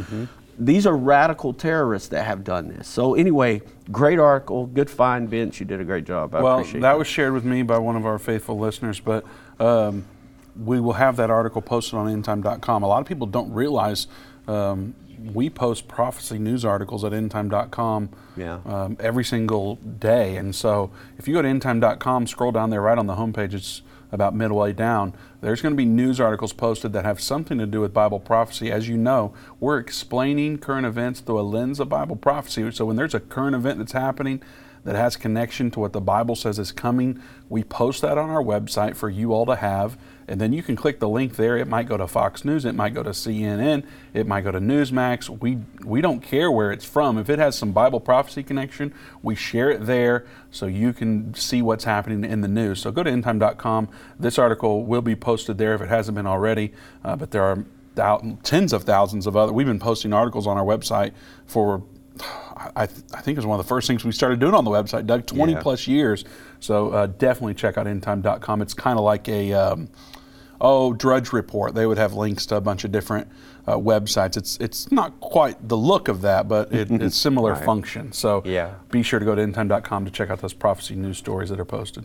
these 0.59 0.87
are 0.87 0.97
radical 0.97 1.53
terrorists 1.53 2.09
that 2.09 2.25
have 2.25 2.45
done 2.45 2.69
this. 2.69 2.87
So 2.87 3.15
anyway, 3.15 3.63
great 3.91 4.19
article, 4.19 4.67
good 4.67 4.89
find, 4.89 5.29
Vince. 5.29 5.59
You 5.59 5.67
did 5.67 5.81
a 5.81 5.85
great 5.85 6.05
job. 6.05 6.35
I 6.35 6.43
well, 6.43 6.59
appreciate 6.59 6.81
that 6.81 6.99
was 6.99 7.09
shared 7.09 7.33
with 7.33 7.45
me 7.45 7.63
by 7.63 7.79
one 7.79 7.97
of 7.97 8.07
our 8.07 8.19
faithful 8.19 8.59
listeners, 8.59 9.01
but 9.01 9.25
um, 9.59 10.05
we 10.63 10.81
will 10.81 10.95
have 10.95 11.17
that 11.17 11.31
article 11.31 11.63
posted 11.63 11.95
on 11.95 12.07
endtime.com. 12.23 12.83
A 12.83 12.87
lot 12.87 13.01
of 13.01 13.07
people 13.07 13.27
don't 13.27 13.53
realize 13.53 14.07
um, 14.47 14.95
we 15.33 15.49
post 15.49 15.89
prophecy 15.89 16.39
news 16.39 16.65
articles 16.65 17.03
at 17.05 17.13
endtime.com 17.13 18.11
Yeah. 18.37 18.59
um, 18.67 18.97
every 19.01 19.25
single 19.25 19.77
day. 19.77 20.37
And 20.37 20.55
so 20.55 20.91
if 21.19 21.27
you 21.27 21.35
go 21.35 21.43
to 21.43 21.49
endtime.com, 21.49 22.27
scroll 22.27 22.53
down 22.53 22.71
there 22.71 22.83
right 22.83 22.99
on 22.99 23.07
the 23.07 23.15
homepage, 23.15 23.55
it's 23.55 23.83
about 24.13 24.35
midway 24.35 24.73
down. 24.73 25.13
There's 25.41 25.61
going 25.61 25.73
to 25.73 25.77
be 25.77 25.85
news 25.85 26.21
articles 26.21 26.53
posted 26.53 26.93
that 26.93 27.05
have 27.05 27.21
something 27.21 27.59
to 27.59 27.67
do 27.67 27.81
with 27.81 27.93
Bible 27.93 28.21
prophecy. 28.21 28.71
As 28.71 28.89
you 28.89 28.97
know, 28.97 29.35
we're 29.59 29.79
explaining 29.79 30.59
current 30.59 30.87
events 30.87 31.21
through 31.21 31.41
a 31.41 31.43
lens 31.43 31.81
of 31.81 31.89
Bible 31.89 32.17
prophecy. 32.17 32.71
So 32.71 32.85
when 32.85 32.97
there's 32.97 33.15
a 33.15 33.21
current 33.21 33.57
event 33.57 33.79
that's 33.79 33.93
happening, 33.93 34.41
that 34.85 34.95
has 34.95 35.17
connection 35.17 35.71
to 35.73 35.81
what 35.81 35.95
the 35.95 36.01
Bible 36.01 36.37
says 36.37 36.59
is 36.59 36.71
coming. 36.71 37.21
We 37.49 37.65
post 37.65 38.03
that 38.03 38.19
on 38.19 38.29
our 38.29 38.43
website 38.43 38.95
for 38.97 39.09
you 39.09 39.33
all 39.33 39.47
to 39.47 39.57
have, 39.57 39.97
and 40.29 40.41
then 40.41 40.53
you 40.53 40.63
can 40.63 40.77
click 40.77 41.01
the 41.01 41.09
link 41.09 41.37
there. 41.37 41.57
It 41.57 41.69
might 41.69 41.87
go 41.89 41.97
to 41.97 42.07
Fox 42.07 42.45
News, 42.45 42.65
it 42.65 42.75
might 42.75 42.95
go 42.95 43.03
to 43.03 43.11
CNN, 43.11 43.85
it 44.13 44.27
might 44.27 44.43
go 44.43 44.51
to 44.51 44.61
Newsmax. 44.61 45.29
We 45.41 45.59
we 45.85 46.01
don't 46.01 46.21
care 46.21 46.51
where 46.51 46.73
it's 46.73 46.85
from. 46.85 47.19
If 47.19 47.29
it 47.31 47.39
has 47.39 47.57
some 47.57 47.73
Bible 47.73 48.01
prophecy 48.01 48.43
connection, 48.43 48.93
we 49.23 49.35
share 49.35 49.71
it 49.71 49.87
there 49.87 50.27
so 50.51 50.67
you 50.67 50.93
can 50.93 51.35
see 51.35 51.63
what's 51.63 51.85
happening 51.85 52.25
in 52.31 52.41
the 52.41 52.49
news. 52.49 52.81
So 52.81 52.91
go 52.91 53.03
to 53.03 53.11
endtime.com. 53.11 53.89
This 54.19 54.39
article 54.39 54.85
will 54.85 55.03
be 55.03 55.17
posted 55.17 55.59
there 55.59 55.75
if 55.75 55.81
it 55.81 55.89
hasn't 55.89 56.15
been 56.15 56.27
already, 56.27 56.73
uh, 57.05 57.17
but 57.17 57.31
there 57.31 57.43
are 57.43 57.65
thou- 57.95 58.39
tens 58.43 58.73
of 58.73 58.85
thousands 58.85 59.27
of 59.27 59.37
other. 59.37 59.53
We've 59.53 59.67
been 59.67 59.79
posting 59.79 60.13
articles 60.13 60.47
on 60.47 60.57
our 60.57 60.65
website 60.65 61.13
for 61.47 61.83
I, 62.77 62.87
th- 62.87 63.01
I 63.13 63.21
think 63.21 63.37
it 63.37 63.39
was 63.41 63.47
one 63.47 63.59
of 63.59 63.67
the 63.67 63.69
first 63.69 63.89
things 63.89 64.05
we 64.05 64.13
started 64.13 64.39
doing 64.39 64.55
on 64.55 64.65
the 64.65 64.71
website, 64.71 65.05
Doug, 65.07 65.27
20 65.27 65.53
Yeah. 65.55 65.61
plus 65.61 65.89
years. 65.89 66.25
So 66.61 66.91
uh, 66.91 67.07
definitely 67.07 67.55
check 67.55 67.77
out 67.77 67.87
endtime.com. 67.87 68.63
It's 68.63 68.73
kind 68.73 68.99
of 68.99 69.05
like 69.05 69.29
a, 69.29 69.53
um, 69.53 69.89
oh, 70.61 70.93
Drudge 70.93 71.33
Report. 71.33 71.75
They 71.75 71.87
would 71.87 71.99
have 71.99 72.15
links 72.15 72.47
to 72.47 72.57
a 72.57 72.61
bunch 72.61 72.85
of 72.85 72.93
different 72.93 73.29
uh, 73.67 73.77
websites. 73.77 74.37
It's 74.37 74.57
it's 74.59 74.91
not 74.93 75.19
quite 75.21 75.69
the 75.69 75.77
look 75.77 76.09
of 76.09 76.21
that, 76.23 76.49
but 76.49 76.73
it, 76.73 76.91
it's 77.03 77.17
similar 77.17 77.53
Right. 77.53 77.65
function. 77.65 78.13
So 78.13 78.43
Yeah. 78.45 78.75
be 78.91 79.03
sure 79.03 79.19
to 79.19 79.25
go 79.25 79.35
to 79.35 79.43
endtime.com 79.43 80.05
to 80.05 80.11
check 80.11 80.31
out 80.31 80.41
those 80.41 80.53
prophecy 80.55 80.95
news 80.97 81.19
stories 81.19 81.49
that 81.51 81.59
are 81.61 81.65
posted. 81.65 82.05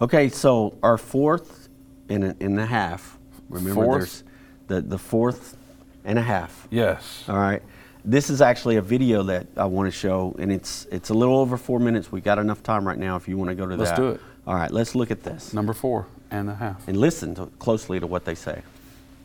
Okay, 0.00 0.28
so 0.28 0.76
our 0.82 0.98
fourth 0.98 1.68
and 2.08 2.24
a, 2.24 2.36
and 2.40 2.58
a 2.58 2.66
half. 2.66 3.18
Remember, 3.48 3.74
Fourth? 3.84 3.98
there's 3.98 4.24
the 4.66 4.80
the 4.88 4.98
fourth 4.98 5.56
and 6.04 6.18
a 6.18 6.22
half. 6.22 6.66
Yes. 6.70 7.24
All 7.28 7.38
right. 7.38 7.62
This 8.04 8.30
is 8.30 8.42
actually 8.42 8.76
a 8.76 8.82
video 8.82 9.22
that 9.24 9.46
I 9.56 9.66
want 9.66 9.86
to 9.86 9.96
show, 9.96 10.34
and 10.40 10.50
it's 10.50 10.86
it's 10.90 11.10
a 11.10 11.14
little 11.14 11.38
over 11.38 11.56
four 11.56 11.78
minutes. 11.78 12.10
We 12.10 12.20
got 12.20 12.38
enough 12.40 12.62
time 12.62 12.86
right 12.88 12.98
now 12.98 13.14
if 13.16 13.28
you 13.28 13.36
want 13.36 13.50
to 13.50 13.54
go 13.54 13.64
to 13.66 13.76
that. 13.76 13.82
Let's 13.84 13.96
do 13.96 14.08
it. 14.10 14.20
All 14.44 14.54
right, 14.56 14.72
let's 14.72 14.96
look 14.96 15.12
at 15.12 15.22
this 15.22 15.54
Number 15.54 15.72
four 15.72 16.06
and 16.32 16.48
a 16.50 16.54
half. 16.54 16.88
and 16.88 16.96
listen 16.96 17.34
to, 17.36 17.46
closely 17.58 18.00
to 18.00 18.06
what 18.06 18.24
they 18.24 18.34
say. 18.34 18.62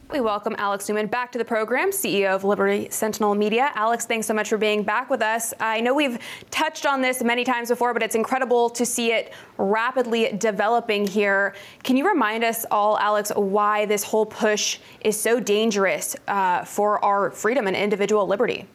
We 0.10 0.22
welcome 0.22 0.55
Alex 0.58 0.88
Newman 0.88 1.08
back 1.08 1.34
to 1.34 1.38
the 1.38 1.43
program, 1.43 1.91
CEO 1.91 2.34
of 2.34 2.45
Liberty 2.45 2.88
Sentinel 2.91 3.36
Media. 3.36 3.72
Alex, 3.76 4.05
thanks 4.05 4.26
so 4.26 4.34
much 4.34 4.47
for 4.47 4.58
being 4.58 4.84
back 4.84 5.10
with 5.10 5.22
us. 5.22 5.53
I 5.60 5.82
know 5.82 5.93
we've 5.93 6.18
touched 6.49 6.86
on 6.86 7.01
this 7.01 7.22
many 7.22 7.43
times 7.43 7.68
before, 7.68 7.93
but 7.93 8.01
it's 8.01 8.16
incredible 8.16 8.70
to 8.70 8.86
see 8.86 9.12
it 9.12 9.34
rapidly 9.58 10.32
developing 10.38 11.05
here. 11.05 11.55
Can 11.84 11.97
you 11.97 12.08
remind 12.08 12.45
us 12.45 12.66
all, 12.72 12.97
Alex, 12.99 13.34
why 13.36 13.86
this 13.86 14.03
whole 14.03 14.26
push 14.26 14.80
is 15.01 15.20
so 15.20 15.41
dangerous 15.41 16.16
uh, 16.30 16.64
for 16.64 17.03
our 17.03 17.32
freedom 17.32 17.68
and 17.68 17.76
individual 17.76 18.26
liberty? 18.28 18.66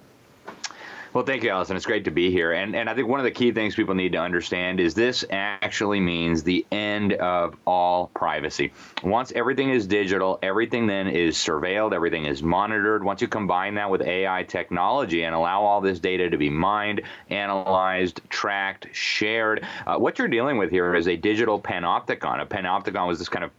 Well, 1.12 1.24
thank 1.24 1.42
you, 1.42 1.50
Allison. 1.50 1.76
It's 1.76 1.84
great 1.84 2.06
to 2.06 2.10
be 2.10 2.30
here. 2.30 2.52
And, 2.52 2.74
and 2.74 2.88
I 2.88 2.94
think 2.94 3.06
one 3.06 3.20
of 3.20 3.24
the 3.24 3.30
key 3.30 3.52
things 3.52 3.74
people 3.74 3.94
need 3.94 4.12
to 4.12 4.18
understand 4.18 4.80
is 4.80 4.94
this 4.94 5.26
actually 5.28 6.00
means 6.00 6.42
the 6.42 6.64
end 6.72 7.12
of 7.12 7.54
all 7.66 8.06
privacy. 8.14 8.72
Once 9.04 9.30
everything 9.32 9.68
is 9.68 9.86
digital, 9.86 10.38
everything 10.42 10.86
then 10.86 11.08
is 11.08 11.36
surveilled, 11.36 11.92
everything 11.92 12.24
is 12.24 12.42
monitored. 12.42 13.04
Once 13.04 13.20
you 13.20 13.28
combine 13.28 13.74
that 13.74 13.90
with 13.90 14.00
AI 14.00 14.44
technology 14.44 15.24
and 15.24 15.34
allow 15.34 15.62
all 15.62 15.82
this 15.82 15.98
data 15.98 16.30
to 16.30 16.38
be 16.38 16.48
mined, 16.48 17.02
analyzed, 17.28 18.22
tracked, 18.30 18.86
shared, 18.92 19.66
uh, 19.86 19.98
what 19.98 20.18
you're 20.18 20.28
dealing 20.28 20.56
with 20.56 20.70
here 20.70 20.94
is 20.94 21.08
a 21.08 21.16
digital 21.16 21.60
panopticon. 21.60 22.40
A 22.40 22.46
panopticon 22.46 23.06
was 23.06 23.18
this 23.18 23.28
kind 23.28 23.44
of 23.44 23.50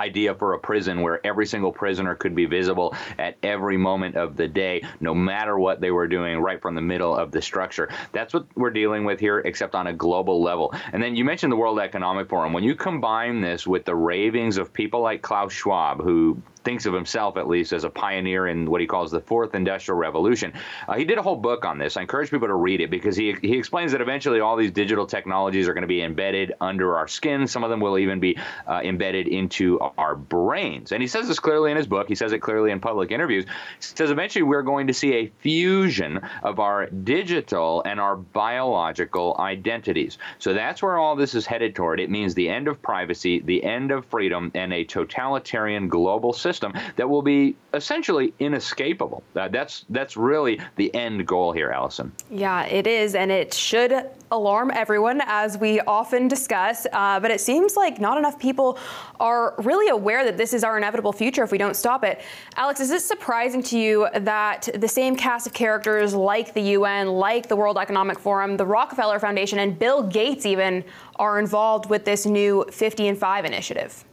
idea 0.00 0.34
for 0.34 0.54
a 0.54 0.58
prison 0.58 1.02
where 1.02 1.24
every 1.26 1.46
single 1.46 1.72
prisoner 1.72 2.14
could 2.14 2.34
be 2.34 2.46
visible 2.46 2.94
at 3.18 3.36
every 3.42 3.76
moment 3.76 4.16
of 4.16 4.36
the 4.36 4.48
day, 4.48 4.82
no 5.00 5.14
matter 5.14 5.58
what 5.58 5.80
they 5.80 5.90
were 5.90 6.08
doing, 6.08 6.38
right 6.38 6.60
from 6.60 6.74
the 6.74 6.80
middle 6.80 7.14
of 7.14 7.30
the 7.30 7.42
structure. 7.42 7.88
That's 8.12 8.32
what 8.32 8.46
we're 8.56 8.70
dealing 8.70 9.04
with 9.04 9.20
here, 9.20 9.40
except 9.40 9.74
on 9.74 9.86
a 9.88 9.92
global 9.92 10.42
level. 10.42 10.74
And 10.92 11.02
then 11.02 11.14
you 11.16 11.24
mentioned 11.24 11.52
the 11.52 11.56
World 11.56 11.78
Economic 11.78 12.28
Forum. 12.28 12.52
When 12.52 12.64
you 12.64 12.74
combine 12.74 13.40
this 13.40 13.66
with 13.66 13.84
the 13.84 13.94
ravings 13.94 14.56
of 14.56 14.72
people 14.72 15.02
like 15.02 15.22
Klaus 15.22 15.52
Schwab, 15.52 16.02
who 16.02 16.40
thinks 16.64 16.86
of 16.86 16.94
himself 16.94 17.36
at 17.36 17.48
least 17.48 17.72
as 17.72 17.84
a 17.84 17.90
pioneer 17.90 18.46
in 18.46 18.70
what 18.70 18.80
he 18.80 18.86
calls 18.86 19.10
the 19.10 19.20
fourth 19.20 19.54
industrial 19.54 19.98
revolution. 19.98 20.52
Uh, 20.88 20.94
he 20.94 21.04
did 21.04 21.18
a 21.18 21.22
whole 21.22 21.36
book 21.36 21.64
on 21.64 21.78
this. 21.78 21.96
I 21.96 22.02
encourage 22.02 22.30
people 22.30 22.48
to 22.48 22.54
read 22.54 22.80
it 22.80 22.90
because 22.90 23.16
he, 23.16 23.34
he 23.40 23.56
explains 23.56 23.92
that 23.92 24.00
eventually 24.00 24.40
all 24.40 24.56
these 24.56 24.70
digital 24.70 25.06
technologies 25.06 25.68
are 25.68 25.74
going 25.74 25.82
to 25.82 25.88
be 25.88 26.02
embedded 26.02 26.52
under 26.60 26.96
our 26.96 27.08
skin. 27.08 27.46
Some 27.46 27.64
of 27.64 27.70
them 27.70 27.80
will 27.80 27.98
even 27.98 28.20
be 28.20 28.38
uh, 28.66 28.80
embedded 28.84 29.26
into 29.26 29.78
our 29.98 30.14
brains. 30.14 30.92
And 30.92 31.02
he 31.02 31.08
says 31.08 31.28
this 31.28 31.38
clearly 31.38 31.70
in 31.70 31.76
his 31.76 31.86
book. 31.86 32.08
He 32.08 32.14
says 32.14 32.32
it 32.32 32.40
clearly 32.40 32.70
in 32.70 32.80
public 32.80 33.10
interviews. 33.10 33.44
He 33.44 33.50
says 33.80 34.10
eventually 34.10 34.42
we're 34.42 34.62
going 34.62 34.86
to 34.88 34.94
see 34.94 35.14
a 35.14 35.32
fusion 35.40 36.20
of 36.42 36.60
our 36.60 36.86
digital 36.86 37.82
and 37.84 37.98
our 37.98 38.16
biological 38.16 39.36
identities. 39.38 40.18
So 40.38 40.52
that's 40.52 40.82
where 40.82 40.98
all 40.98 41.16
this 41.16 41.34
is 41.34 41.46
headed 41.46 41.74
toward. 41.74 42.00
It 42.00 42.10
means 42.10 42.34
the 42.34 42.48
end 42.48 42.68
of 42.68 42.82
privacy, 42.82 43.40
the 43.40 43.64
end 43.64 43.90
of 43.90 44.04
freedom, 44.06 44.50
and 44.54 44.72
a 44.72 44.84
totalitarian 44.84 45.88
global 45.88 46.32
system 46.32 46.49
that 46.96 47.08
will 47.08 47.22
be 47.22 47.56
essentially 47.74 48.32
inescapable. 48.38 49.22
Uh, 49.36 49.48
that's 49.48 49.84
that's 49.90 50.16
really 50.16 50.60
the 50.76 50.94
end 50.94 51.26
goal 51.26 51.52
here, 51.52 51.70
Allison. 51.70 52.12
Yeah, 52.30 52.64
it 52.64 52.86
is, 52.86 53.14
and 53.14 53.30
it 53.30 53.54
should 53.54 54.06
alarm 54.32 54.70
everyone, 54.72 55.20
as 55.26 55.58
we 55.58 55.80
often 55.80 56.28
discuss. 56.28 56.86
Uh, 56.92 57.18
but 57.20 57.30
it 57.30 57.40
seems 57.40 57.76
like 57.76 58.00
not 58.00 58.16
enough 58.18 58.38
people 58.38 58.78
are 59.18 59.54
really 59.58 59.88
aware 59.88 60.24
that 60.24 60.36
this 60.36 60.52
is 60.52 60.62
our 60.62 60.76
inevitable 60.76 61.12
future 61.12 61.42
if 61.42 61.50
we 61.50 61.58
don't 61.58 61.76
stop 61.76 62.04
it. 62.04 62.20
Alex, 62.56 62.80
is 62.80 62.90
it 62.90 63.00
surprising 63.00 63.62
to 63.62 63.78
you 63.78 64.08
that 64.14 64.68
the 64.74 64.88
same 64.88 65.16
cast 65.16 65.46
of 65.46 65.52
characters, 65.52 66.14
like 66.14 66.54
the 66.54 66.62
UN, 66.78 67.08
like 67.08 67.48
the 67.48 67.56
World 67.56 67.78
Economic 67.78 68.18
Forum, 68.18 68.56
the 68.56 68.66
Rockefeller 68.66 69.18
Foundation, 69.18 69.58
and 69.58 69.78
Bill 69.78 70.02
Gates 70.02 70.46
even, 70.46 70.84
are 71.16 71.38
involved 71.38 71.90
with 71.90 72.04
this 72.04 72.24
new 72.26 72.64
50 72.70 73.08
and 73.08 73.18
5 73.18 73.44
initiative? 73.44 74.04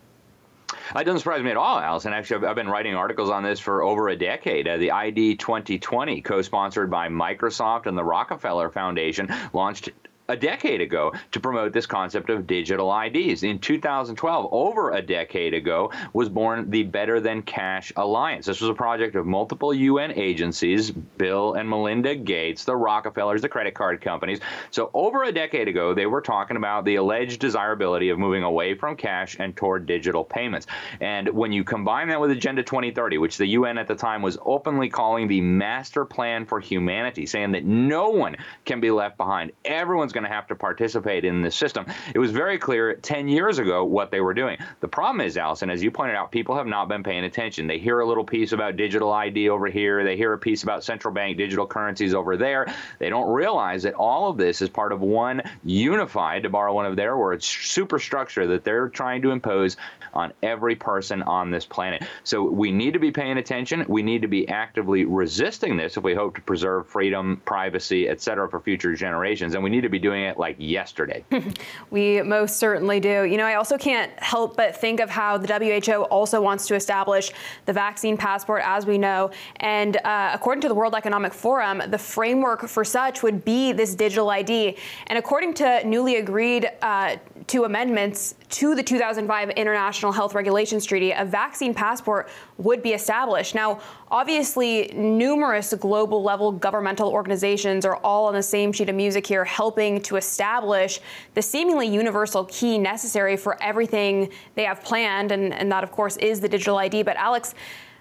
It 0.96 1.04
doesn't 1.04 1.20
surprise 1.20 1.44
me 1.44 1.52
at 1.52 1.58
all, 1.58 1.80
Allison. 1.80 2.14
Actually, 2.14 2.38
I've, 2.38 2.52
I've 2.52 2.56
been 2.56 2.70
writing 2.70 2.96
articles 2.96 3.30
on 3.30 3.44
this 3.44 3.60
for 3.60 3.84
over 3.84 4.10
a 4.10 4.16
decade. 4.16 4.68
Uh, 4.68 4.78
the 4.78 4.92
ID 4.92 5.36
2020, 5.36 6.22
co 6.22 6.42
sponsored 6.42 6.90
by 6.90 7.10
Microsoft 7.10 7.86
and 7.88 7.98
the 7.98 8.04
Rockefeller 8.04 8.70
Foundation, 8.70 9.34
launched 9.54 9.90
a 10.30 10.36
decade 10.36 10.82
ago 10.82 11.14
to 11.32 11.40
promote 11.40 11.72
this 11.72 11.86
concept 11.86 12.30
of 12.30 12.46
digital 12.46 12.94
IDs. 13.00 13.44
In 13.44 13.60
2012, 13.60 14.50
over 14.52 14.92
a 14.92 15.02
decade 15.02 15.54
ago, 15.54 15.92
was 16.12 16.28
born 16.28 16.70
the 16.70 16.84
Better 16.84 17.22
Than 17.22 17.42
Cash 17.42 17.94
Alliance. 17.96 18.46
This 18.46 18.60
was 18.60 18.70
a 18.70 18.74
project 18.74 19.16
of 19.16 19.26
multiple 19.26 19.74
UN 19.74 20.12
agencies, 20.12 20.92
Bill 20.92 21.54
and 21.54 21.70
Melinda 21.70 22.14
Gates, 22.16 22.66
the 22.66 22.76
Rockefellers, 22.76 23.42
the 23.42 23.48
credit 23.48 23.74
card 23.74 24.02
companies. 24.02 24.42
So, 24.72 24.90
over 24.94 25.24
a 25.24 25.32
decade 25.32 25.70
ago, 25.70 25.94
they 25.94 26.06
were 26.06 26.22
talking 26.22 26.58
about 26.58 26.84
the 26.84 26.96
alleged 26.96 27.40
desirability 27.40 28.10
of 28.10 28.20
moving 28.20 28.44
away 28.44 28.74
from 28.74 28.98
cash 28.98 29.38
and 29.40 29.56
toward 29.56 29.86
digital 29.86 30.26
payments. 30.26 30.68
And 31.00 31.30
when 31.30 31.54
you 31.54 31.64
combine 31.64 32.10
that 32.10 32.20
with 32.20 32.32
Agenda 32.32 32.64
2030, 32.64 33.18
which 33.18 33.38
the 33.38 33.48
UN 33.48 33.78
at 33.78 33.88
the 33.88 33.96
time 33.96 34.22
was 34.22 34.38
openly 34.44 34.90
calling 34.90 35.28
the 35.28 35.40
master 35.40 36.04
plan 36.04 36.46
for 36.46 36.60
humanity, 36.60 37.26
saying 37.26 37.54
that 37.54 37.64
no 37.64 38.10
one 38.10 38.36
can 38.66 38.82
be 38.82 38.92
left 38.92 39.16
behind, 39.16 39.54
everyone's 39.64 40.14
going 40.18 40.30
to 40.30 40.36
have 40.36 40.48
to 40.48 40.56
participate 40.56 41.26
in 41.26 41.44
this 41.44 41.56
system. 41.56 41.86
It 42.16 42.18
was 42.18 42.32
very 42.32 42.58
clear 42.58 42.96
10 42.96 43.28
years 43.28 43.60
ago 43.60 43.86
what 43.86 44.10
they 44.10 44.20
were 44.20 44.34
doing. 44.34 44.58
The 44.80 44.88
problem 44.88 45.22
is, 45.22 45.38
Allison, 45.38 45.70
as 45.70 45.84
you 45.84 45.92
pointed 45.92 46.16
out, 46.16 46.32
people 46.32 46.56
have 46.56 46.66
not 46.66 46.88
been 46.88 47.04
paying 47.04 47.24
attention. 47.24 47.68
They 47.68 47.78
hear 47.78 48.00
a 48.00 48.08
little 48.08 48.24
piece 48.24 48.52
about 48.52 48.78
digital 48.78 49.12
ID 49.14 49.50
over 49.50 49.68
here, 49.68 50.04
they 50.04 50.18
hear 50.18 50.34
a 50.34 50.40
piece 50.40 50.64
about 50.64 50.84
central 50.84 51.14
bank 51.14 51.38
digital 51.38 51.68
currencies 51.68 52.16
over 52.16 52.36
there. 52.36 52.74
They 52.98 53.10
don't 53.10 53.32
realize 53.32 53.84
that 53.84 53.94
all 53.94 54.30
of 54.30 54.38
this 54.38 54.62
is 54.62 54.70
part 54.70 54.92
of 54.92 55.02
one 55.02 55.44
unified, 55.64 56.44
to 56.44 56.50
borrow 56.50 56.74
one 56.74 56.88
of 56.88 56.96
their 56.96 57.16
words, 57.16 57.46
superstructure 57.46 58.48
that 58.48 58.64
they're 58.64 58.90
trying 58.90 59.22
to 59.22 59.32
impose 59.32 59.78
on 60.14 60.34
every 60.44 60.76
person 60.76 61.22
on 61.24 61.52
this 61.52 61.66
planet. 61.66 62.04
So 62.24 62.44
we 62.44 62.72
need 62.72 62.94
to 62.94 63.00
be 63.00 63.12
paying 63.12 63.38
attention. 63.38 63.86
We 63.88 64.02
need 64.02 64.22
to 64.22 64.28
be 64.28 64.48
actively 64.48 65.06
resisting 65.06 65.78
this 65.78 65.98
if 65.98 66.04
we 66.04 66.14
hope 66.14 66.36
to 66.36 66.42
preserve 66.42 66.88
freedom, 66.88 67.42
privacy, 67.46 68.08
et 68.08 68.22
cetera, 68.22 68.50
for 68.50 68.60
future 68.60 68.94
generations. 68.96 69.56
And 69.56 69.64
we 69.64 69.70
need 69.70 69.82
to 69.82 69.90
be 69.90 70.00
doing 70.00 70.24
it 70.24 70.38
like 70.38 70.56
yesterday. 70.60 71.24
we 71.90 72.22
most 72.22 72.58
certainly 72.58 73.00
do. 73.00 73.24
You 73.24 73.38
know, 73.38 73.46
I 73.46 73.56
also 73.56 73.78
can't 73.78 74.12
help 74.20 74.58
but 74.58 74.76
think 74.76 75.00
of 75.00 75.10
how 75.10 75.38
the 75.38 75.48
WHO 75.48 76.04
also 76.04 76.42
wants 76.42 76.68
to 76.68 76.76
establish 76.76 77.32
the 77.66 77.74
vaccine 77.74 78.18
passport, 78.18 78.62
as 78.66 78.86
we 78.86 78.98
know. 78.98 79.32
And 79.58 79.98
uh, 79.98 80.32
according 80.34 80.62
to 80.62 80.68
the 80.68 80.76
World 80.76 80.96
Economic 80.96 81.34
Forum, 81.34 81.82
the 81.88 81.98
framework 81.98 82.68
for 82.68 82.84
such 82.84 83.24
would 83.24 83.44
be 83.46 83.72
this 83.72 83.96
digital 83.96 84.30
ID. 84.30 84.78
And 85.08 85.18
according 85.18 85.54
to 85.56 85.86
newly 85.88 86.18
agreed 86.18 86.70
uh, 86.82 87.18
to 87.48 87.64
amendments 87.64 88.36
to 88.50 88.76
the 88.76 88.84
2005 88.84 89.50
International 89.52 90.12
Health 90.12 90.34
Regulations 90.34 90.86
Treaty, 90.86 91.12
a 91.12 91.26
vaccine 91.26 91.74
passport 91.74 92.30
would 92.58 92.82
be 92.82 92.94
established. 92.94 93.54
Now, 93.54 93.82
obviously, 94.10 94.92
numerous 94.96 95.74
global 95.74 96.24
level 96.24 96.52
governmental 96.52 97.10
organizations 97.10 97.86
are 97.86 97.98
all 97.98 98.26
on 98.26 98.34
the 98.34 98.44
same 98.44 98.72
sheet 98.72 98.90
of 98.90 98.96
music 98.96 99.28
here, 99.28 99.44
helping 99.44 100.02
to 100.04 100.16
establish 100.16 101.00
the 101.34 101.42
seemingly 101.42 101.88
universal 101.88 102.46
key 102.46 102.78
necessary 102.78 103.36
for 103.36 103.62
everything 103.62 104.32
they 104.56 104.64
have 104.64 104.82
planned. 104.82 105.32
And, 105.32 105.54
and 105.54 105.72
that, 105.72 105.84
of 105.84 105.92
course, 105.92 106.16
is 106.18 106.40
the 106.40 106.50
digital 106.50 106.78
ID. 106.78 107.04
But, 107.04 107.18
Alex, 107.18 107.54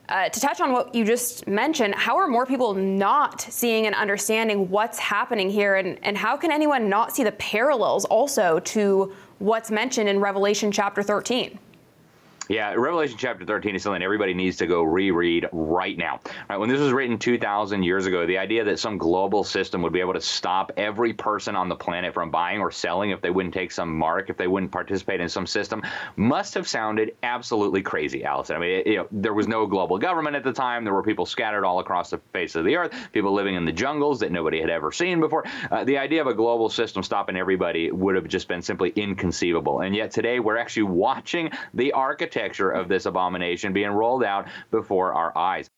uh, 0.09 0.29
to 0.29 0.41
touch 0.41 0.61
on 0.61 0.73
what 0.73 0.95
you 0.95 1.05
just 1.05 1.47
mentioned, 1.47 1.95
how 1.95 2.17
are 2.17 2.29
more 2.29 2.47
people 2.47 2.75
not 2.75 3.41
seeing 3.41 3.87
and 3.87 3.95
understanding 3.95 4.71
what's 4.71 4.99
happening 4.99 5.51
here? 5.51 5.77
And, 5.77 5.99
and 6.03 6.17
how 6.17 6.37
can 6.37 6.53
anyone 6.53 6.89
not 6.89 7.15
see 7.15 7.25
the 7.25 7.33
parallels 7.33 8.05
also 8.05 8.61
to 8.61 9.13
what's 9.39 9.71
mentioned 9.71 10.09
in 10.09 10.21
Revelation 10.21 10.71
chapter 10.71 11.03
13? 11.03 11.59
Yeah, 12.49 12.75
Revelation 12.75 13.17
chapter 13.19 13.45
13 13.45 13.75
is 13.75 13.83
something 13.83 14.03
everybody 14.03 14.33
needs 14.33 14.59
to 14.59 14.69
go 14.69 14.85
reread 14.85 15.49
right 15.51 15.99
now. 15.99 16.21
Right, 16.49 16.57
when 16.59 16.69
this 16.69 16.79
was 16.79 16.93
written 16.93 17.19
2,000 17.19 17.83
years 17.83 18.07
ago, 18.07 18.25
the 18.25 18.39
idea 18.39 18.63
that 18.65 18.79
some 18.79 18.99
global 18.99 19.43
system 19.43 19.83
would 19.83 19.93
be 19.93 19.99
able 19.99 20.13
to 20.13 20.21
stop 20.21 20.71
every 20.77 21.13
person 21.13 21.57
on 21.57 21.69
the 21.69 21.75
planet 21.75 22.15
from 22.15 22.31
buying 22.31 22.61
or 22.61 22.71
selling 22.71 23.11
if 23.11 23.21
they 23.21 23.31
wouldn't 23.31 23.53
take 23.53 23.73
some 23.73 23.99
mark, 23.99 24.31
if 24.31 24.37
they 24.37 24.47
wouldn't 24.47 24.71
participate 24.71 25.21
in 25.21 25.29
some 25.29 25.45
system, 25.45 25.83
must 26.15 26.55
have 26.55 26.69
sounded 26.69 27.17
absolutely 27.25 27.83
crazy, 27.83 28.23
Allison. 28.23 28.55
I 28.55 28.59
mean, 28.61 28.71
it, 28.71 28.87
you 28.87 28.97
know, 28.99 29.09
there 29.11 29.35
was 29.35 29.49
no 29.49 29.67
global 29.67 29.99
government 29.99 30.37
at 30.37 30.45
the 30.45 30.53
time. 30.53 30.85
There 30.85 30.95
were 30.95 31.03
people 31.03 31.27
scattered 31.27 31.65
all 31.65 31.81
across 31.81 32.11
the 32.11 32.19
face 32.33 32.55
of 32.55 32.65
the 32.65 32.77
earth, 32.77 32.95
people 33.13 33.33
living 33.33 33.57
in 33.57 33.65
the 33.65 33.73
jungles 33.73 34.21
that 34.21 34.31
nobody 34.31 34.61
had 34.61 34.71
ever 34.71 34.93
seen 34.93 35.19
before. 35.19 35.45
Uh, 35.69 35.83
the 35.83 35.99
idea 35.99 36.21
of 36.21 36.29
a 36.29 36.35
global 36.35 36.69
system 36.69 37.03
stopping 37.03 37.37
everybody 37.37 37.91
would 37.91 38.15
have 38.15 38.29
just 38.29 38.47
been 38.47 38.63
simply 38.63 38.91
inconceivable. 38.95 39.81
And 39.81 39.97
yet 39.97 40.13
today, 40.13 40.39
we're 40.39 40.59
actually 40.59 40.85
watching 40.85 41.51
the 41.75 41.91
architect 41.91 42.36
architecture 42.37 42.71
of 42.71 42.89
this 42.89 43.07
abomination 43.07 43.73
being 43.73 43.91
rolled 43.91 44.25
out 44.25 44.47
before 44.71 45.15
our 45.15 45.37
eyes. 45.37 45.69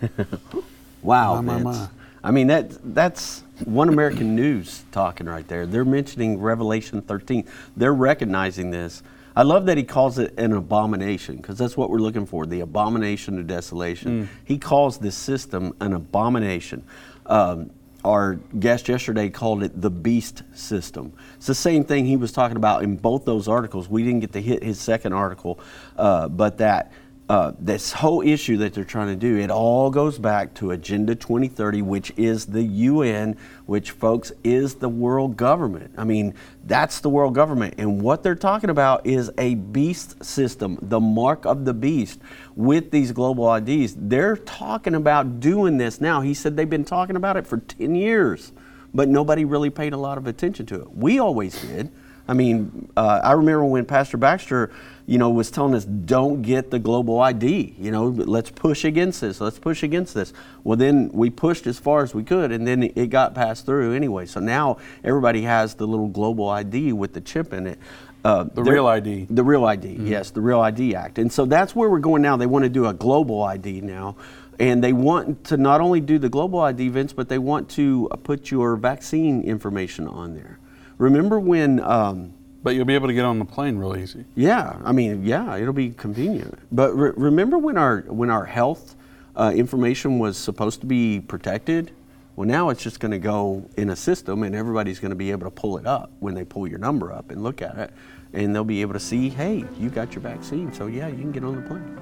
wow, 1.02 1.40
my, 1.40 1.58
my, 1.58 1.62
my. 1.62 1.88
I 2.22 2.30
mean 2.30 2.48
that 2.48 2.94
that's 2.94 3.42
one 3.64 3.88
American 3.88 4.36
News 4.36 4.84
talking 4.92 5.26
right 5.26 5.46
there. 5.48 5.66
They're 5.66 5.86
mentioning 5.86 6.38
Revelation 6.38 7.00
13. 7.00 7.46
They're 7.76 7.94
recognizing 7.94 8.70
this. 8.70 9.02
I 9.34 9.42
love 9.42 9.64
that 9.66 9.78
he 9.78 9.84
calls 9.84 10.18
it 10.18 10.34
an 10.38 10.52
abomination 10.52 11.36
because 11.36 11.56
that's 11.56 11.76
what 11.76 11.88
we're 11.88 11.98
looking 11.98 12.26
for 12.26 12.44
the 12.44 12.60
abomination 12.60 13.38
of 13.38 13.46
desolation. 13.46 14.24
Mm. 14.24 14.28
He 14.44 14.58
calls 14.58 14.98
this 14.98 15.16
system 15.16 15.74
an 15.80 15.94
abomination. 15.94 16.84
Um, 17.26 17.70
our 18.04 18.34
guest 18.58 18.88
yesterday 18.88 19.28
called 19.28 19.62
it 19.62 19.80
the 19.80 19.90
beast 19.90 20.42
system. 20.52 21.12
It's 21.36 21.46
the 21.46 21.54
same 21.54 21.84
thing 21.84 22.06
he 22.06 22.16
was 22.16 22.32
talking 22.32 22.56
about 22.56 22.82
in 22.82 22.96
both 22.96 23.24
those 23.24 23.48
articles. 23.48 23.88
We 23.88 24.02
didn't 24.02 24.20
get 24.20 24.32
to 24.32 24.40
hit 24.40 24.62
his 24.62 24.80
second 24.80 25.12
article, 25.12 25.60
uh, 25.96 26.28
but 26.28 26.58
that 26.58 26.92
uh, 27.30 27.52
this 27.60 27.92
whole 27.92 28.22
issue 28.22 28.56
that 28.56 28.74
they're 28.74 28.82
trying 28.82 29.06
to 29.06 29.14
do, 29.14 29.38
it 29.38 29.52
all 29.52 29.88
goes 29.88 30.18
back 30.18 30.52
to 30.52 30.72
Agenda 30.72 31.14
2030, 31.14 31.80
which 31.80 32.12
is 32.16 32.46
the 32.46 32.60
UN, 32.64 33.36
which, 33.66 33.92
folks, 33.92 34.32
is 34.42 34.74
the 34.74 34.88
world 34.88 35.36
government. 35.36 35.94
I 35.96 36.02
mean, 36.02 36.34
that's 36.66 36.98
the 36.98 37.08
world 37.08 37.36
government. 37.36 37.74
And 37.78 38.02
what 38.02 38.24
they're 38.24 38.34
talking 38.34 38.68
about 38.68 39.06
is 39.06 39.30
a 39.38 39.54
beast 39.54 40.24
system, 40.24 40.76
the 40.82 40.98
mark 40.98 41.44
of 41.44 41.64
the 41.64 41.72
beast 41.72 42.18
with 42.56 42.90
these 42.90 43.12
global 43.12 43.54
IDs. 43.54 43.94
They're 43.96 44.36
talking 44.36 44.96
about 44.96 45.38
doing 45.38 45.78
this 45.78 46.00
now. 46.00 46.22
He 46.22 46.34
said 46.34 46.56
they've 46.56 46.68
been 46.68 46.84
talking 46.84 47.14
about 47.14 47.36
it 47.36 47.46
for 47.46 47.58
10 47.58 47.94
years, 47.94 48.50
but 48.92 49.08
nobody 49.08 49.44
really 49.44 49.70
paid 49.70 49.92
a 49.92 49.96
lot 49.96 50.18
of 50.18 50.26
attention 50.26 50.66
to 50.66 50.80
it. 50.80 50.96
We 50.96 51.20
always 51.20 51.60
did. 51.62 51.92
I 52.26 52.32
mean, 52.32 52.88
uh, 52.96 53.20
I 53.24 53.32
remember 53.32 53.64
when 53.64 53.84
Pastor 53.84 54.16
Baxter 54.16 54.70
you 55.06 55.18
know, 55.18 55.30
was 55.30 55.50
telling 55.50 55.74
us, 55.74 55.84
don't 55.84 56.42
get 56.42 56.70
the 56.70 56.78
global 56.78 57.20
ID. 57.20 57.74
You 57.78 57.90
know, 57.90 58.08
let's 58.08 58.50
push 58.50 58.84
against 58.84 59.20
this. 59.20 59.40
Let's 59.40 59.58
push 59.58 59.82
against 59.82 60.14
this. 60.14 60.32
Well, 60.62 60.76
then 60.76 61.10
we 61.12 61.30
pushed 61.30 61.66
as 61.66 61.78
far 61.78 62.02
as 62.02 62.14
we 62.14 62.22
could, 62.22 62.52
and 62.52 62.66
then 62.66 62.82
it 62.82 63.10
got 63.10 63.34
passed 63.34 63.66
through 63.66 63.94
anyway. 63.94 64.26
So 64.26 64.40
now 64.40 64.78
everybody 65.02 65.42
has 65.42 65.74
the 65.74 65.86
little 65.86 66.08
global 66.08 66.48
ID 66.48 66.92
with 66.92 67.12
the 67.12 67.20
chip 67.20 67.52
in 67.52 67.66
it. 67.66 67.78
Uh, 68.24 68.44
the 68.44 68.62
real 68.62 68.86
ID. 68.86 69.26
The 69.30 69.42
real 69.42 69.64
ID, 69.64 69.88
mm-hmm. 69.88 70.06
yes, 70.06 70.30
the 70.30 70.42
Real 70.42 70.60
ID 70.60 70.94
Act. 70.94 71.18
And 71.18 71.32
so 71.32 71.46
that's 71.46 71.74
where 71.74 71.88
we're 71.88 72.00
going 72.00 72.22
now. 72.22 72.36
They 72.36 72.46
want 72.46 72.64
to 72.64 72.68
do 72.68 72.86
a 72.86 72.92
global 72.92 73.42
ID 73.42 73.80
now. 73.80 74.16
And 74.58 74.84
they 74.84 74.92
want 74.92 75.44
to 75.44 75.56
not 75.56 75.80
only 75.80 76.00
do 76.00 76.18
the 76.18 76.28
global 76.28 76.60
ID 76.60 76.84
events, 76.84 77.14
but 77.14 77.30
they 77.30 77.38
want 77.38 77.70
to 77.70 78.10
put 78.24 78.50
your 78.50 78.76
vaccine 78.76 79.42
information 79.42 80.06
on 80.06 80.34
there. 80.34 80.58
Remember 80.98 81.40
when 81.40 81.80
um, 81.80 82.34
but 82.62 82.74
you'll 82.74 82.84
be 82.84 82.94
able 82.94 83.08
to 83.08 83.14
get 83.14 83.24
on 83.24 83.38
the 83.38 83.44
plane 83.44 83.76
real 83.78 83.96
easy. 83.96 84.24
Yeah, 84.34 84.78
I 84.84 84.92
mean, 84.92 85.24
yeah, 85.24 85.56
it'll 85.56 85.72
be 85.72 85.90
convenient. 85.90 86.58
But 86.72 86.94
re- 86.94 87.12
remember 87.16 87.58
when 87.58 87.76
our 87.78 88.02
when 88.02 88.30
our 88.30 88.44
health 88.44 88.96
uh, 89.36 89.52
information 89.54 90.18
was 90.18 90.36
supposed 90.36 90.80
to 90.80 90.86
be 90.86 91.20
protected? 91.20 91.92
Well, 92.36 92.46
now 92.48 92.70
it's 92.70 92.82
just 92.82 93.00
going 93.00 93.10
to 93.10 93.18
go 93.18 93.68
in 93.76 93.90
a 93.90 93.96
system, 93.96 94.42
and 94.44 94.54
everybody's 94.54 94.98
going 94.98 95.10
to 95.10 95.16
be 95.16 95.30
able 95.30 95.46
to 95.46 95.50
pull 95.50 95.76
it 95.76 95.86
up 95.86 96.10
when 96.20 96.34
they 96.34 96.44
pull 96.44 96.66
your 96.66 96.78
number 96.78 97.12
up 97.12 97.30
and 97.30 97.42
look 97.42 97.60
at 97.60 97.76
it, 97.76 97.92
and 98.32 98.54
they'll 98.54 98.64
be 98.64 98.80
able 98.80 98.94
to 98.94 99.00
see, 99.00 99.28
hey, 99.28 99.64
you 99.78 99.90
got 99.90 100.14
your 100.14 100.22
vaccine, 100.22 100.72
so 100.72 100.86
yeah, 100.86 101.08
you 101.08 101.18
can 101.18 101.32
get 101.32 101.44
on 101.44 101.56
the 101.56 101.62
plane. 101.62 101.98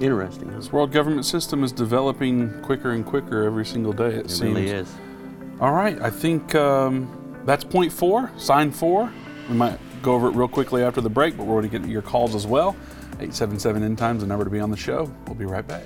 Interesting. 0.00 0.50
This 0.50 0.72
world 0.72 0.90
government 0.90 1.26
system 1.26 1.62
is 1.62 1.70
developing 1.70 2.60
quicker 2.62 2.92
and 2.92 3.04
quicker 3.04 3.42
every 3.42 3.66
single 3.66 3.92
day. 3.92 4.14
It, 4.14 4.26
it 4.26 4.30
seems. 4.30 4.54
really 4.54 4.68
is. 4.68 4.92
All 5.60 5.72
right, 5.72 6.00
I 6.00 6.10
think 6.10 6.54
um, 6.54 7.42
that's 7.44 7.62
point 7.62 7.92
four, 7.92 8.30
sign 8.36 8.72
four. 8.72 9.12
We 9.48 9.54
might 9.54 9.78
go 10.04 10.12
over 10.14 10.28
it 10.28 10.34
real 10.34 10.46
quickly 10.46 10.84
after 10.84 11.00
the 11.00 11.10
break, 11.10 11.36
but 11.36 11.46
we're 11.46 11.60
going 11.60 11.70
to 11.70 11.78
get 11.78 11.88
your 11.88 12.02
calls 12.02 12.34
as 12.34 12.46
well. 12.46 12.76
877 13.14 13.82
End 13.82 13.98
Times, 13.98 14.20
the 14.20 14.26
number 14.26 14.44
to 14.44 14.50
be 14.50 14.60
on 14.60 14.70
the 14.70 14.76
show. 14.76 15.10
We'll 15.26 15.34
be 15.34 15.46
right 15.46 15.66
back. 15.66 15.82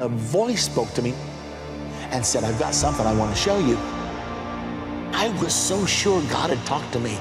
A 0.00 0.08
voice 0.08 0.64
spoke 0.64 0.90
to 0.94 1.02
me 1.02 1.12
and 2.10 2.24
said, 2.24 2.42
I've 2.42 2.58
got 2.58 2.72
something 2.74 3.04
I 3.04 3.14
want 3.14 3.36
to 3.36 3.40
show 3.40 3.58
you. 3.58 3.76
I 5.12 5.28
was 5.42 5.54
so 5.54 5.84
sure 5.84 6.22
God 6.30 6.48
had 6.48 6.66
talked 6.66 6.90
to 6.94 7.00
me. 7.00 7.18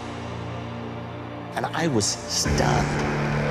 And 1.56 1.66
I 1.66 1.88
was 1.88 2.06
stunned 2.06 3.29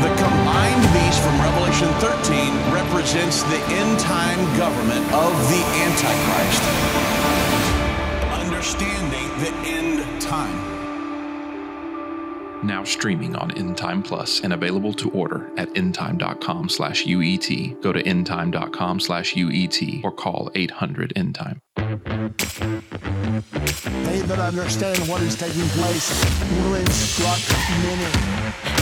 The 0.00 0.08
combined 0.16 0.82
beast 0.94 1.20
from 1.22 1.40
Revelation 1.40 1.88
13 2.00 2.72
represents 2.72 3.42
the 3.42 3.60
end 3.68 3.98
time 4.00 4.38
government 4.56 5.04
of 5.12 5.32
the 5.50 5.62
Antichrist. 5.84 6.62
Understanding 8.40 9.28
the 9.42 9.52
end 9.68 10.20
time. 10.20 10.72
Now 12.62 12.84
streaming 12.84 13.34
on 13.34 13.50
Endtime 13.50 14.04
Plus 14.04 14.40
and 14.40 14.52
available 14.52 14.92
to 14.94 15.10
order 15.10 15.50
at 15.56 15.68
endtime.com 15.70 16.68
slash 16.68 17.04
UET. 17.04 17.82
Go 17.82 17.92
to 17.92 18.00
endtime.com 18.02 19.00
slash 19.00 19.34
UET 19.34 20.04
or 20.04 20.12
call 20.12 20.50
800 20.54 21.12
Endtime. 21.16 21.60
They 24.04 24.20
that 24.20 24.38
understand 24.38 24.98
what 25.08 25.22
is 25.22 25.34
taking 25.34 25.68
place 25.70 26.24
will 26.62 26.74
instruct 26.74 27.50
many 27.82 28.81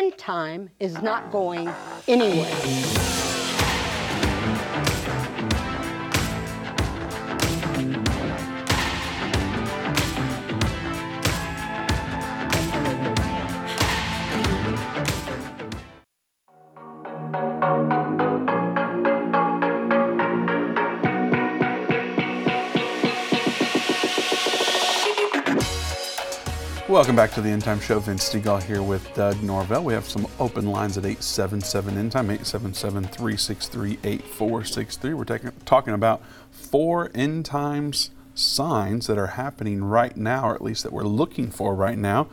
End 0.00 0.16
time 0.16 0.70
is 0.80 1.02
not 1.02 1.30
going 1.30 1.68
anywhere. 2.08 3.19
Welcome 27.00 27.16
back 27.16 27.32
to 27.32 27.40
the 27.40 27.48
End 27.48 27.62
Time 27.62 27.80
Show. 27.80 27.98
Vince 27.98 28.28
Stegall 28.28 28.62
here 28.62 28.82
with 28.82 29.14
Doug 29.14 29.42
Norvell. 29.42 29.82
We 29.84 29.94
have 29.94 30.06
some 30.06 30.26
open 30.38 30.66
lines 30.66 30.98
at 30.98 31.06
877 31.06 31.96
End 31.96 32.12
Time, 32.12 32.26
877 32.26 33.04
363 33.04 33.92
8463. 34.04 35.14
We're 35.14 35.24
taking, 35.24 35.50
talking 35.64 35.94
about 35.94 36.20
four 36.50 37.10
End 37.14 37.46
Times 37.46 38.10
signs 38.34 39.06
that 39.06 39.16
are 39.16 39.28
happening 39.28 39.82
right 39.82 40.14
now, 40.14 40.50
or 40.50 40.54
at 40.54 40.60
least 40.60 40.82
that 40.82 40.92
we're 40.92 41.04
looking 41.04 41.50
for 41.50 41.74
right 41.74 41.96
now. 41.96 42.28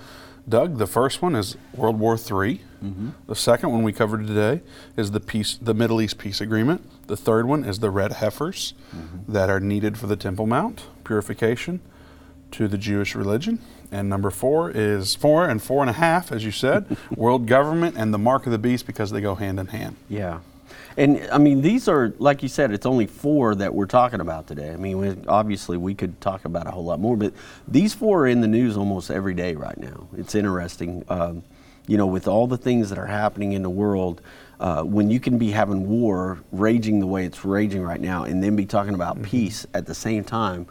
Doug, 0.49 0.79
the 0.79 0.85
first 0.87 1.21
one 1.21 1.33
is 1.33 1.55
World 1.73 1.97
War 1.97 2.15
III. 2.15 2.59
Mm-hmm. 2.83 3.09
The 3.25 3.35
second 3.37 3.71
one 3.71 3.83
we 3.83 3.93
covered 3.93 4.27
today 4.27 4.63
is 4.97 5.11
the 5.11 5.21
peace, 5.21 5.57
the 5.61 5.73
Middle 5.73 6.01
East 6.01 6.17
peace 6.17 6.41
agreement. 6.41 7.07
The 7.07 7.15
third 7.15 7.47
one 7.47 7.63
is 7.63 7.79
the 7.79 7.89
red 7.89 8.11
heifers 8.11 8.73
Mm-hmm. 8.93 9.31
that 9.31 9.49
are 9.49 9.61
needed 9.61 9.97
for 9.97 10.07
the 10.07 10.17
Temple 10.17 10.45
Mount 10.45 10.87
purification 11.05 11.79
to 12.51 12.67
the 12.67 12.77
Jewish 12.77 13.15
religion. 13.15 13.59
And 13.91 14.09
number 14.09 14.29
four 14.29 14.71
is 14.71 15.15
four 15.15 15.47
and 15.47 15.61
four 15.61 15.81
and 15.81 15.89
a 15.89 15.93
half, 15.93 16.31
as 16.31 16.43
you 16.43 16.51
said, 16.51 16.97
world 17.15 17.47
government 17.47 17.95
and 17.97 18.13
the 18.13 18.17
mark 18.17 18.45
of 18.45 18.51
the 18.51 18.57
beast 18.57 18.85
because 18.85 19.11
they 19.11 19.21
go 19.21 19.35
hand 19.35 19.59
in 19.59 19.67
hand. 19.67 19.95
Yeah. 20.09 20.39
And 20.97 21.29
I 21.31 21.37
mean, 21.37 21.61
these 21.61 21.87
are, 21.87 22.13
like 22.17 22.41
you 22.41 22.49
said, 22.49 22.71
it's 22.71 22.85
only 22.85 23.05
four 23.05 23.53
that 23.55 23.73
we're 23.73 23.85
talking 23.85 24.19
about 24.19 24.47
today. 24.47 24.71
I 24.71 24.77
mean, 24.77 24.97
we, 24.97 25.15
obviously, 25.27 25.77
we 25.77 25.93
could 25.93 26.19
talk 26.19 26.43
about 26.43 26.67
a 26.67 26.71
whole 26.71 26.85
lot 26.85 26.99
more, 26.99 27.15
but 27.15 27.33
these 27.67 27.93
four 27.93 28.23
are 28.23 28.27
in 28.27 28.41
the 28.41 28.47
news 28.47 28.75
almost 28.75 29.11
every 29.11 29.35
day 29.35 29.53
right 29.53 29.77
now. 29.77 30.07
It's 30.17 30.33
interesting. 30.33 31.05
Um, 31.07 31.43
you 31.85 31.97
know, 31.97 32.07
with 32.07 32.27
all 32.27 32.47
the 32.47 32.57
things 32.57 32.89
that 32.89 32.97
are 32.97 33.05
happening 33.05 33.53
in 33.53 33.61
the 33.61 33.69
world, 33.69 34.21
uh, 34.59 34.83
when 34.83 35.09
you 35.09 35.19
can 35.19 35.37
be 35.37 35.51
having 35.51 35.87
war 35.87 36.39
raging 36.51 36.99
the 36.99 37.07
way 37.07 37.25
it's 37.25 37.45
raging 37.45 37.81
right 37.81 38.01
now 38.01 38.23
and 38.23 38.43
then 38.43 38.55
be 38.55 38.65
talking 38.65 38.93
about 38.93 39.21
peace 39.21 39.65
at 39.73 39.85
the 39.85 39.95
same 39.95 40.23
time 40.23 40.67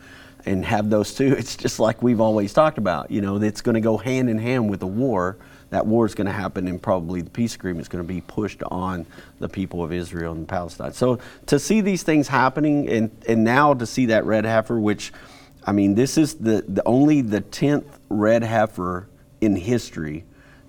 and 0.46 0.64
have 0.64 0.88
those 0.88 1.14
two, 1.14 1.34
it's 1.34 1.56
just 1.56 1.78
like 1.78 2.02
we've 2.02 2.20
always 2.20 2.52
talked 2.52 2.78
about. 2.78 3.10
You 3.10 3.20
know, 3.20 3.36
it's 3.42 3.60
going 3.60 3.74
to 3.74 3.80
go 3.80 3.96
hand 3.96 4.30
in 4.30 4.38
hand 4.38 4.70
with 4.70 4.80
the 4.80 4.86
war. 4.86 5.36
That 5.70 5.84
war 5.84 6.06
is 6.06 6.14
going 6.14 6.28
to 6.28 6.32
happen, 6.32 6.68
and 6.68 6.80
probably 6.80 7.22
the 7.22 7.30
peace 7.30 7.56
agreement 7.56 7.82
is 7.82 7.88
going 7.88 8.04
to 8.04 8.08
be 8.08 8.20
pushed 8.20 8.62
on 8.70 9.04
the 9.40 9.48
people 9.48 9.82
of 9.82 9.92
Israel 9.92 10.32
and 10.32 10.46
Palestine. 10.46 10.92
So 10.92 11.18
to 11.46 11.58
see 11.58 11.80
these 11.80 12.04
things 12.04 12.28
happening, 12.28 12.88
and 12.88 13.10
and 13.28 13.42
now 13.42 13.74
to 13.74 13.84
see 13.84 14.06
that 14.06 14.24
red 14.24 14.44
heifer, 14.44 14.78
which, 14.78 15.12
I 15.66 15.72
mean, 15.72 15.96
this 15.96 16.16
is 16.16 16.34
the, 16.34 16.64
the 16.68 16.84
only 16.86 17.20
the 17.20 17.40
tenth 17.40 17.98
red 18.08 18.44
heifer 18.44 19.08
in 19.40 19.56
history, 19.56 20.24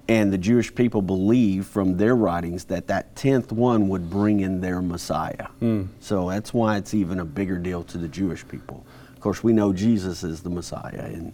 and 0.10 0.34
the 0.34 0.38
Jewish 0.40 0.74
people 0.74 1.04
believe 1.04 1.68
from 1.68 1.98
their 1.98 2.16
writings 2.16 2.66
that 2.66 2.88
that 2.88 3.16
tenth 3.16 3.52
one 3.52 3.90
would 3.90 4.10
bring 4.10 4.40
in 4.40 4.62
their 4.62 4.82
Messiah. 4.82 5.48
Hmm. 5.60 5.84
So 6.00 6.30
that's 6.30 6.56
why 6.56 6.78
it's 6.78 6.96
even 6.96 7.20
a 7.20 7.26
bigger 7.26 7.60
deal 7.60 7.84
to 7.84 8.00
the 8.00 8.08
Jewish 8.08 8.48
people. 8.48 8.84
Of 9.28 9.36
course, 9.36 9.44
we 9.44 9.52
know 9.52 9.74
Jesus 9.74 10.24
is 10.24 10.40
the 10.40 10.50
Messiah, 10.50 11.02
and 11.12 11.34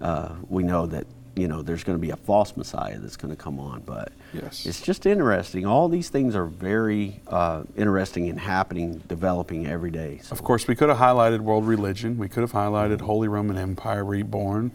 uh, 0.00 0.30
we 0.48 0.64
know 0.64 0.86
that 0.86 1.06
you 1.36 1.46
know 1.46 1.62
there's 1.62 1.84
going 1.84 1.96
to 1.96 2.02
be 2.02 2.10
a 2.10 2.16
false 2.16 2.56
Messiah 2.56 2.98
that's 2.98 3.16
going 3.16 3.30
to 3.30 3.40
come 3.40 3.60
on. 3.60 3.82
But 3.86 4.10
Yes. 4.32 4.66
it's 4.66 4.80
just 4.82 5.06
interesting. 5.06 5.64
All 5.64 5.88
these 5.88 6.08
things 6.08 6.34
are 6.34 6.46
very 6.46 7.20
uh, 7.28 7.62
interesting 7.76 8.28
and 8.28 8.40
happening, 8.40 9.00
developing 9.06 9.68
every 9.68 9.90
day. 9.92 10.18
So, 10.20 10.32
Of 10.32 10.42
course, 10.42 10.66
we 10.66 10.74
could 10.74 10.88
have 10.88 10.98
highlighted 10.98 11.38
world 11.40 11.64
religion. 11.64 12.18
We 12.18 12.28
could 12.28 12.40
have 12.40 12.50
highlighted 12.52 13.00
Holy 13.02 13.28
Roman 13.28 13.56
Empire 13.56 14.04
reborn, 14.04 14.72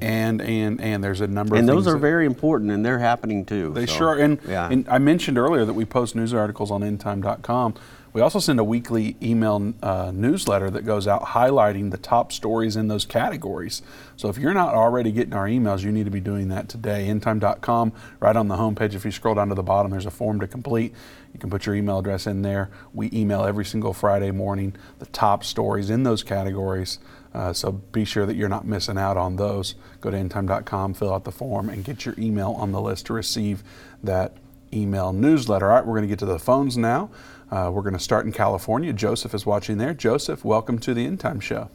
and 0.00 0.40
and 0.40 0.80
and 0.80 1.02
there's 1.02 1.20
a 1.20 1.26
number 1.26 1.56
Mm-hmm. 1.56 1.68
and 1.68 1.68
of 1.70 1.74
those 1.84 1.92
are 1.92 1.98
very 1.98 2.26
important, 2.26 2.70
and 2.70 2.86
they're 2.86 3.00
happening 3.00 3.44
too. 3.44 3.72
They 3.72 3.86
so, 3.86 3.94
sure 3.96 4.08
are. 4.10 4.18
And, 4.20 4.38
yeah. 4.46 4.68
and 4.70 4.88
I 4.88 4.98
mentioned 4.98 5.36
earlier 5.36 5.64
that 5.64 5.74
we 5.74 5.84
post 5.84 6.14
news 6.14 6.32
articles 6.32 6.70
on 6.70 6.82
endtime.com. 6.82 7.74
We 8.14 8.20
also 8.20 8.38
send 8.38 8.60
a 8.60 8.64
weekly 8.64 9.16
email 9.20 9.74
uh, 9.82 10.12
newsletter 10.14 10.70
that 10.70 10.86
goes 10.86 11.08
out 11.08 11.22
highlighting 11.22 11.90
the 11.90 11.98
top 11.98 12.30
stories 12.30 12.76
in 12.76 12.86
those 12.86 13.04
categories. 13.04 13.82
So 14.16 14.28
if 14.28 14.38
you're 14.38 14.54
not 14.54 14.72
already 14.72 15.10
getting 15.10 15.34
our 15.34 15.48
emails, 15.48 15.82
you 15.82 15.90
need 15.90 16.04
to 16.04 16.12
be 16.12 16.20
doing 16.20 16.46
that 16.48 16.68
today. 16.68 17.08
Endtime.com, 17.08 17.92
right 18.20 18.36
on 18.36 18.46
the 18.46 18.54
homepage, 18.54 18.94
if 18.94 19.04
you 19.04 19.10
scroll 19.10 19.34
down 19.34 19.48
to 19.48 19.56
the 19.56 19.64
bottom, 19.64 19.90
there's 19.90 20.06
a 20.06 20.12
form 20.12 20.38
to 20.38 20.46
complete. 20.46 20.94
You 21.32 21.40
can 21.40 21.50
put 21.50 21.66
your 21.66 21.74
email 21.74 21.98
address 21.98 22.28
in 22.28 22.42
there. 22.42 22.70
We 22.92 23.10
email 23.12 23.42
every 23.42 23.64
single 23.64 23.92
Friday 23.92 24.30
morning 24.30 24.76
the 25.00 25.06
top 25.06 25.42
stories 25.42 25.90
in 25.90 26.04
those 26.04 26.22
categories. 26.22 27.00
Uh, 27.34 27.52
so 27.52 27.72
be 27.72 28.04
sure 28.04 28.26
that 28.26 28.36
you're 28.36 28.48
not 28.48 28.64
missing 28.64 28.96
out 28.96 29.16
on 29.16 29.34
those. 29.34 29.74
Go 30.00 30.12
to 30.12 30.16
endtime.com, 30.16 30.94
fill 30.94 31.12
out 31.12 31.24
the 31.24 31.32
form, 31.32 31.68
and 31.68 31.82
get 31.82 32.06
your 32.06 32.14
email 32.16 32.52
on 32.52 32.70
the 32.70 32.80
list 32.80 33.06
to 33.06 33.12
receive 33.12 33.64
that 34.04 34.36
email 34.74 35.12
newsletter. 35.12 35.70
All 35.70 35.76
right, 35.76 35.86
we're 35.86 35.94
going 35.94 36.02
to 36.02 36.08
get 36.08 36.18
to 36.20 36.26
the 36.26 36.38
phones 36.38 36.76
now. 36.76 37.10
Uh, 37.50 37.70
we're 37.72 37.82
going 37.82 37.94
to 37.94 38.00
start 38.00 38.26
in 38.26 38.32
California. 38.32 38.92
Joseph 38.92 39.34
is 39.34 39.46
watching 39.46 39.78
there. 39.78 39.94
Joseph, 39.94 40.44
welcome 40.44 40.78
to 40.80 40.94
the 40.94 41.04
End 41.04 41.20
Time 41.20 41.40
Show. 41.40 41.70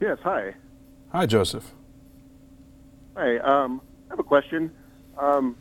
Yes, 0.00 0.18
hi. 0.22 0.54
Hi, 1.12 1.26
Joseph. 1.26 1.72
Hi. 3.16 3.38
Um, 3.38 3.80
I 4.08 4.12
have 4.12 4.18
a 4.18 4.24
question. 4.24 4.72
Um, 5.18 5.56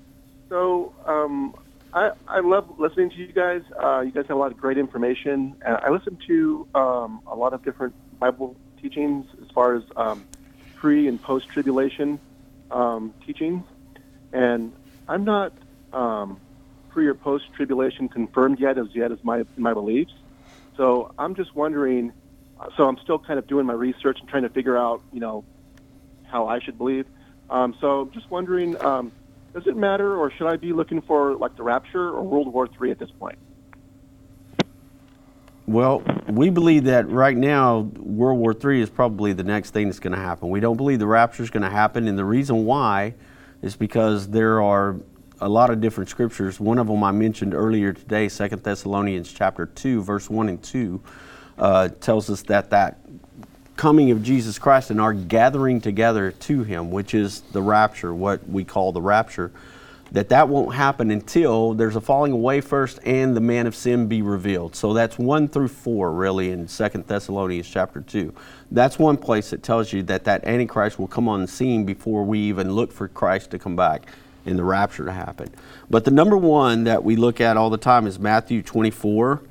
so 0.50 0.94
um, 1.06 1.56
I, 1.94 2.12
I 2.28 2.40
love 2.40 2.80
listening 2.80 3.10
to 3.12 3.16
you 3.18 3.32
guys. 3.32 3.62
Uh, 3.82 4.02
you 4.02 4.12
guys 4.12 4.26
have 4.28 4.38
a 4.38 4.40
lot 4.40 4.52
of 4.52 4.58
great 4.58 4.78
information. 4.78 5.56
And 5.66 5.78
I 5.78 5.90
listen 5.90 6.18
to 6.28 6.68
um, 6.76 7.22
a 7.28 7.36
lot 7.36 7.54
of 7.54 7.64
different 7.64 7.94
Bible 8.20 8.56
teachings 8.82 9.26
as 9.42 9.50
far 9.52 9.76
as 9.76 9.84
um, 9.96 10.26
pre 10.76 11.08
and 11.08 11.22
post 11.22 11.50
tribulation 11.50 12.20
um, 12.72 13.14
teachings. 13.26 13.64
And 14.32 14.72
I'm 15.08 15.26
not 15.26 15.54
um, 15.94 16.40
pre 16.90 17.08
or 17.08 17.14
post 17.14 17.46
tribulation 17.56 18.10
confirmed 18.10 18.60
yet 18.60 18.78
as 18.78 18.88
yet 18.94 19.12
as 19.12 19.24
my 19.24 19.44
my 19.58 19.74
beliefs. 19.74 20.14
So 20.78 21.14
I'm 21.18 21.36
just 21.36 21.56
wondering. 21.56 22.14
So 22.76 22.88
I'm 22.90 22.98
still 23.04 23.20
kind 23.20 23.40
of 23.40 23.48
doing 23.48 23.66
my 23.66 23.74
research 23.74 24.20
and 24.20 24.28
trying 24.28 24.44
to 24.44 24.50
figure 24.50 24.78
out, 24.78 25.02
you 25.14 25.22
know, 25.22 25.46
how 26.26 26.48
I 26.48 26.60
should 26.60 26.78
believe. 26.78 27.06
Um, 27.50 27.74
so 27.80 28.10
just 28.14 28.30
wondering, 28.30 28.76
um, 28.84 29.14
does 29.54 29.66
it 29.66 29.76
matter, 29.76 30.18
or 30.18 30.32
should 30.32 30.48
I 30.48 30.58
be 30.58 30.74
looking 30.74 31.02
for 31.02 31.36
like 31.36 31.56
the 31.56 31.64
rapture 31.64 32.10
or 32.10 32.22
World 32.22 32.52
War 32.52 32.68
III 32.82 32.92
at 32.92 33.00
this 33.00 33.10
point? 33.12 33.38
Well, 35.66 36.04
we 36.28 36.50
believe 36.50 36.86
that 36.86 37.08
right 37.10 37.38
now 37.38 37.82
World 37.98 38.40
War 38.40 38.56
III 38.56 38.82
is 38.82 38.90
probably 38.90 39.34
the 39.34 39.44
next 39.44 39.70
thing 39.70 39.88
that's 39.88 40.00
going 40.00 40.14
to 40.14 40.20
happen. 40.20 40.50
We 40.50 40.60
don't 40.60 40.78
believe 40.78 41.00
the 41.00 41.08
rapture 41.08 41.44
is 41.44 41.50
going 41.50 41.64
to 41.64 41.70
happen, 41.70 42.08
and 42.08 42.18
the 42.18 42.26
reason 42.26 42.66
why 42.66 43.14
is 43.62 43.76
because 43.76 44.30
there 44.30 44.62
are 44.62 44.96
a 45.42 45.50
lot 45.50 45.70
of 45.70 45.82
different 45.82 46.10
scriptures. 46.10 46.60
One 46.60 46.78
of 46.78 46.88
them 46.88 47.04
I 47.04 47.12
mentioned 47.12 47.54
earlier 47.54 47.94
today, 47.94 48.30
Second 48.30 48.64
Thessalonians 48.64 49.32
chapter 49.32 49.66
two, 49.66 50.02
verse 50.04 50.30
one 50.30 50.50
and 50.50 50.62
two, 50.62 51.02
uh, 51.58 51.90
tells 52.02 52.30
us 52.30 52.42
that 52.44 52.70
that 52.72 53.00
coming 53.76 54.12
of 54.12 54.22
Jesus 54.22 54.60
Christ 54.60 54.92
and 54.92 55.00
our 55.00 55.14
gathering 55.14 55.80
together 55.80 56.32
to 56.32 56.64
Him, 56.64 56.92
which 56.92 57.14
is 57.14 57.42
the 57.54 57.62
rapture, 57.62 58.14
what 58.14 58.48
we 58.50 58.66
call 58.66 58.92
the 58.92 59.02
rapture, 59.02 59.52
that 60.12 60.30
that 60.30 60.50
won't 60.50 60.74
happen 60.74 61.12
until 61.12 61.74
there's 61.76 61.96
a 61.96 62.02
falling 62.02 62.32
away 62.32 62.60
first 62.60 63.00
and 63.06 63.38
the 63.38 63.42
man 63.42 63.68
of 63.68 63.76
sin 63.76 64.08
be 64.08 64.22
revealed. 64.22 64.76
So 64.76 64.94
that's 64.94 65.18
one 65.20 65.48
through 65.48 65.68
four, 65.68 66.12
really, 66.12 66.52
in 66.52 66.68
Second 66.68 67.08
Thessalonians 67.08 67.70
chapter 67.70 68.02
two. 68.02 68.34
That's 68.72 69.00
one 69.00 69.18
place 69.18 69.52
that 69.52 69.64
tells 69.64 69.94
you 69.94 70.04
that 70.04 70.26
that 70.26 70.44
Antichrist 70.46 71.00
will 71.00 71.08
come 71.08 71.30
on 71.30 71.42
the 71.42 71.48
scene 71.48 71.86
before 71.86 72.24
we 72.24 72.40
even 72.40 72.72
look 72.72 72.92
for 72.92 73.08
Christ 73.08 73.52
to 73.52 73.60
come 73.60 73.76
back 73.76 74.08
and 74.46 74.58
the 74.58 74.64
rapture 74.64 75.06
to 75.06 75.12
happen. 75.12 75.54
But 75.90 76.06
the 76.06 76.12
number 76.12 76.38
one 76.38 76.86
that 76.86 77.04
we 77.04 77.16
look 77.16 77.42
at 77.42 77.58
all 77.58 77.70
the 77.70 77.78
time 77.78 78.08
is 78.08 78.20
Matthew 78.20 78.62
24, 78.62 79.42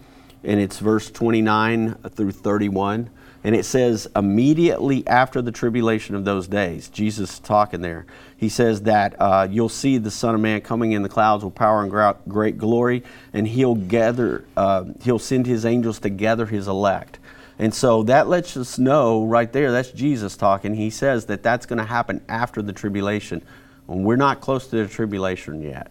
and 0.45 0.61
it's 0.61 0.79
verse 0.79 1.11
29 1.11 1.95
through 2.11 2.33
31. 2.33 3.11
And 3.45 3.55
it 3.55 3.65
says, 3.65 4.09
immediately 4.17 5.07
after 5.07 5.41
the 5.41 5.53
tribulation 5.53 6.17
of 6.17 6.25
those 6.25 6.49
days, 6.49 6.89
Jesus 6.89 7.39
talking 7.39 7.81
there. 7.83 8.05
He 8.37 8.49
says 8.49 8.83
that 8.83 9.15
uh, 9.21 9.47
you'll 9.49 9.69
see 9.69 9.97
the 9.97 10.11
Son 10.11 10.35
of 10.35 10.41
Man 10.41 10.61
coming 10.61 10.93
in 10.93 11.03
the 11.03 11.09
clouds 11.09 11.45
with 11.45 11.55
power 11.55 11.83
and 11.83 12.17
great 12.29 12.59
glory, 12.59 13.05
and 13.33 13.47
he'll 13.47 13.77
gather, 13.77 14.45
uh, 14.57 14.85
he'll 15.03 15.21
send 15.21 15.47
his 15.47 15.65
angels 15.65 16.01
to 16.01 16.11
gather 16.11 16.47
his 16.47 16.67
elect 16.67 17.19
And 17.59 17.75
so 17.75 18.05
that 18.05 18.29
lets 18.29 18.57
us 18.57 18.79
know 18.79 19.25
right 19.25 19.53
there, 19.53 19.73
that's 19.73 19.91
Jesus 19.91 20.37
talking. 20.37 20.75
He 20.75 20.91
says 20.91 21.27
that 21.27 21.43
that's 21.43 21.67
going 21.67 21.79
to 21.79 21.85
happen 21.85 22.21
after 22.29 22.63
the 22.63 22.73
tribulation. 22.73 23.43
And 23.89 24.05
we're 24.05 24.17
not 24.17 24.41
close 24.41 24.67
to 24.69 24.77
the 24.77 24.89
tribulation 24.89 25.63
yet. 25.63 25.91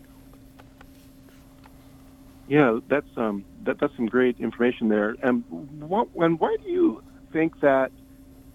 Yeah, 2.47 2.79
that's 2.87 3.07
um, 3.17 3.43
that, 3.63 3.79
that's 3.79 3.95
some 3.95 4.05
great 4.05 4.39
information 4.39 4.87
there. 4.87 5.15
And 5.21 5.43
what, 5.81 6.07
and 6.15 6.39
why 6.39 6.55
do 6.63 6.69
you 6.69 7.03
think 7.33 7.59
that 7.59 7.91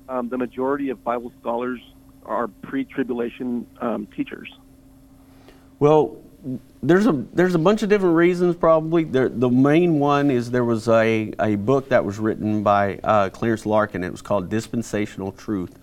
um, 0.09 0.28
the 0.28 0.38
majority 0.38 0.88
of 0.88 1.05
Bible 1.05 1.32
scholars 1.40 1.80
are 2.24 2.49
pre-tribulation 2.49 3.66
um, 3.80 4.07
teachers? 4.07 4.49
Well, 5.78 6.16
there's 6.82 7.07
a 7.07 7.12
there's 7.32 7.55
a 7.55 7.59
bunch 7.59 7.82
of 7.82 7.88
different 7.88 8.16
reasons. 8.16 8.57
Probably 8.57 9.05
there, 9.05 9.28
the 9.28 9.51
main 9.51 9.99
one 9.99 10.30
is 10.30 10.51
there 10.51 10.64
was 10.64 10.88
a, 10.88 11.32
a 11.38 11.57
book 11.57 11.90
that 11.90 12.05
was 12.05 12.18
written 12.18 12.62
by 12.62 12.99
uh, 13.05 13.30
Clarence 13.30 13.66
Larkin. 13.66 14.03
It 14.03 14.11
was 14.11 14.22
called 14.22 14.49
Dispensational 14.49 15.32
Truth, 15.32 15.78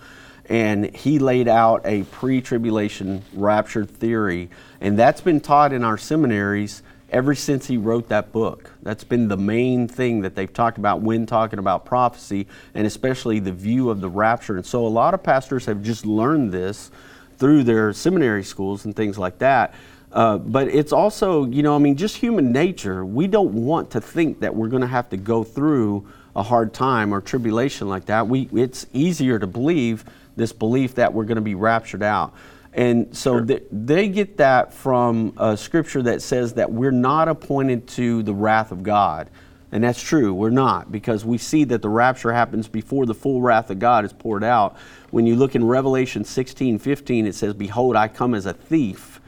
and 0.50 0.94
he 0.96 1.20
laid 1.20 1.48
out 1.48 1.86
a 1.86 2.04
pre-tribulation 2.04 3.24
rapture 3.34 3.86
theory, 3.86 4.50
and 4.82 4.98
that's 4.98 5.22
been 5.22 5.40
taught 5.40 5.72
in 5.72 5.84
our 5.84 5.98
seminaries 5.98 6.82
ever 7.12 7.34
since 7.34 7.68
he 7.68 7.78
wrote 7.78 8.10
that 8.10 8.32
book. 8.32 8.72
That's 8.84 9.04
been 9.04 9.28
the 9.28 9.38
main 9.38 9.88
thing 9.88 10.22
that 10.22 10.36
they've 10.36 10.52
talked 10.52 10.78
about 10.78 11.02
when 11.02 11.26
talking 11.26 11.60
about 11.60 11.86
prophecy, 11.86 12.48
and 12.74 12.86
especially 12.86 13.40
the 13.40 13.52
view 13.52 13.90
of 13.90 14.02
the 14.02 14.10
rapture. 14.10 14.58
And 14.58 14.66
so 14.66 14.86
a 14.86 14.90
lot 14.90 15.14
of 15.14 15.24
pastors 15.24 15.66
have 15.66 15.82
just 15.82 16.06
learned 16.06 16.52
this 16.52 16.92
through 17.38 17.64
their 17.64 17.94
seminary 17.94 18.44
schools 18.44 18.86
and 18.86 18.96
things 18.96 19.18
like 19.18 19.40
that. 19.40 19.74
Uh, 20.12 20.38
but 20.38 20.68
it's 20.68 20.92
also, 20.92 21.46
you 21.46 21.64
know, 21.64 21.76
I 21.76 21.80
mean, 21.80 21.96
just 21.96 22.18
human 22.18 22.52
nature. 22.52 23.06
We 23.06 23.28
don't 23.28 23.54
want 23.54 23.92
to 23.92 24.02
think 24.02 24.40
that 24.42 24.56
we're 24.56 24.68
going 24.68 24.82
to 24.82 24.88
have 24.88 25.10
to 25.10 25.18
go 25.18 25.44
through 25.44 26.08
a 26.36 26.44
hard 26.44 26.74
time 26.74 27.14
or 27.14 27.22
tribulation 27.22 27.88
like 27.88 28.06
that. 28.06 28.28
We, 28.28 28.50
it's 28.54 28.86
easier 28.94 29.40
to 29.40 29.48
believe 29.48 30.06
this 30.40 30.52
belief 30.52 30.96
that 30.96 31.14
we're 31.14 31.26
going 31.26 31.36
to 31.36 31.42
be 31.42 31.54
raptured 31.54 32.02
out. 32.02 32.34
And 32.74 33.16
so 33.16 33.38
sure. 33.38 33.46
they, 33.46 33.62
they 33.72 34.08
get 34.08 34.38
that 34.38 34.74
from 34.74 35.34
a 35.38 35.58
scripture 35.58 36.02
that 36.04 36.22
says 36.22 36.54
that 36.54 36.72
we're 36.72 36.92
not 36.92 37.28
appointed 37.28 37.88
to 37.90 38.24
the 38.24 38.34
wrath 38.34 38.72
of 38.72 38.82
God. 38.82 39.30
And 39.72 39.84
that's 39.84 40.02
true, 40.02 40.34
we're 40.34 40.50
not, 40.50 40.92
because 40.92 41.24
we 41.24 41.38
see 41.38 41.64
that 41.66 41.84
the 41.84 41.90
rapture 41.90 42.34
happens 42.34 42.68
before 42.68 43.06
the 43.06 43.14
full 43.14 43.40
wrath 43.42 43.70
of 43.70 43.78
God 43.78 44.04
is 44.04 44.12
poured 44.12 44.44
out. 44.44 44.78
When 45.12 45.28
you 45.28 45.36
look 45.36 45.54
in 45.54 45.64
Revelation 45.64 46.24
16 46.24 46.80
15, 46.80 47.28
it 47.28 47.36
says, 47.36 47.54
Behold, 47.54 47.96
I 47.96 48.08
come 48.08 48.34
as 48.34 48.48
a 48.48 48.54
thief, 48.54 49.22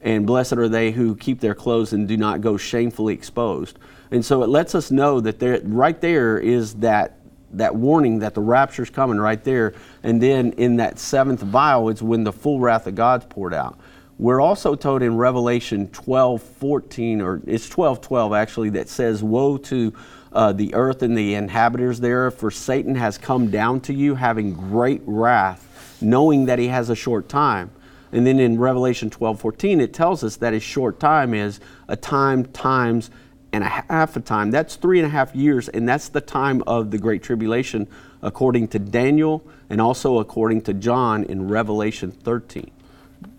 and 0.00 0.26
blessed 0.26 0.54
are 0.54 0.68
they 0.68 0.90
who 0.90 1.14
keep 1.14 1.40
their 1.40 1.54
clothes 1.54 1.92
and 1.92 2.08
do 2.08 2.16
not 2.16 2.40
go 2.40 2.56
shamefully 2.56 3.14
exposed. 3.14 3.78
And 4.10 4.24
so 4.24 4.42
it 4.42 4.48
lets 4.48 4.74
us 4.74 4.90
know 4.90 5.20
that 5.20 5.38
there, 5.38 5.60
right 5.62 6.00
there 6.00 6.38
is 6.38 6.74
that 6.76 7.18
that 7.58 7.74
warning 7.74 8.20
that 8.20 8.34
the 8.34 8.40
rapture's 8.40 8.90
coming 8.90 9.18
right 9.18 9.42
there. 9.42 9.74
And 10.02 10.20
then 10.20 10.52
in 10.52 10.76
that 10.76 10.98
seventh 10.98 11.40
vial 11.40 11.88
it's 11.88 12.02
when 12.02 12.24
the 12.24 12.32
full 12.32 12.60
wrath 12.60 12.86
of 12.86 12.94
God's 12.94 13.26
poured 13.26 13.54
out. 13.54 13.78
We're 14.18 14.40
also 14.40 14.76
told 14.76 15.02
in 15.02 15.16
Revelation 15.16 15.88
12, 15.88 16.40
14, 16.40 17.20
or 17.20 17.40
it's 17.46 17.68
12, 17.68 18.00
12 18.00 18.32
actually, 18.32 18.70
that 18.70 18.88
says, 18.88 19.24
Woe 19.24 19.56
to 19.58 19.92
uh, 20.32 20.52
the 20.52 20.74
earth 20.74 21.02
and 21.02 21.18
the 21.18 21.34
inhabitants 21.34 21.98
there, 21.98 22.30
for 22.30 22.50
Satan 22.50 22.94
has 22.94 23.18
come 23.18 23.50
down 23.50 23.80
to 23.82 23.94
you 23.94 24.14
having 24.14 24.54
great 24.54 25.02
wrath, 25.04 25.98
knowing 26.00 26.46
that 26.46 26.60
he 26.60 26.68
has 26.68 26.90
a 26.90 26.96
short 26.96 27.28
time. 27.28 27.70
And 28.12 28.24
then 28.24 28.38
in 28.38 28.60
Revelation 28.60 29.10
12, 29.10 29.40
14, 29.40 29.80
it 29.80 29.92
tells 29.92 30.22
us 30.22 30.36
that 30.36 30.52
his 30.52 30.62
short 30.62 31.00
time 31.00 31.34
is 31.34 31.58
a 31.88 31.96
time 31.96 32.44
times 32.46 33.10
and 33.54 33.64
a 33.64 33.68
half 33.68 34.16
a 34.16 34.20
time. 34.20 34.50
That's 34.50 34.76
three 34.76 34.98
and 34.98 35.06
a 35.06 35.10
half 35.10 35.34
years, 35.34 35.68
and 35.68 35.88
that's 35.88 36.08
the 36.08 36.20
time 36.20 36.62
of 36.66 36.90
the 36.90 36.98
Great 36.98 37.22
Tribulation, 37.22 37.88
according 38.22 38.68
to 38.68 38.78
Daniel 38.78 39.44
and 39.70 39.80
also 39.80 40.18
according 40.18 40.62
to 40.62 40.74
John 40.74 41.24
in 41.24 41.48
Revelation 41.48 42.10
13. 42.10 42.70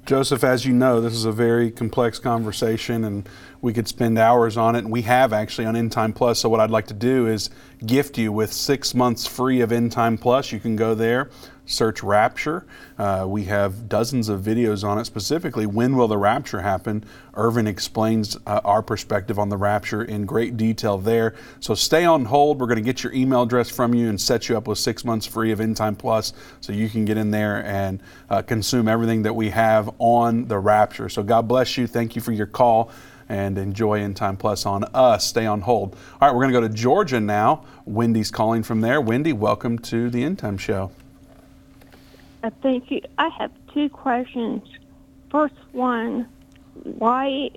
Joseph, 0.05 0.43
as 0.43 0.66
you 0.66 0.74
know, 0.74 1.01
this 1.01 1.13
is 1.13 1.26
a 1.26 1.32
very 1.32 1.72
complex 1.72 2.20
conversation, 2.20 3.03
and 3.03 3.28
we 3.61 3.74
could 3.74 3.88
spend 3.88 4.20
hours 4.20 4.55
on 4.55 4.76
it, 4.76 4.80
and 4.80 4.91
we 4.91 5.01
have 5.01 5.34
actually 5.34 5.66
on 5.66 5.76
End 5.76 5.91
Time 5.91 6.13
Plus. 6.13 6.39
So, 6.39 6.49
what 6.49 6.59
I'd 6.59 6.70
like 6.70 6.88
to 6.88 6.93
do 6.93 7.28
is 7.28 7.49
gift 7.84 8.18
you 8.18 8.32
with 8.32 8.53
six 8.53 8.93
months 8.93 9.26
free 9.26 9.61
of 9.61 9.72
End 9.72 9.91
Time 9.91 10.18
Plus. 10.18 10.51
You 10.51 10.59
can 10.59 10.76
go 10.76 10.93
there, 10.93 11.32
search 11.66 12.03
Rapture. 12.03 12.66
Uh, 12.97 13.26
we 13.28 13.45
have 13.45 13.89
dozens 13.89 14.30
of 14.30 14.41
videos 14.41 14.84
on 14.84 14.97
it, 14.97 15.05
specifically 15.05 15.66
when 15.66 15.95
will 15.95 16.07
the 16.07 16.18
rapture 16.18 16.61
happen. 16.61 17.03
Irvin 17.34 17.68
explains 17.68 18.38
uh, 18.45 18.61
our 18.63 18.82
perspective 18.82 19.38
on 19.38 19.49
the 19.49 19.57
rapture 19.57 20.03
in 20.03 20.26
great 20.26 20.57
detail 20.57 20.97
there. 20.97 21.36
So 21.59 21.76
stay 21.76 22.05
on 22.05 22.26
hold. 22.26 22.59
We're 22.59 22.68
going 22.68 22.78
to 22.78 22.84
get 22.84 23.03
your 23.03 23.13
email 23.13 23.43
address 23.43 23.70
from 23.70 23.93
you 23.93 24.09
and 24.09 24.20
set 24.20 24.47
you 24.47 24.57
up 24.57 24.68
with 24.68 24.78
six 24.78 25.03
months 25.03 25.26
free 25.26 25.51
of 25.51 25.59
End 25.59 25.76
Time 25.76 25.95
Plus 25.95 26.34
so 26.61 26.72
you 26.72 26.89
can 26.89 27.05
get 27.05 27.18
in 27.18 27.32
there 27.32 27.66
and 27.66 28.01
uh, 28.30 28.41
consume 28.41 28.88
everything 28.88 29.24
that 29.24 29.34
we 29.34 29.49
have 29.49 29.89
on 29.99 30.47
the 30.47 30.59
rapture. 30.59 31.09
So 31.09 31.24
God 31.24 31.47
bless 31.47 31.78
you. 31.78 31.88
Thank 31.88 32.16
you 32.16 32.22
for 32.22 32.32
your 32.32 32.47
call 32.47 32.91
and 33.28 33.57
enjoy 33.57 33.99
End 33.99 34.16
Time 34.16 34.38
Plus 34.38 34.66
on 34.66 34.84
us. 34.93 35.26
Stay 35.26 35.45
on 35.45 35.61
hold. 35.61 35.95
All 36.22 36.28
right, 36.28 36.36
we're 36.36 36.43
going 36.43 36.53
to 36.53 36.61
go 36.61 36.68
to 36.68 36.74
Georgia 36.74 37.20
now. 37.20 37.66
Wendy's 37.86 38.32
calling 38.32 38.63
from 38.63 38.82
there. 38.82 39.01
Wendy, 39.01 39.34
welcome 39.34 39.80
to 39.80 40.09
the 40.09 40.24
End 40.24 40.39
Time 40.39 40.57
Show. 40.57 40.91
Uh, 42.46 42.52
thank 42.62 42.91
you. 42.91 43.02
I 43.18 43.30
have 43.39 43.52
two 43.74 43.89
questions. 43.89 44.62
First 45.32 45.56
one, 45.72 46.28
why 46.84 47.50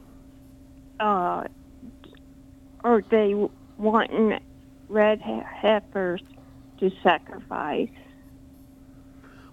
uh, 0.99 1.45
are 2.85 3.05
they 3.11 3.35
wanting 3.77 4.39
red 4.89 5.21
heifers 5.21 6.23
to 6.81 6.91
sacrifice? 7.03 7.91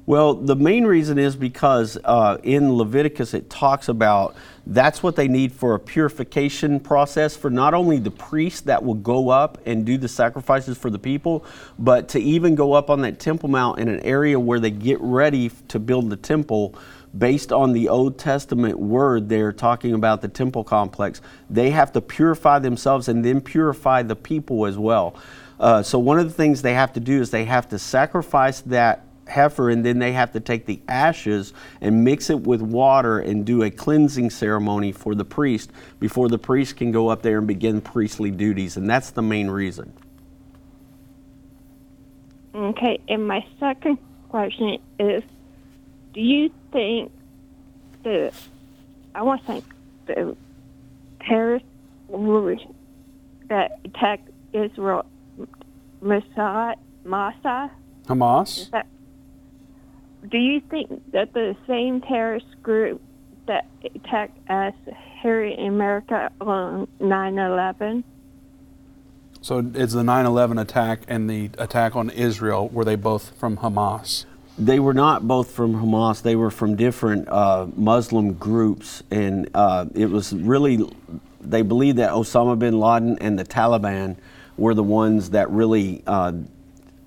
Well, 0.08 0.36
the 0.36 0.56
main 0.56 0.86
reason 0.86 1.18
is 1.18 1.36
because 1.36 1.98
uh, 2.04 2.38
in 2.44 2.74
Leviticus 2.74 3.34
it 3.34 3.50
talks 3.50 3.88
about 3.88 4.36
that's 4.68 5.02
what 5.02 5.16
they 5.16 5.28
need 5.28 5.52
for 5.52 5.74
a 5.74 5.80
purification 5.80 6.80
process 6.80 7.36
for 7.36 7.50
not 7.50 7.74
only 7.74 7.98
the 7.98 8.12
priest 8.12 8.66
that 8.66 8.84
will 8.84 8.94
go 8.94 9.30
up 9.30 9.58
and 9.66 9.84
do 9.84 9.98
the 9.98 10.08
sacrifices 10.08 10.78
for 10.78 10.92
the 10.92 11.00
people, 11.00 11.44
but 11.80 12.08
to 12.10 12.20
even 12.20 12.54
go 12.54 12.74
up 12.74 12.92
on 12.92 13.02
that 13.02 13.20
Temple 13.20 13.50
Mount 13.50 13.80
in 13.80 13.88
an 13.88 14.00
area 14.02 14.40
where 14.40 14.60
they 14.60 14.70
get 14.70 15.02
ready 15.02 15.50
to 15.70 15.80
build 15.80 16.12
the 16.12 16.18
temple 16.18 16.76
based 17.18 17.52
on 17.52 17.74
the 17.74 17.90
Old 17.90 18.20
Testament 18.20 18.78
word 18.78 19.28
they're 19.28 19.54
talking 19.54 19.94
about 19.94 20.22
the 20.22 20.28
temple 20.28 20.64
complex. 20.64 21.20
They 21.50 21.72
have 21.72 21.92
to 21.94 22.02
purify 22.02 22.60
themselves 22.60 23.08
and 23.08 23.26
then 23.26 23.42
purify 23.42 24.04
the 24.04 24.16
people 24.16 24.68
as 24.68 24.78
well. 24.78 25.16
Uh, 25.60 25.82
so, 25.82 25.98
one 25.98 26.20
of 26.20 26.26
the 26.28 26.34
things 26.34 26.62
they 26.62 26.74
have 26.74 26.94
to 26.94 27.00
do 27.00 27.22
is 27.22 27.32
they 27.32 27.46
have 27.46 27.70
to 27.70 27.80
sacrifice 27.80 28.60
that 28.62 29.06
heifer 29.28 29.70
and 29.70 29.86
then 29.86 30.00
they 30.00 30.12
have 30.12 30.32
to 30.32 30.40
take 30.40 30.66
the 30.66 30.80
ashes 30.88 31.54
and 31.82 32.04
mix 32.04 32.30
it 32.30 32.42
with 32.42 32.62
water 32.62 33.20
and 33.20 33.46
do 33.46 33.64
a 33.64 33.72
cleansing 33.72 34.30
ceremony 34.30 34.92
for 34.92 35.16
the 35.16 35.26
priest 35.26 35.72
before 36.00 36.30
the 36.30 36.38
priest 36.38 36.78
can 36.78 36.92
go 36.92 37.08
up 37.10 37.22
there 37.22 37.40
and 37.40 37.48
begin 37.48 37.82
priestly 37.82 38.30
duties 38.32 38.78
and 38.78 38.90
that's 38.90 39.12
the 39.12 39.22
main 39.22 39.50
reason 39.50 39.92
okay 42.54 43.00
and 43.08 43.28
my 43.28 43.46
second 43.60 43.98
question 44.30 44.78
is 45.00 45.24
do 46.14 46.22
you 46.22 46.52
think 46.72 47.12
the 48.04 48.32
i 49.16 49.22
want 49.22 49.42
to 49.42 49.48
think 49.48 49.66
the 50.06 50.36
terrorists 51.22 51.68
that 53.48 53.80
attacked 53.86 54.30
israel 54.54 55.06
Mossad, 56.06 56.76
Mossad 57.06 57.72
Hamas? 58.08 58.70
That, 58.70 58.86
do 60.30 60.38
you 60.38 60.60
think 60.62 61.12
that 61.12 61.34
the 61.34 61.56
same 61.68 62.02
terrorist 62.02 62.62
group 62.64 63.02
that 63.48 63.68
attacked 63.84 64.38
us 64.50 64.74
here 65.22 65.44
in 65.44 65.68
America 65.68 66.32
on 66.42 66.88
9 67.00 67.38
11? 67.38 68.04
So 69.42 69.64
it's 69.76 69.94
the 69.94 70.04
9 70.04 70.26
11 70.26 70.58
attack 70.58 71.02
and 71.08 71.30
the 71.30 71.52
attack 71.58 71.96
on 71.96 72.10
Israel. 72.10 72.68
Were 72.70 72.84
they 72.84 72.96
both 72.96 73.38
from 73.38 73.58
Hamas? 73.58 74.26
They 74.58 74.80
were 74.80 74.94
not 74.94 75.28
both 75.28 75.52
from 75.52 75.76
Hamas. 75.76 76.22
They 76.22 76.36
were 76.36 76.50
from 76.50 76.76
different 76.76 77.28
uh, 77.28 77.68
Muslim 77.76 78.34
groups. 78.34 79.04
And 79.12 79.50
uh, 79.54 79.86
it 79.94 80.10
was 80.10 80.34
really, 80.34 80.90
they 81.42 81.62
believed 81.62 81.98
that 81.98 82.12
Osama 82.12 82.58
bin 82.58 82.80
Laden 82.80 83.20
and 83.20 83.38
the 83.38 83.44
Taliban 83.44 84.16
were 84.58 84.74
the 84.74 84.84
ones 84.84 85.32
that 85.32 85.50
really 85.52 86.02
uh, 86.08 86.32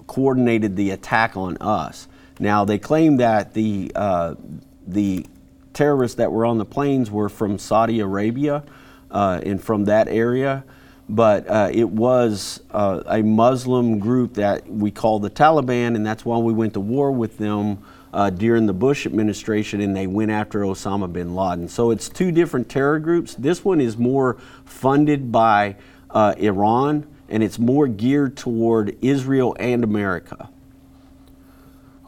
coordinated 0.07 0.77
the 0.77 0.91
attack 0.91 1.37
on 1.37 1.57
us. 1.59 2.07
Now 2.39 2.65
they 2.65 2.79
claim 2.79 3.17
that 3.19 3.55
the 3.55 3.93
uh, 3.95 4.35
the 4.87 5.27
terrorists 5.73 6.17
that 6.17 6.33
were 6.33 6.47
on 6.47 6.59
the 6.59 6.65
planes 6.65 7.11
were 7.11 7.29
from 7.29 7.59
Saudi 7.59 8.01
Arabia 8.01 8.65
uh, 9.11 9.41
and 9.45 9.63
from 9.63 9.85
that 9.85 10.09
area, 10.09 10.65
but 11.09 11.49
uh, 11.49 11.71
it 11.73 11.89
was 11.89 12.63
uh, 12.71 13.03
a 13.07 13.23
Muslim 13.23 13.99
group 13.99 14.35
that 14.35 14.69
we 14.69 14.91
call 14.91 15.19
the 15.19 15.31
Taliban, 15.31 15.95
and 15.95 16.07
that's 16.07 16.25
why 16.25 16.39
we 16.39 16.53
went 16.53 16.75
to 16.75 16.81
war 16.81 17.13
with 17.13 17.39
them. 17.39 17.83
Uh, 18.11 18.31
during 18.31 18.65
the 18.65 18.73
Bush 18.73 19.05
administration, 19.05 19.83
and 19.83 19.95
they 19.95 20.07
went 20.07 20.31
after 20.31 20.61
Osama 20.61 21.13
bin 21.13 21.35
Laden. 21.35 21.69
So 21.69 21.91
it's 21.91 22.09
two 22.09 22.33
different 22.33 22.71
terror 22.71 22.99
groups. 22.99 23.35
This 23.35 23.63
one 23.63 23.83
is 23.83 23.99
more 23.99 24.39
funded 24.65 25.31
by 25.31 25.77
uh, 26.11 26.35
Iran 26.39 27.07
and 27.29 27.43
it's 27.43 27.59
more 27.59 27.87
geared 27.87 28.37
toward 28.37 28.97
Israel 29.03 29.57
and 29.59 29.85
America. 29.85 30.49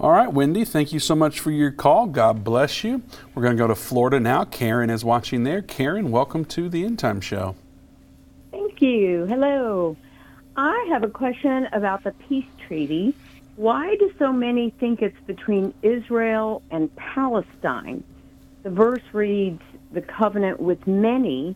All 0.01 0.13
right, 0.13 0.33
Wendy, 0.33 0.65
thank 0.65 0.95
you 0.95 0.99
so 0.99 1.15
much 1.15 1.41
for 1.41 1.51
your 1.51 1.71
call. 1.71 2.07
God 2.07 2.43
bless 2.43 2.83
you. 2.83 3.03
We're 3.35 3.43
going 3.43 3.55
to 3.55 3.63
go 3.63 3.67
to 3.67 3.75
Florida 3.75 4.19
now. 4.19 4.47
Karen 4.47 4.89
is 4.89 5.05
watching 5.05 5.43
there. 5.45 5.61
Karen, 5.61 6.11
welcome 6.11 6.47
to 6.47 6.71
the 6.71 6.87
End 6.87 6.99
Time 6.99 7.21
Show. 7.21 7.55
Thank 8.51 8.81
you. 8.81 9.27
Hello. 9.27 9.99
I 10.57 10.87
have 10.89 11.03
a 11.03 11.09
question 11.09 11.69
about 11.75 12.03
the 12.03 12.13
peace 12.13 12.47
treaty. 12.67 13.15
Why 13.57 13.95
do 13.97 14.11
so 14.19 14.33
many 14.33 14.71
think 14.71 15.03
it's 15.03 15.21
between 15.27 15.75
Israel 15.83 16.63
and 16.71 16.97
Palestine? 16.97 18.03
The 18.63 18.71
verse 18.71 19.03
reads, 19.13 19.61
the 19.93 20.01
covenant 20.01 20.61
with 20.61 20.87
many, 20.87 21.55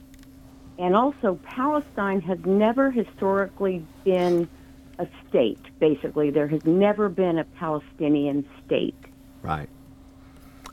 and 0.79 0.95
also 0.95 1.41
Palestine 1.45 2.21
has 2.21 2.41
never 2.45 2.91
historically 2.91 3.87
been 4.05 4.51
a 4.99 5.07
state, 5.29 5.61
basically. 5.79 6.31
There 6.31 6.49
has 6.49 6.65
never 6.65 7.09
been 7.09 7.39
a 7.39 7.45
Palestinian 7.45 8.47
state. 8.65 8.97
Right. 9.43 9.69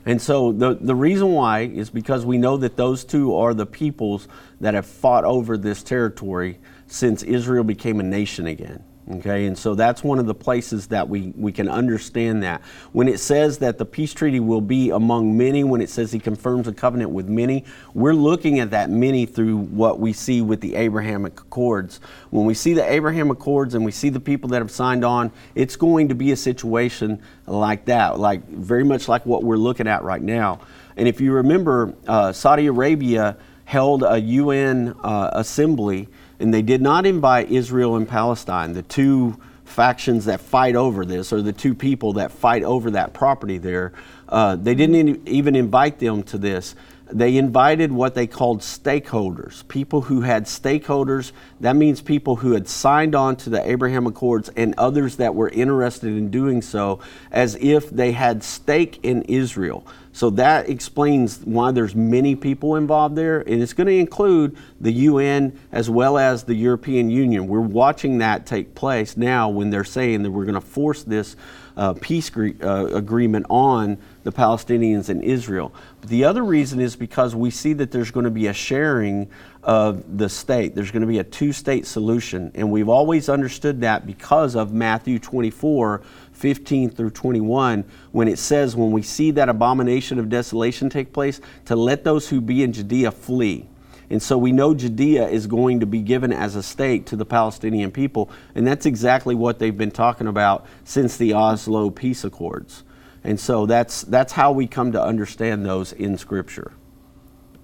And 0.04 0.20
so 0.20 0.52
the, 0.52 0.74
the 0.80 0.94
reason 0.94 1.32
why 1.32 1.60
is 1.60 1.90
because 1.90 2.26
we 2.26 2.38
know 2.38 2.56
that 2.56 2.76
those 2.76 3.04
two 3.04 3.36
are 3.36 3.54
the 3.54 3.66
peoples 3.66 4.26
that 4.60 4.74
have 4.74 4.86
fought 4.86 5.24
over 5.24 5.56
this 5.56 5.82
territory 5.82 6.58
since 6.86 7.22
Israel 7.22 7.64
became 7.64 8.00
a 8.00 8.02
nation 8.02 8.46
again. 8.46 8.82
Okay, 9.16 9.46
and 9.46 9.58
so 9.58 9.74
that's 9.74 10.02
one 10.02 10.18
of 10.18 10.26
the 10.26 10.34
places 10.34 10.86
that 10.86 11.06
we, 11.06 11.34
we 11.36 11.52
can 11.52 11.68
understand 11.68 12.42
that. 12.44 12.62
When 12.92 13.08
it 13.08 13.20
says 13.20 13.58
that 13.58 13.76
the 13.76 13.84
peace 13.84 14.14
treaty 14.14 14.40
will 14.40 14.60
be 14.62 14.88
among 14.88 15.36
many, 15.36 15.64
when 15.64 15.82
it 15.82 15.90
says 15.90 16.12
he 16.12 16.18
confirms 16.18 16.66
a 16.66 16.72
covenant 16.72 17.10
with 17.10 17.28
many, 17.28 17.64
we're 17.92 18.14
looking 18.14 18.58
at 18.60 18.70
that 18.70 18.88
many 18.88 19.26
through 19.26 19.56
what 19.56 20.00
we 20.00 20.14
see 20.14 20.40
with 20.40 20.62
the 20.62 20.76
Abrahamic 20.76 21.38
Accords. 21.40 22.00
When 22.30 22.46
we 22.46 22.54
see 22.54 22.72
the 22.72 22.90
Abraham 22.90 23.30
Accords 23.30 23.74
and 23.74 23.84
we 23.84 23.92
see 23.92 24.08
the 24.08 24.20
people 24.20 24.48
that 24.50 24.62
have 24.62 24.70
signed 24.70 25.04
on, 25.04 25.30
it's 25.54 25.76
going 25.76 26.08
to 26.08 26.14
be 26.14 26.32
a 26.32 26.36
situation 26.36 27.20
like 27.46 27.84
that, 27.86 28.18
like 28.18 28.48
very 28.48 28.84
much 28.84 29.08
like 29.08 29.26
what 29.26 29.42
we're 29.44 29.56
looking 29.56 29.88
at 29.88 30.04
right 30.04 30.22
now. 30.22 30.60
And 30.96 31.06
if 31.06 31.20
you 31.20 31.32
remember, 31.32 31.94
uh, 32.06 32.32
Saudi 32.32 32.66
Arabia 32.66 33.36
held 33.64 34.04
a 34.04 34.20
UN 34.20 34.94
uh, 35.02 35.30
assembly 35.32 36.08
and 36.38 36.52
they 36.52 36.62
did 36.62 36.82
not 36.82 37.06
invite 37.06 37.50
Israel 37.50 37.96
and 37.96 38.08
Palestine, 38.08 38.72
the 38.72 38.82
two 38.82 39.38
factions 39.64 40.26
that 40.26 40.40
fight 40.40 40.76
over 40.76 41.04
this, 41.04 41.32
or 41.32 41.42
the 41.42 41.52
two 41.52 41.74
people 41.74 42.14
that 42.14 42.30
fight 42.30 42.62
over 42.62 42.90
that 42.92 43.12
property 43.12 43.58
there. 43.58 43.92
Uh, 44.28 44.56
they 44.56 44.74
didn't 44.74 45.28
even 45.28 45.56
invite 45.56 45.98
them 45.98 46.22
to 46.24 46.38
this. 46.38 46.74
They 47.10 47.36
invited 47.36 47.92
what 47.92 48.14
they 48.14 48.26
called 48.26 48.60
stakeholders, 48.60 49.66
people 49.68 50.00
who 50.00 50.22
had 50.22 50.46
stakeholders. 50.46 51.32
That 51.60 51.76
means 51.76 52.00
people 52.00 52.36
who 52.36 52.52
had 52.52 52.66
signed 52.66 53.14
on 53.14 53.36
to 53.36 53.50
the 53.50 53.68
Abraham 53.70 54.06
Accords 54.06 54.50
and 54.56 54.74
others 54.78 55.16
that 55.16 55.34
were 55.34 55.50
interested 55.50 56.08
in 56.08 56.30
doing 56.30 56.62
so 56.62 57.00
as 57.30 57.54
if 57.56 57.90
they 57.90 58.12
had 58.12 58.42
stake 58.42 59.00
in 59.02 59.22
Israel. 59.22 59.86
So 60.12 60.28
that 60.30 60.68
explains 60.68 61.40
why 61.40 61.72
there's 61.72 61.94
many 61.94 62.36
people 62.36 62.76
involved 62.76 63.16
there, 63.16 63.40
and 63.40 63.62
it's 63.62 63.72
going 63.72 63.86
to 63.86 63.94
include 63.94 64.56
the 64.80 64.92
UN 64.92 65.58
as 65.72 65.88
well 65.88 66.18
as 66.18 66.44
the 66.44 66.54
European 66.54 67.10
Union. 67.10 67.46
We're 67.46 67.60
watching 67.60 68.18
that 68.18 68.44
take 68.44 68.74
place 68.74 69.16
now 69.16 69.48
when 69.48 69.70
they're 69.70 69.84
saying 69.84 70.22
that 70.22 70.30
we're 70.30 70.44
going 70.44 70.54
to 70.54 70.60
force 70.60 71.02
this 71.02 71.34
uh, 71.76 71.94
peace 71.94 72.30
uh, 72.36 72.86
agreement 72.92 73.46
on 73.48 73.96
the 74.24 74.32
Palestinians 74.32 75.08
and 75.08 75.24
Israel. 75.24 75.72
But 76.00 76.10
the 76.10 76.24
other 76.24 76.44
reason 76.44 76.80
is 76.80 76.94
because 76.94 77.34
we 77.34 77.50
see 77.50 77.72
that 77.74 77.90
there's 77.90 78.10
going 78.10 78.24
to 78.24 78.30
be 78.30 78.48
a 78.48 78.52
sharing 78.52 79.30
of 79.62 80.18
the 80.18 80.28
state. 80.28 80.74
There's 80.74 80.90
going 80.90 81.02
to 81.02 81.06
be 81.06 81.18
a 81.18 81.24
two 81.24 81.52
state 81.52 81.86
solution, 81.86 82.52
and 82.54 82.70
we've 82.70 82.88
always 82.90 83.28
understood 83.28 83.80
that 83.80 84.06
because 84.06 84.54
of 84.54 84.72
Matthew 84.72 85.18
24 85.18 86.02
15 86.42 86.90
through 86.90 87.10
21, 87.10 87.84
when 88.10 88.26
it 88.26 88.36
says, 88.36 88.74
When 88.74 88.90
we 88.90 89.00
see 89.00 89.30
that 89.30 89.48
abomination 89.48 90.18
of 90.18 90.28
desolation 90.28 90.90
take 90.90 91.12
place, 91.12 91.40
to 91.66 91.76
let 91.76 92.02
those 92.02 92.28
who 92.28 92.40
be 92.40 92.64
in 92.64 92.72
Judea 92.72 93.12
flee. 93.12 93.68
And 94.10 94.20
so 94.20 94.36
we 94.36 94.50
know 94.50 94.74
Judea 94.74 95.28
is 95.28 95.46
going 95.46 95.78
to 95.80 95.86
be 95.86 96.02
given 96.02 96.32
as 96.32 96.56
a 96.56 96.62
state 96.64 97.06
to 97.06 97.16
the 97.16 97.24
Palestinian 97.24 97.92
people, 97.92 98.28
and 98.56 98.66
that's 98.66 98.86
exactly 98.86 99.36
what 99.36 99.60
they've 99.60 99.78
been 99.78 99.92
talking 99.92 100.26
about 100.26 100.66
since 100.82 101.16
the 101.16 101.32
Oslo 101.32 101.90
peace 101.90 102.24
accords. 102.24 102.82
And 103.22 103.38
so 103.38 103.64
that's 103.64 104.02
that's 104.02 104.32
how 104.32 104.50
we 104.50 104.66
come 104.66 104.90
to 104.92 105.02
understand 105.02 105.64
those 105.64 105.92
in 105.92 106.18
Scripture. 106.18 106.72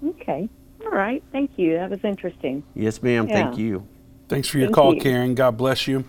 Okay. 0.03 0.47
All 0.85 0.91
right. 0.91 1.21
Thank 1.33 1.51
you. 1.57 1.75
That 1.75 1.89
was 1.89 1.99
interesting. 2.05 2.63
Yes, 2.75 3.03
ma'am. 3.03 3.27
Yeah. 3.27 3.43
Thank 3.43 3.57
you. 3.57 3.85
Thanks 4.29 4.47
for 4.47 4.57
your 4.57 4.67
Thank 4.67 4.75
call, 4.75 4.95
you. 4.95 5.01
Karen. 5.01 5.35
God 5.35 5.57
bless 5.57 5.85
you. 5.85 6.05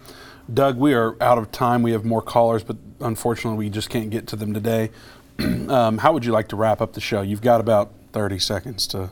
Doug, 0.52 0.78
we 0.78 0.94
are 0.94 1.16
out 1.22 1.38
of 1.38 1.52
time. 1.52 1.82
We 1.82 1.92
have 1.92 2.04
more 2.04 2.22
callers, 2.22 2.62
but 2.62 2.76
unfortunately, 3.00 3.58
we 3.58 3.70
just 3.70 3.90
can't 3.90 4.10
get 4.10 4.26
to 4.28 4.36
them 4.36 4.52
today. 4.52 4.90
um, 5.38 5.98
how 5.98 6.12
would 6.12 6.24
you 6.24 6.32
like 6.32 6.48
to 6.48 6.56
wrap 6.56 6.80
up 6.80 6.92
the 6.92 7.00
show? 7.00 7.22
You've 7.22 7.42
got 7.42 7.60
about 7.60 7.92
30 8.12 8.38
seconds 8.38 8.86
to 8.88 9.10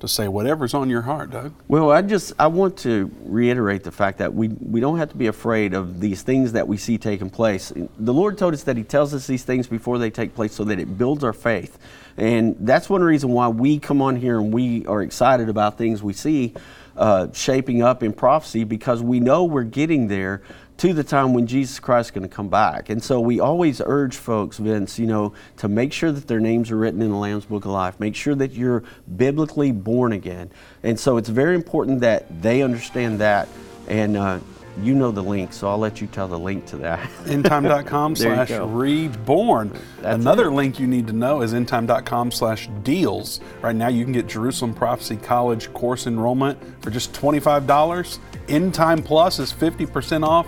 to 0.00 0.08
say 0.08 0.26
whatever's 0.26 0.74
on 0.74 0.90
your 0.90 1.02
heart, 1.02 1.30
Doug. 1.30 1.54
Well, 1.68 1.92
I 1.92 2.02
just 2.02 2.32
I 2.36 2.48
want 2.48 2.76
to 2.78 3.08
reiterate 3.22 3.84
the 3.84 3.92
fact 3.92 4.18
that 4.18 4.34
we 4.34 4.48
we 4.48 4.80
don't 4.80 4.98
have 4.98 5.10
to 5.10 5.16
be 5.16 5.28
afraid 5.28 5.74
of 5.74 6.00
these 6.00 6.22
things 6.22 6.50
that 6.52 6.66
we 6.66 6.76
see 6.76 6.98
taking 6.98 7.30
place. 7.30 7.72
The 8.00 8.12
Lord 8.12 8.36
told 8.36 8.52
us 8.52 8.64
that 8.64 8.76
He 8.76 8.82
tells 8.82 9.14
us 9.14 9.28
these 9.28 9.44
things 9.44 9.68
before 9.68 9.98
they 9.98 10.10
take 10.10 10.34
place, 10.34 10.54
so 10.54 10.64
that 10.64 10.80
it 10.80 10.98
builds 10.98 11.22
our 11.22 11.32
faith, 11.32 11.78
and 12.16 12.56
that's 12.58 12.90
one 12.90 13.04
reason 13.04 13.30
why 13.30 13.46
we 13.46 13.78
come 13.78 14.02
on 14.02 14.16
here 14.16 14.40
and 14.40 14.52
we 14.52 14.84
are 14.86 15.02
excited 15.02 15.48
about 15.48 15.78
things 15.78 16.02
we 16.02 16.14
see 16.14 16.52
uh, 16.96 17.28
shaping 17.32 17.82
up 17.82 18.02
in 18.02 18.12
prophecy 18.12 18.64
because 18.64 19.02
we 19.02 19.20
know 19.20 19.44
we're 19.44 19.62
getting 19.62 20.08
there 20.08 20.42
to 20.82 20.92
the 20.92 21.04
time 21.04 21.32
when 21.32 21.46
Jesus 21.46 21.78
Christ 21.78 22.08
is 22.08 22.10
going 22.10 22.28
to 22.28 22.34
come 22.34 22.48
back. 22.48 22.90
And 22.90 23.00
so 23.00 23.20
we 23.20 23.38
always 23.38 23.80
urge 23.86 24.16
folks, 24.16 24.58
Vince, 24.58 24.98
you 24.98 25.06
know, 25.06 25.32
to 25.58 25.68
make 25.68 25.92
sure 25.92 26.10
that 26.10 26.26
their 26.26 26.40
names 26.40 26.72
are 26.72 26.76
written 26.76 27.00
in 27.00 27.10
the 27.10 27.16
Lamb's 27.16 27.44
Book 27.44 27.66
of 27.66 27.70
Life. 27.70 28.00
Make 28.00 28.16
sure 28.16 28.34
that 28.34 28.50
you're 28.50 28.82
biblically 29.16 29.70
born 29.70 30.10
again. 30.10 30.50
And 30.82 30.98
so 30.98 31.18
it's 31.18 31.28
very 31.28 31.54
important 31.54 32.00
that 32.00 32.42
they 32.42 32.62
understand 32.62 33.20
that. 33.20 33.46
And 33.86 34.16
uh, 34.16 34.40
you 34.80 34.94
know 34.94 35.10
the 35.10 35.22
link, 35.22 35.52
so 35.52 35.68
I'll 35.68 35.78
let 35.78 36.00
you 36.00 36.06
tell 36.06 36.28
the 36.28 36.38
link 36.38 36.66
to 36.66 36.76
that. 36.78 37.08
endtime.com 37.24 38.16
slash 38.16 38.50
reborn. 38.50 39.78
That's 40.00 40.20
Another 40.20 40.46
it. 40.46 40.52
link 40.52 40.80
you 40.80 40.86
need 40.86 41.06
to 41.08 41.12
know 41.12 41.42
is 41.42 41.52
endtime.com 41.52 42.32
slash 42.32 42.68
deals. 42.82 43.40
Right 43.60 43.76
now 43.76 43.88
you 43.88 44.04
can 44.04 44.12
get 44.12 44.26
Jerusalem 44.26 44.74
Prophecy 44.74 45.16
College 45.16 45.72
course 45.74 46.06
enrollment 46.06 46.58
for 46.82 46.90
just 46.90 47.12
$25. 47.12 48.18
End 48.48 48.74
Time 48.74 49.02
Plus 49.02 49.38
is 49.38 49.52
50% 49.52 50.26
off. 50.26 50.46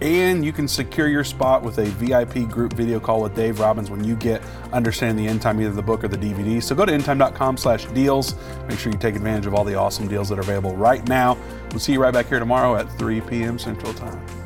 And 0.00 0.44
you 0.44 0.52
can 0.52 0.68
secure 0.68 1.08
your 1.08 1.24
spot 1.24 1.62
with 1.62 1.78
a 1.78 1.84
VIP 1.84 2.48
group 2.48 2.72
video 2.72 3.00
call 3.00 3.22
with 3.22 3.34
Dave 3.34 3.60
Robbins 3.60 3.90
when 3.90 4.04
you 4.04 4.16
get 4.16 4.42
Understanding 4.72 5.24
the 5.24 5.30
End 5.30 5.40
Time, 5.40 5.60
either 5.60 5.72
the 5.72 5.82
book 5.82 6.04
or 6.04 6.08
the 6.08 6.18
DVD. 6.18 6.62
So 6.62 6.74
go 6.74 6.84
to 6.84 6.92
endtime.com 6.92 7.56
slash 7.56 7.86
deals. 7.86 8.34
Make 8.68 8.78
sure 8.78 8.92
you 8.92 8.98
take 8.98 9.14
advantage 9.16 9.46
of 9.46 9.54
all 9.54 9.64
the 9.64 9.74
awesome 9.74 10.08
deals 10.08 10.28
that 10.28 10.38
are 10.38 10.42
available 10.42 10.76
right 10.76 11.06
now. 11.08 11.38
We'll 11.70 11.80
see 11.80 11.92
you 11.92 12.02
right 12.02 12.12
back 12.12 12.26
here 12.26 12.38
tomorrow 12.38 12.76
at 12.76 12.90
3 12.98 13.20
p.m. 13.22 13.58
Central 13.58 13.94
Time. 13.94 14.43